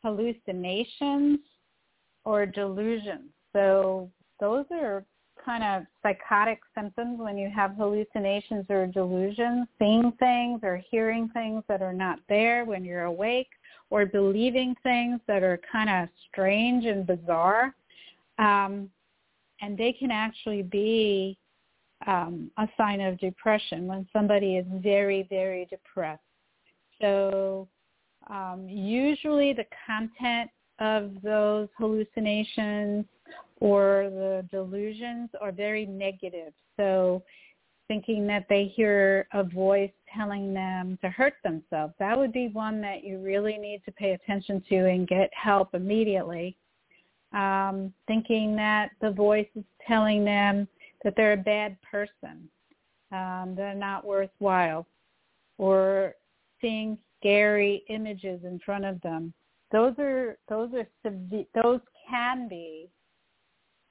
hallucinations, 0.03 1.41
or 2.25 2.47
delusions. 2.47 3.31
So 3.53 4.11
those 4.41 4.65
are 4.71 5.05
kind 5.49 5.65
of 5.65 5.87
psychotic 6.03 6.61
symptoms 6.75 7.19
when 7.19 7.39
you 7.39 7.49
have 7.49 7.75
hallucinations 7.75 8.67
or 8.69 8.87
delusions, 8.87 9.67
seeing 9.79 10.13
things 10.19 10.61
or 10.63 10.83
hearing 10.91 11.31
things 11.33 11.63
that 11.69 11.81
are 11.81 11.95
not 11.95 12.19
there 12.29 12.67
when 12.67 12.85
you're 12.85 13.05
awake, 13.05 13.49
or 13.89 14.05
believing 14.05 14.75
things 14.83 15.19
that 15.27 15.43
are 15.43 15.59
kind 15.73 15.89
of 15.89 16.11
strange 16.31 16.85
and 16.85 17.07
bizarre. 17.07 17.75
Um, 18.39 18.91
and 19.63 19.79
they 19.79 19.93
can 19.93 20.11
actually 20.11 20.63
be 20.63 21.39
um, 22.07 22.51
a 22.59 22.69
sign 22.77 23.01
of 23.01 23.19
depression 23.19 23.87
when 23.87 24.07
somebody 24.13 24.57
is 24.57 24.67
very, 24.83 25.27
very 25.31 25.67
depressed. 25.71 26.21
So 27.01 27.69
um, 28.29 28.67
usually 28.69 29.55
the 29.55 29.65
content 29.87 30.51
of 30.79 31.13
those 31.23 31.69
hallucinations 31.79 33.07
or 33.61 34.11
the 34.11 34.47
delusions 34.51 35.31
are 35.41 35.53
very 35.53 35.87
negative. 35.87 36.53
So 36.77 37.23
thinking 37.89 38.27
that 38.27 38.47
they 38.49 38.67
hear 38.67 39.27
a 39.33 39.43
voice 39.43 39.91
telling 40.15 40.53
them 40.53 40.99
to 41.03 41.09
hurt 41.09 41.35
themselves, 41.43 41.95
that 41.99 42.17
would 42.17 42.33
be 42.33 42.49
one 42.49 42.81
that 42.83 43.03
you 43.03 43.19
really 43.19 43.57
need 43.57 43.83
to 43.87 43.93
pay 43.93 44.13
attention 44.13 44.63
to 44.69 44.89
and 44.89 45.09
get 45.09 45.31
help 45.33 45.75
immediately. 45.75 46.57
Um, 47.33 47.93
thinking 48.07 48.57
that 48.57 48.91
the 49.03 49.11
voice 49.11 49.49
is 49.55 49.65
telling 49.87 50.25
them 50.25 50.67
that 51.05 51.15
they're 51.17 51.35
a 51.35 51.37
bad 51.37 51.77
person, 51.83 52.49
um, 53.13 53.55
they're 53.55 53.75
not 53.75 54.05
worthwhile, 54.05 54.87
or 55.59 56.15
seeing 56.61 56.97
scary 57.19 57.85
images 57.89 58.41
in 58.45 58.59
front 58.65 58.87
of 58.87 59.01
them. 59.03 59.35
Those 59.73 59.95
are 59.99 60.39
those 60.49 60.71
are. 60.73 60.87
Those 61.63 61.81
can 62.09 62.49
be 62.49 62.89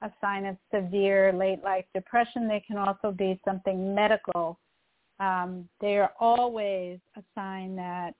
a 0.02 0.10
sign 0.20 0.46
of 0.46 0.56
severe 0.72 1.32
late 1.32 1.62
life 1.62 1.84
depression. 1.94 2.48
They 2.48 2.62
can 2.66 2.76
also 2.76 3.10
be 3.10 3.40
something 3.44 3.94
medical. 3.94 4.58
Um, 5.20 5.68
they 5.80 5.96
are 5.96 6.12
always 6.20 6.98
a 7.16 7.22
sign 7.34 7.74
that 7.76 8.14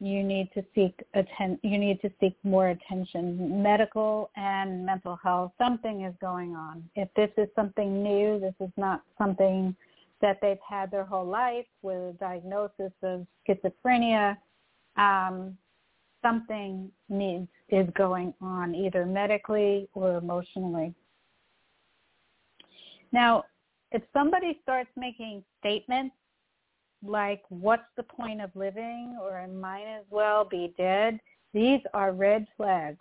you 0.00 0.22
need 0.22 0.50
to 0.54 0.64
seek 0.74 1.02
atten- 1.14 1.58
you 1.62 1.76
need 1.76 2.00
to 2.00 2.10
seek 2.20 2.36
more 2.44 2.68
attention 2.68 3.62
medical 3.62 4.30
and 4.36 4.86
mental 4.86 5.16
health 5.16 5.52
something 5.58 6.02
is 6.02 6.14
going 6.20 6.54
on 6.54 6.88
if 6.94 7.08
this 7.14 7.30
is 7.36 7.48
something 7.56 8.02
new 8.02 8.38
this 8.38 8.54
is 8.60 8.70
not 8.76 9.02
something 9.18 9.74
that 10.20 10.38
they've 10.40 10.60
had 10.68 10.90
their 10.90 11.04
whole 11.04 11.26
life 11.26 11.66
with 11.82 11.96
a 11.96 12.16
diagnosis 12.20 12.92
of 13.02 13.26
schizophrenia 13.48 14.36
um, 14.96 15.58
something 16.22 16.90
needs 17.08 17.48
is 17.70 17.88
going 17.96 18.32
on 18.40 18.74
either 18.74 19.04
medically 19.04 19.88
or 19.94 20.16
emotionally 20.16 20.94
now 23.12 23.44
if 23.90 24.02
somebody 24.12 24.58
starts 24.62 24.90
making 24.96 25.42
statements 25.60 26.14
like 27.02 27.42
what's 27.48 27.88
the 27.96 28.02
point 28.02 28.40
of 28.40 28.50
living 28.54 29.16
or 29.20 29.38
I 29.38 29.46
might 29.46 29.86
as 29.86 30.04
well 30.10 30.44
be 30.44 30.74
dead, 30.76 31.20
these 31.54 31.80
are 31.94 32.12
red 32.12 32.46
flags. 32.56 32.98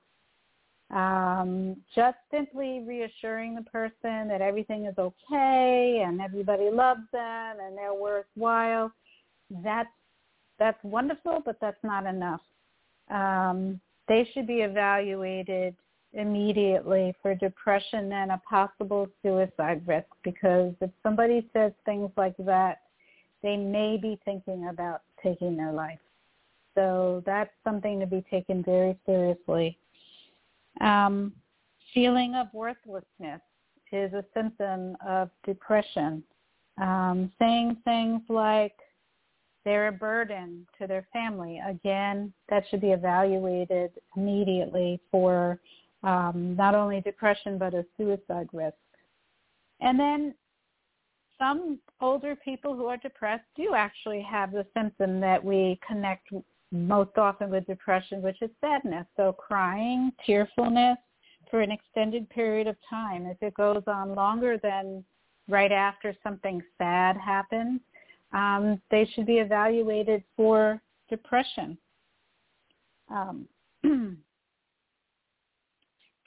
Um, 0.90 1.76
just 1.94 2.18
simply 2.32 2.82
reassuring 2.88 3.56
the 3.56 3.64
person 3.64 4.30
that 4.30 4.40
everything 4.42 4.86
is 4.86 4.98
okay 4.98 6.04
and 6.06 6.22
everybody 6.22 6.70
loves 6.72 7.02
them 7.12 7.58
and 7.62 7.78
they're 7.78 7.94
worthwhile, 7.94 8.92
that's 9.64 9.90
that's 10.60 10.82
wonderful, 10.84 11.42
but 11.46 11.58
that's 11.62 11.84
not 11.84 12.06
enough. 12.06 12.42
Um, 13.12 13.80
they 14.08 14.28
should 14.34 14.48
be 14.48 14.62
evaluated 14.62 15.76
immediately 16.14 17.14
for 17.22 17.36
depression 17.36 18.12
and 18.12 18.32
a 18.32 18.42
possible 18.50 19.08
suicide 19.22 19.82
risk 19.86 20.08
because 20.24 20.74
if 20.82 20.90
somebody 21.04 21.48
says 21.54 21.72
things 21.86 22.10
like 22.18 22.36
that, 22.40 22.82
they 23.44 23.58
may 23.58 23.98
be 23.98 24.20
thinking 24.26 24.70
about 24.70 25.02
taking 25.22 25.56
their 25.56 25.72
life. 25.72 26.00
So 26.76 27.24
that's 27.26 27.52
something 27.64 28.00
to 28.00 28.06
be 28.06 28.24
taken 28.30 28.64
very 28.64 28.98
seriously. 29.06 29.78
Um, 30.82 31.34
feeling 31.94 32.36
of 32.36 32.48
worthlessness 32.54 33.42
is 33.92 34.14
a 34.14 34.24
symptom 34.34 34.96
of 35.06 35.30
depression. 35.46 36.24
Um, 36.80 37.32
saying 37.40 37.78
things 37.84 38.22
like 38.30 38.76
they're 39.66 39.88
a 39.88 39.92
burden 39.92 40.68
to 40.80 40.88
their 40.88 41.08
family, 41.12 41.60
again, 41.68 42.32
that 42.50 42.64
should 42.70 42.82
be 42.82 42.92
evaluated 42.92 43.92
immediately 44.16 45.00
for 45.10 45.60
um, 46.04 46.56
not 46.56 46.76
only 46.76 47.02
depression 47.02 47.58
but 47.58 47.74
a 47.74 47.86
suicide 47.98 48.48
risk. 48.54 48.76
And 49.80 50.00
then 50.00 50.34
some 51.38 51.80
older 52.02 52.36
people 52.36 52.76
who 52.76 52.88
are 52.88 52.98
depressed 52.98 53.46
do 53.56 53.74
actually 53.76 54.22
have 54.22 54.52
the 54.52 54.66
symptom 54.76 55.20
that 55.22 55.44
we 55.44 55.80
connect 55.86 56.30
most 56.72 57.18
often 57.18 57.50
with 57.50 57.66
depression, 57.68 58.22
which 58.22 58.42
is 58.42 58.50
sadness. 58.60 59.06
So 59.16 59.34
crying, 59.34 60.12
tearfulness 60.26 60.98
for 61.50 61.62
an 61.62 61.72
extended 61.72 62.30
period 62.30 62.68
of 62.68 62.76
time. 62.90 63.26
If 63.26 63.38
it 63.42 63.54
goes 63.54 63.84
on 63.88 64.16
longer 64.16 64.58
than 64.62 65.04
right 65.48 65.72
after 65.72 66.16
something 66.24 66.62
sad 66.78 67.16
happens, 67.18 67.80
um, 68.34 68.82
they 68.92 69.10
should 69.14 69.26
be 69.26 69.38
evaluated 69.38 70.24
for 70.36 70.82
depression. 71.10 71.78
Um, 73.10 73.48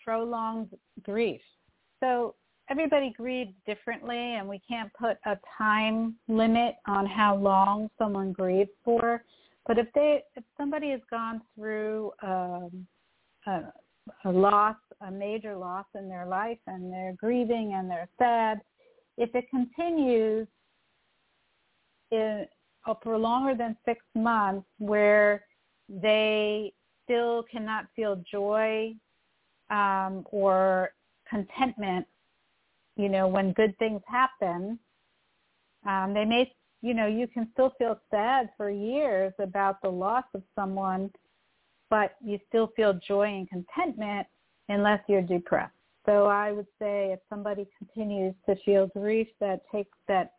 prolonged 0.05 0.71
grief. 1.03 1.41
So 2.01 2.35
everybody 2.71 3.13
grieves 3.17 3.53
differently 3.67 4.17
and 4.17 4.49
we 4.49 4.61
can't 4.67 4.91
put 4.95 5.19
a 5.27 5.37
time 5.59 6.15
limit 6.29 6.77
on 6.87 7.05
how 7.07 7.37
long 7.37 7.91
someone 7.99 8.33
grieves 8.33 8.71
for. 8.85 9.25
But 9.67 9.79
if 9.79 9.87
they 9.95 10.23
if 10.37 10.45
somebody 10.57 10.91
has 10.91 11.01
gone 11.11 11.43
through 11.55 12.13
um, 12.23 12.87
a, 13.47 13.63
a 14.25 14.31
loss, 14.31 14.77
a 15.01 15.11
major 15.11 15.57
loss 15.57 15.87
in 15.95 16.09
their 16.09 16.27
life 16.27 16.59
and 16.67 16.93
they're 16.93 17.15
grieving 17.19 17.75
and 17.75 17.91
they're 17.91 18.09
sad, 18.19 18.61
if 19.19 19.35
it 19.35 19.45
continues 19.51 20.47
in, 22.11 22.47
uh, 22.87 22.95
for 23.03 23.19
longer 23.19 23.55
than 23.55 23.77
six 23.85 24.01
months 24.15 24.67
where 24.79 25.45
they 25.89 26.73
still 27.05 27.45
cannot 27.51 27.87
feel 27.95 28.23
joy 28.31 28.95
um, 29.71 30.27
or 30.31 30.91
contentment 31.29 32.07
you 33.01 33.09
know, 33.09 33.27
when 33.29 33.53
good 33.53 33.77
things 33.79 34.03
happen, 34.07 34.79
um, 35.87 36.13
they 36.13 36.27
may, 36.27 36.53
you 36.83 36.93
know, 36.93 37.07
you 37.07 37.27
can 37.27 37.49
still 37.55 37.73
feel 37.79 37.99
sad 38.11 38.51
for 38.59 38.71
years 38.71 39.33
about 39.39 39.81
the 39.83 39.89
loss 39.89 40.25
of 40.35 40.43
someone, 40.55 41.11
but 41.89 42.17
you 42.23 42.39
still 42.49 42.73
feel 42.77 43.01
joy 43.07 43.27
and 43.27 43.49
contentment 43.49 44.27
unless 44.69 45.01
you're 45.09 45.23
depressed. 45.23 45.73
So 46.05 46.27
I 46.27 46.53
would 46.53 46.67
say 46.79 47.13
if 47.13 47.21
somebody 47.31 47.67
continues 47.79 48.35
to 48.47 48.57
feel 48.65 48.89
grief 48.89 49.29
that 49.41 49.63
takes 49.73 49.97
that 50.09 50.33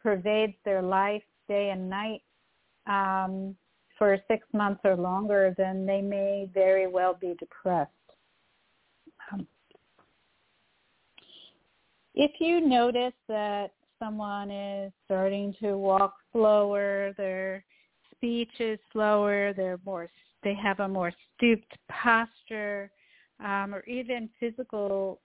pervades 0.00 0.54
their 0.64 0.82
life 0.82 1.22
day 1.48 1.70
and 1.70 1.90
night 1.90 2.22
um, 2.86 3.56
for 3.98 4.18
six 4.28 4.46
months 4.52 4.80
or 4.84 4.94
longer, 4.94 5.54
then 5.58 5.84
they 5.84 6.00
may 6.00 6.48
very 6.54 6.86
well 6.86 7.14
be 7.20 7.34
depressed. 7.40 7.90
Um, 9.32 9.46
if 12.18 12.32
you 12.40 12.60
notice 12.60 13.14
that 13.28 13.70
someone 14.00 14.50
is 14.50 14.92
starting 15.04 15.54
to 15.62 15.78
walk 15.78 16.14
slower, 16.32 17.14
their 17.16 17.64
speech 18.14 18.50
is 18.58 18.78
slower, 18.92 19.54
they're 19.56 19.80
more 19.86 20.10
they 20.44 20.54
have 20.54 20.80
a 20.80 20.88
more 20.88 21.12
stooped 21.36 21.76
posture, 21.88 22.90
um, 23.40 23.74
or 23.74 23.84
even 23.86 24.28
physical 24.38 25.20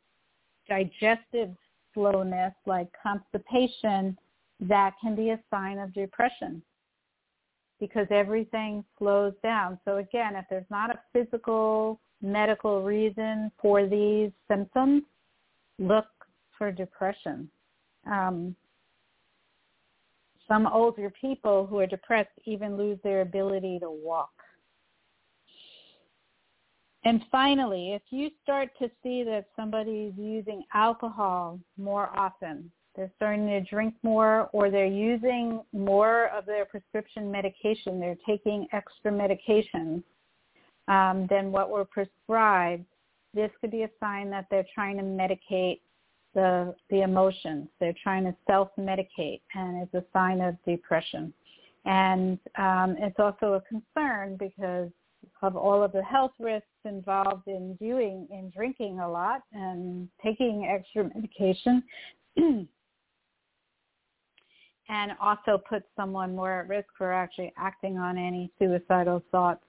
digestive 0.67 1.49
slowness 1.93 2.53
like 2.65 2.87
constipation, 3.01 4.17
that 4.59 4.93
can 5.01 5.15
be 5.15 5.29
a 5.29 5.39
sign 5.51 5.77
of 5.77 5.93
depression 5.93 6.63
because 7.79 8.07
everything 8.09 8.83
slows 8.97 9.33
down. 9.43 9.79
So 9.85 9.97
again, 9.97 10.35
if 10.35 10.45
there's 10.49 10.65
not 10.71 10.89
a 10.89 10.99
physical 11.11 11.99
medical 12.21 12.81
reason 12.81 13.51
for 13.61 13.85
these 13.87 14.31
symptoms, 14.47 15.03
look 15.77 16.05
for 16.57 16.71
depression. 16.71 17.49
Um, 18.09 18.55
some 20.47 20.67
older 20.67 21.09
people 21.09 21.65
who 21.65 21.79
are 21.79 21.87
depressed 21.87 22.37
even 22.45 22.77
lose 22.77 22.99
their 23.03 23.21
ability 23.21 23.79
to 23.79 23.89
walk. 23.89 24.31
And 27.05 27.21
finally, 27.31 27.93
if 27.93 28.01
you 28.11 28.29
start 28.41 28.69
to 28.79 28.89
see 29.01 29.23
that 29.23 29.47
somebody 29.55 30.05
is 30.05 30.13
using 30.17 30.63
alcohol 30.73 31.59
more 31.77 32.09
often, 32.17 32.71
they're 32.95 33.11
starting 33.15 33.47
to 33.47 33.61
drink 33.61 33.95
more 34.03 34.49
or 34.53 34.69
they're 34.69 34.85
using 34.85 35.61
more 35.73 36.27
of 36.27 36.45
their 36.45 36.65
prescription 36.65 37.31
medication, 37.31 37.99
they're 37.99 38.17
taking 38.25 38.67
extra 38.71 39.11
medications 39.11 40.03
um, 40.87 41.27
than 41.29 41.51
what 41.51 41.69
were 41.69 41.85
prescribed, 41.85 42.85
this 43.33 43.49
could 43.59 43.71
be 43.71 43.83
a 43.83 43.89
sign 43.99 44.29
that 44.29 44.45
they're 44.49 44.65
trying 44.73 44.97
to 44.97 45.03
medicate 45.03 45.79
the 46.33 46.75
the 46.89 47.01
emotions. 47.01 47.67
They're 47.79 47.95
trying 48.03 48.23
to 48.25 48.35
self-medicate, 48.47 49.41
and 49.55 49.81
it's 49.81 49.93
a 49.93 50.03
sign 50.13 50.41
of 50.41 50.55
depression. 50.65 51.33
And 51.85 52.39
um, 52.57 52.95
it's 52.99 53.19
also 53.19 53.53
a 53.53 53.61
concern 53.61 54.37
because 54.37 54.89
of 55.41 55.55
all 55.55 55.83
of 55.83 55.91
the 55.91 56.03
health 56.03 56.31
risks 56.39 56.67
involved 56.85 57.47
in 57.47 57.75
doing 57.75 58.27
in 58.31 58.51
drinking 58.55 58.99
a 58.99 59.09
lot 59.09 59.41
and 59.53 60.07
taking 60.23 60.65
extra 60.65 61.09
medication. 61.15 61.83
and 64.89 65.13
also 65.21 65.61
puts 65.69 65.85
someone 65.95 66.35
more 66.35 66.59
at 66.59 66.67
risk 66.67 66.87
for 66.97 67.13
actually 67.13 67.53
acting 67.57 67.97
on 67.97 68.17
any 68.17 68.51
suicidal 68.59 69.23
thoughts. 69.31 69.63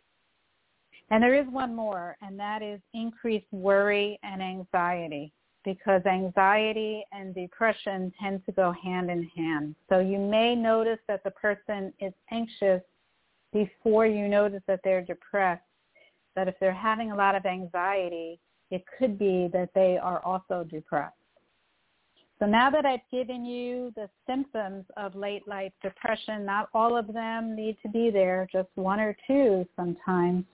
And 1.10 1.22
there 1.22 1.34
is 1.34 1.46
one 1.50 1.74
more, 1.74 2.16
and 2.20 2.38
that 2.40 2.62
is 2.62 2.80
increased 2.94 3.46
worry 3.52 4.18
and 4.22 4.42
anxiety 4.42 5.32
because 5.64 6.02
anxiety 6.06 7.04
and 7.12 7.34
depression 7.34 8.12
tend 8.20 8.44
to 8.46 8.52
go 8.52 8.72
hand 8.72 9.10
in 9.10 9.24
hand. 9.36 9.74
So 9.88 9.98
you 9.98 10.18
may 10.18 10.54
notice 10.54 10.98
that 11.08 11.24
the 11.24 11.30
person 11.30 11.92
is 12.00 12.12
anxious 12.30 12.82
before 13.52 14.06
you 14.06 14.28
notice 14.28 14.62
that 14.66 14.80
they're 14.84 15.02
depressed. 15.02 15.62
That 16.36 16.48
if 16.48 16.54
they're 16.60 16.72
having 16.72 17.12
a 17.12 17.16
lot 17.16 17.34
of 17.34 17.46
anxiety, 17.46 18.40
it 18.70 18.84
could 18.98 19.18
be 19.18 19.48
that 19.52 19.70
they 19.74 19.96
are 19.96 20.20
also 20.24 20.64
depressed. 20.68 21.14
So 22.40 22.46
now 22.46 22.68
that 22.70 22.84
I've 22.84 23.08
given 23.12 23.44
you 23.44 23.92
the 23.94 24.10
symptoms 24.26 24.84
of 24.96 25.14
late 25.14 25.46
life 25.46 25.72
depression, 25.82 26.44
not 26.44 26.68
all 26.74 26.96
of 26.96 27.06
them 27.12 27.54
need 27.54 27.76
to 27.82 27.88
be 27.88 28.10
there, 28.10 28.48
just 28.52 28.68
one 28.74 28.98
or 28.98 29.16
two 29.26 29.64
sometimes. 29.76 30.44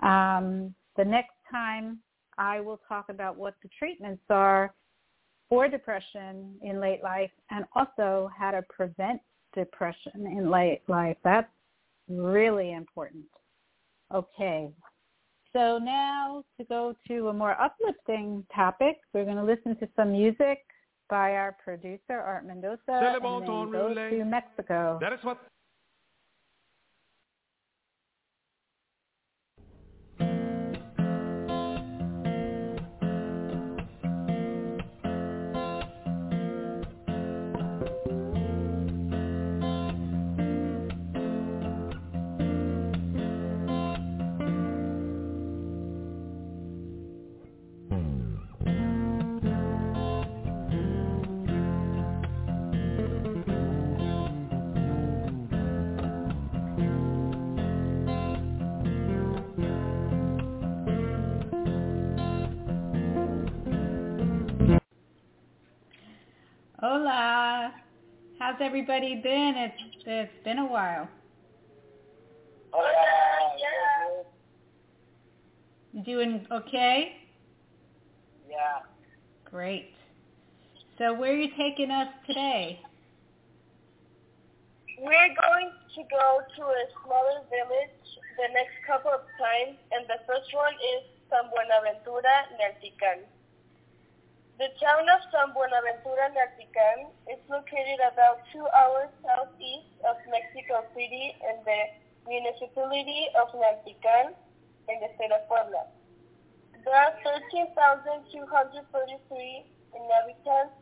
Um, 0.00 0.74
the 0.96 1.04
next 1.04 1.32
time 1.50 1.98
I 2.38 2.60
will 2.60 2.80
talk 2.88 3.08
about 3.08 3.36
what 3.36 3.54
the 3.62 3.68
treatments 3.78 4.22
are 4.30 4.74
for 5.48 5.68
depression 5.68 6.54
in 6.62 6.80
late 6.80 7.02
life 7.02 7.30
and 7.50 7.64
also 7.74 8.30
how 8.36 8.50
to 8.52 8.62
prevent 8.70 9.20
depression 9.54 10.26
in 10.26 10.50
late 10.50 10.82
life. 10.88 11.16
That's 11.24 11.50
really 12.08 12.72
important. 12.72 13.24
Okay. 14.14 14.70
So 15.52 15.78
now 15.78 16.44
to 16.58 16.64
go 16.64 16.94
to 17.08 17.28
a 17.28 17.32
more 17.32 17.60
uplifting 17.60 18.46
topic, 18.54 18.96
we're 19.12 19.24
going 19.24 19.36
to 19.36 19.44
listen 19.44 19.76
to 19.76 19.88
some 19.94 20.12
music 20.12 20.58
by 21.10 21.32
our 21.32 21.54
producer, 21.62 22.18
Art 22.18 22.46
Mendoza, 22.46 22.80
and 22.88 23.22
then 23.22 23.22
go 23.22 23.92
to 23.94 24.24
Mexico. 24.24 24.98
That 25.02 25.12
is 25.12 25.18
what 25.22 25.38
How's 68.52 68.60
everybody 68.60 69.14
been? 69.22 69.54
It's 69.56 70.04
it's 70.04 70.44
been 70.44 70.58
a 70.58 70.66
while. 70.66 71.08
You 75.94 76.04
doing 76.04 76.46
okay? 76.52 77.16
Yeah. 78.50 78.84
Great. 79.48 79.94
So 80.98 81.14
where 81.14 81.32
are 81.32 81.36
you 81.36 81.48
taking 81.56 81.90
us 81.90 82.08
today? 82.26 82.80
We're 84.98 85.34
going 85.40 85.70
to 85.94 86.02
go 86.10 86.40
to 86.56 86.62
a 86.62 86.84
smaller 87.04 87.40
village 87.48 88.04
the 88.36 88.52
next 88.52 88.76
couple 88.86 89.12
of 89.12 89.20
times, 89.40 89.78
and 89.92 90.04
the 90.08 90.20
first 90.26 90.52
one 90.52 90.74
is 90.74 91.08
San 91.30 91.48
Buenaventura, 91.48 92.52
Naltican. 92.60 93.24
The 94.62 94.70
town 94.78 95.10
of 95.10 95.18
San 95.34 95.50
Buenaventura, 95.58 96.30
Naltican 96.30 97.10
is 97.26 97.42
located 97.50 97.98
about 97.98 98.46
two 98.54 98.62
hours 98.70 99.10
southeast 99.18 99.90
of 100.06 100.14
Mexico 100.30 100.86
City 100.94 101.34
in 101.34 101.58
the 101.66 101.90
municipality 102.30 103.26
of 103.42 103.50
Naltican 103.58 104.38
in 104.86 105.02
the 105.02 105.10
state 105.18 105.34
of 105.34 105.42
Puebla. 105.50 105.90
There 106.86 106.94
are 106.94 107.10
13,233 107.26 108.38
inhabitants. 109.98 110.78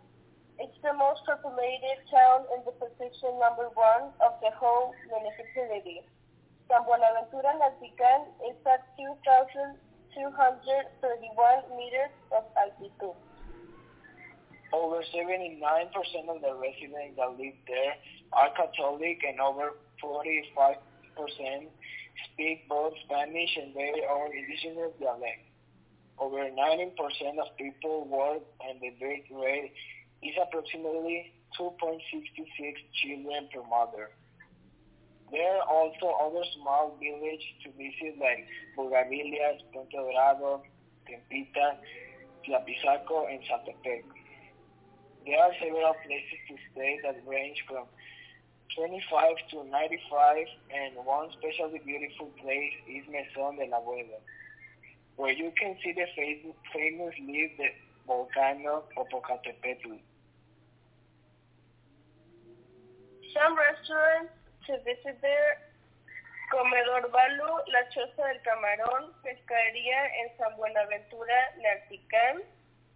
It's 0.60 0.76
the 0.84 0.92
most 0.92 1.24
populated 1.24 2.04
town 2.12 2.44
in 2.52 2.60
the 2.68 2.76
position 2.76 3.32
number 3.40 3.72
one 3.72 4.12
of 4.20 4.36
the 4.44 4.52
whole 4.60 4.92
municipality. 5.08 6.04
San 6.68 6.84
Buenaventura, 6.84 7.56
Naltican 7.56 8.28
is 8.44 8.60
at 8.68 8.84
2,231 9.24 9.72
meters 11.80 12.12
of 12.36 12.44
altitude. 12.60 13.16
Over 14.72 15.02
79% 15.02 15.90
of 16.28 16.40
the 16.40 16.54
residents 16.54 17.16
that 17.16 17.30
live 17.38 17.58
there 17.66 17.94
are 18.32 18.50
Catholic 18.54 19.18
and 19.26 19.40
over 19.40 19.74
45% 20.02 20.78
speak 22.32 22.68
both 22.68 22.94
Spanish 23.04 23.50
and 23.56 23.74
their 23.74 24.08
own 24.10 24.30
indigenous 24.30 24.92
dialect. 25.00 25.42
Over 26.18 26.50
90% 26.50 26.94
of 27.40 27.56
people 27.56 28.06
work 28.06 28.42
and 28.62 28.80
the 28.80 28.90
birth 29.00 29.26
rate 29.32 29.72
is 30.22 30.34
approximately 30.40 31.32
2.66 31.58 31.98
children 33.02 33.48
per 33.52 33.62
mother. 33.66 34.10
There 35.32 35.56
are 35.56 35.66
also 35.66 36.14
other 36.22 36.44
small 36.58 36.96
villages 37.00 37.42
to 37.64 37.70
visit 37.72 38.18
like 38.20 38.46
Bugavillas, 38.76 39.62
Puente 39.72 39.96
Dorado, 39.96 40.62
Tempita, 41.06 41.78
Tlapizaco, 42.46 43.30
and 43.30 43.40
Satepec. 43.46 44.02
There 45.26 45.38
are 45.38 45.52
several 45.60 45.94
places 46.06 46.40
to 46.48 46.54
stay 46.72 46.98
that 47.04 47.20
range 47.26 47.62
from 47.68 47.84
25 48.76 49.36
to 49.50 49.64
95, 49.68 50.46
and 50.72 50.94
one 51.04 51.28
especially 51.28 51.80
beautiful 51.84 52.30
place 52.40 52.72
is 52.88 53.04
Mesón 53.10 53.58
del 53.58 53.74
Abuelo, 53.74 54.22
where 55.16 55.32
you 55.32 55.52
can 55.58 55.76
see 55.82 55.92
the 55.92 56.06
famous, 56.16 57.14
leaf, 57.26 57.50
the 57.58 57.68
volcano 58.06 58.84
Popocatépetl. 58.96 59.98
Some 63.34 63.54
restaurants 63.58 64.32
to 64.66 64.78
visit 64.82 65.20
there, 65.20 65.70
Comedor 66.50 67.10
Balu, 67.10 67.52
La 67.70 67.82
Choza 67.94 68.22
del 68.26 68.40
Camarón, 68.42 69.12
Pescadería 69.22 70.00
en 70.22 70.36
San 70.38 70.56
Buenaventura, 70.56 71.54
Naltican, 71.62 72.42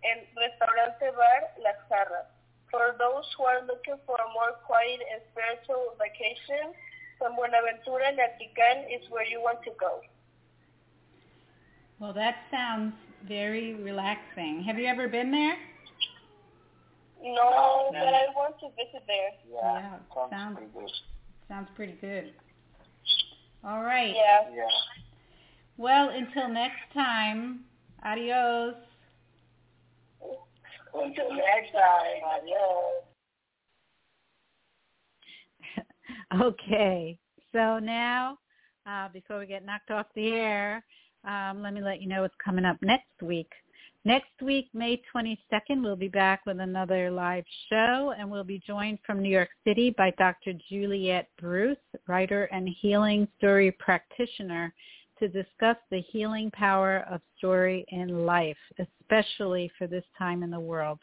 and 0.05 0.21
Restaurante 0.37 1.01
Bar 1.17 1.41
La 1.65 1.73
Jarras. 1.89 2.29
For 2.71 2.95
those 2.99 3.25
who 3.39 3.45
are 3.45 3.63
looking 3.67 3.97
for 4.07 4.17
a 4.17 4.29
more 4.35 4.59
quiet 4.67 5.01
and 5.13 5.23
spiritual 5.33 5.95
vacation, 5.99 6.75
San 7.21 7.37
Buenaventura, 7.37 8.11
Naltican 8.13 8.85
is 8.91 9.03
where 9.11 9.25
you 9.25 9.41
want 9.41 9.63
to 9.65 9.71
go. 9.79 10.01
Well, 12.01 12.13
that 12.13 12.37
sounds 12.51 12.95
very 13.27 13.75
relaxing. 13.75 14.63
Have 14.67 14.79
you 14.79 14.87
ever 14.87 15.09
been 15.09 15.31
there? 15.31 15.57
No, 17.23 17.33
No, 17.33 17.89
but 17.93 18.13
I 18.13 18.27
want 18.35 18.59
to 18.61 18.69
visit 18.77 19.05
there. 19.07 19.31
Yeah, 19.49 19.63
Yeah, 19.63 19.91
sounds 20.15 20.31
sounds- 20.31 20.57
pretty 20.59 20.73
good. 20.75 20.91
Sounds 21.49 21.69
pretty 21.77 21.93
good. 22.01 22.35
All 23.65 23.83
right. 23.83 24.15
Yeah. 24.15 24.51
Yeah. 24.53 24.69
Well, 25.77 26.09
until 26.11 26.49
next 26.49 26.93
time, 26.93 27.65
adios. 28.03 28.75
Until 30.95 31.31
next 31.35 31.73
time, 31.73 32.23
adios. 32.37 33.05
okay. 36.43 37.19
So 37.53 37.79
now, 37.79 38.39
uh, 38.87 39.09
before 39.13 39.39
we 39.39 39.47
get 39.47 39.65
knocked 39.65 39.91
off 39.91 40.07
the 40.15 40.29
air, 40.29 40.85
um, 41.27 41.63
let 41.63 41.75
me 41.75 41.81
let 41.81 42.01
you 42.01 42.09
know 42.09 42.23
what's 42.23 42.35
coming 42.45 42.65
up 42.65 42.77
next 42.83 43.23
week. 43.23 43.51
Next 44.07 44.43
week, 44.43 44.69
May 44.75 45.01
22nd, 45.15 45.83
we'll 45.83 45.97
be 45.97 46.09
back 46.09 46.45
with 46.45 46.61
another 46.61 47.11
live 47.11 47.45
show, 47.71 48.13
and 48.19 48.31
we'll 48.31 48.45
be 48.45 48.61
joined 48.67 48.99
from 49.07 49.23
New 49.23 49.31
York 49.31 49.49
City 49.67 49.95
by 49.97 50.13
Dr. 50.19 50.53
Juliette 50.69 51.31
Bruce, 51.41 51.79
writer 52.07 52.45
and 52.53 52.69
healing 52.69 53.27
story 53.39 53.73
practitioner, 53.73 54.75
to 55.19 55.29
discuss 55.29 55.77
the 55.91 56.01
healing 56.01 56.51
power 56.51 57.05
of 57.11 57.21
story 57.39 57.85
in 57.89 58.27
life, 58.27 58.57
especially 58.79 59.71
for 59.79 59.87
this 59.87 60.05
time 60.19 60.43
in 60.43 60.51
the 60.51 60.61
world. 60.61 60.99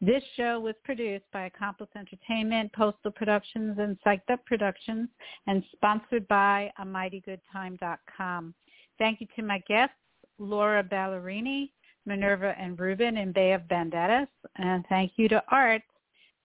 This 0.00 0.22
show 0.36 0.58
was 0.60 0.74
produced 0.84 1.26
by 1.32 1.46
Accomplice 1.46 1.90
Entertainment, 1.96 2.72
Postal 2.72 3.10
Productions, 3.10 3.78
and 3.78 3.98
Psyched 4.04 4.30
Up 4.30 4.44
Productions, 4.46 5.08
and 5.46 5.62
sponsored 5.72 6.26
by 6.28 6.72
AmightyGoodTime.com. 6.80 8.54
Thank 8.98 9.20
you 9.20 9.26
to 9.36 9.42
my 9.42 9.58
guests, 9.68 9.94
Laura 10.38 10.82
Ballerini, 10.82 11.70
Minerva 12.06 12.54
and 12.58 12.78
Ruben 12.78 13.18
in 13.18 13.32
Bay 13.32 13.52
of 13.52 13.62
Banderas, 13.62 14.28
and 14.56 14.84
thank 14.88 15.12
you 15.16 15.28
to 15.28 15.42
Art. 15.48 15.82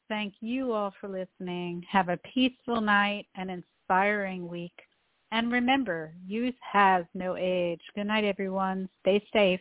Thank 0.09 0.35
you 0.41 0.73
all 0.73 0.93
for 0.99 1.07
listening. 1.07 1.83
Have 1.89 2.09
a 2.09 2.17
peaceful 2.17 2.81
night 2.81 3.27
and 3.35 3.49
inspiring 3.83 4.47
week. 4.47 4.73
And 5.31 5.51
remember, 5.51 6.13
youth 6.25 6.55
has 6.71 7.05
no 7.13 7.35
age. 7.35 7.81
Good 7.95 8.07
night, 8.07 8.23
everyone. 8.23 8.87
Stay 9.01 9.23
safe. 9.33 9.59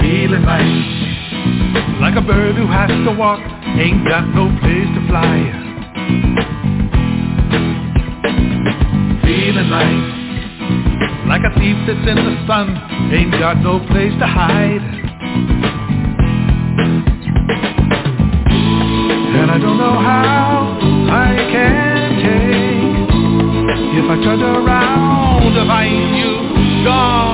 Feeling 0.00 0.44
like 0.44 0.83
like 2.04 2.16
a 2.16 2.20
bird 2.20 2.54
who 2.54 2.66
has 2.66 2.90
to 2.90 3.12
walk, 3.16 3.40
ain't 3.80 4.06
got 4.06 4.28
no 4.36 4.44
place 4.60 4.88
to 4.92 5.00
fly. 5.08 5.40
Feeling 9.24 9.70
like, 9.72 10.04
like 11.24 11.40
a 11.48 11.58
thief 11.58 11.76
that's 11.88 12.06
in 12.06 12.16
the 12.20 12.44
sun, 12.46 12.76
ain't 13.10 13.32
got 13.32 13.56
no 13.62 13.80
place 13.88 14.12
to 14.20 14.26
hide. 14.26 14.84
And 19.40 19.50
I 19.50 19.56
don't 19.56 19.78
know 19.78 19.96
how 19.96 20.76
I 21.08 21.32
can 21.56 22.20
take 22.20 22.84
if 23.96 24.10
I 24.10 24.16
turned 24.22 24.42
around 24.42 25.54
to 25.54 25.64
find 25.66 26.16
you 26.18 26.84
gone 26.84 27.33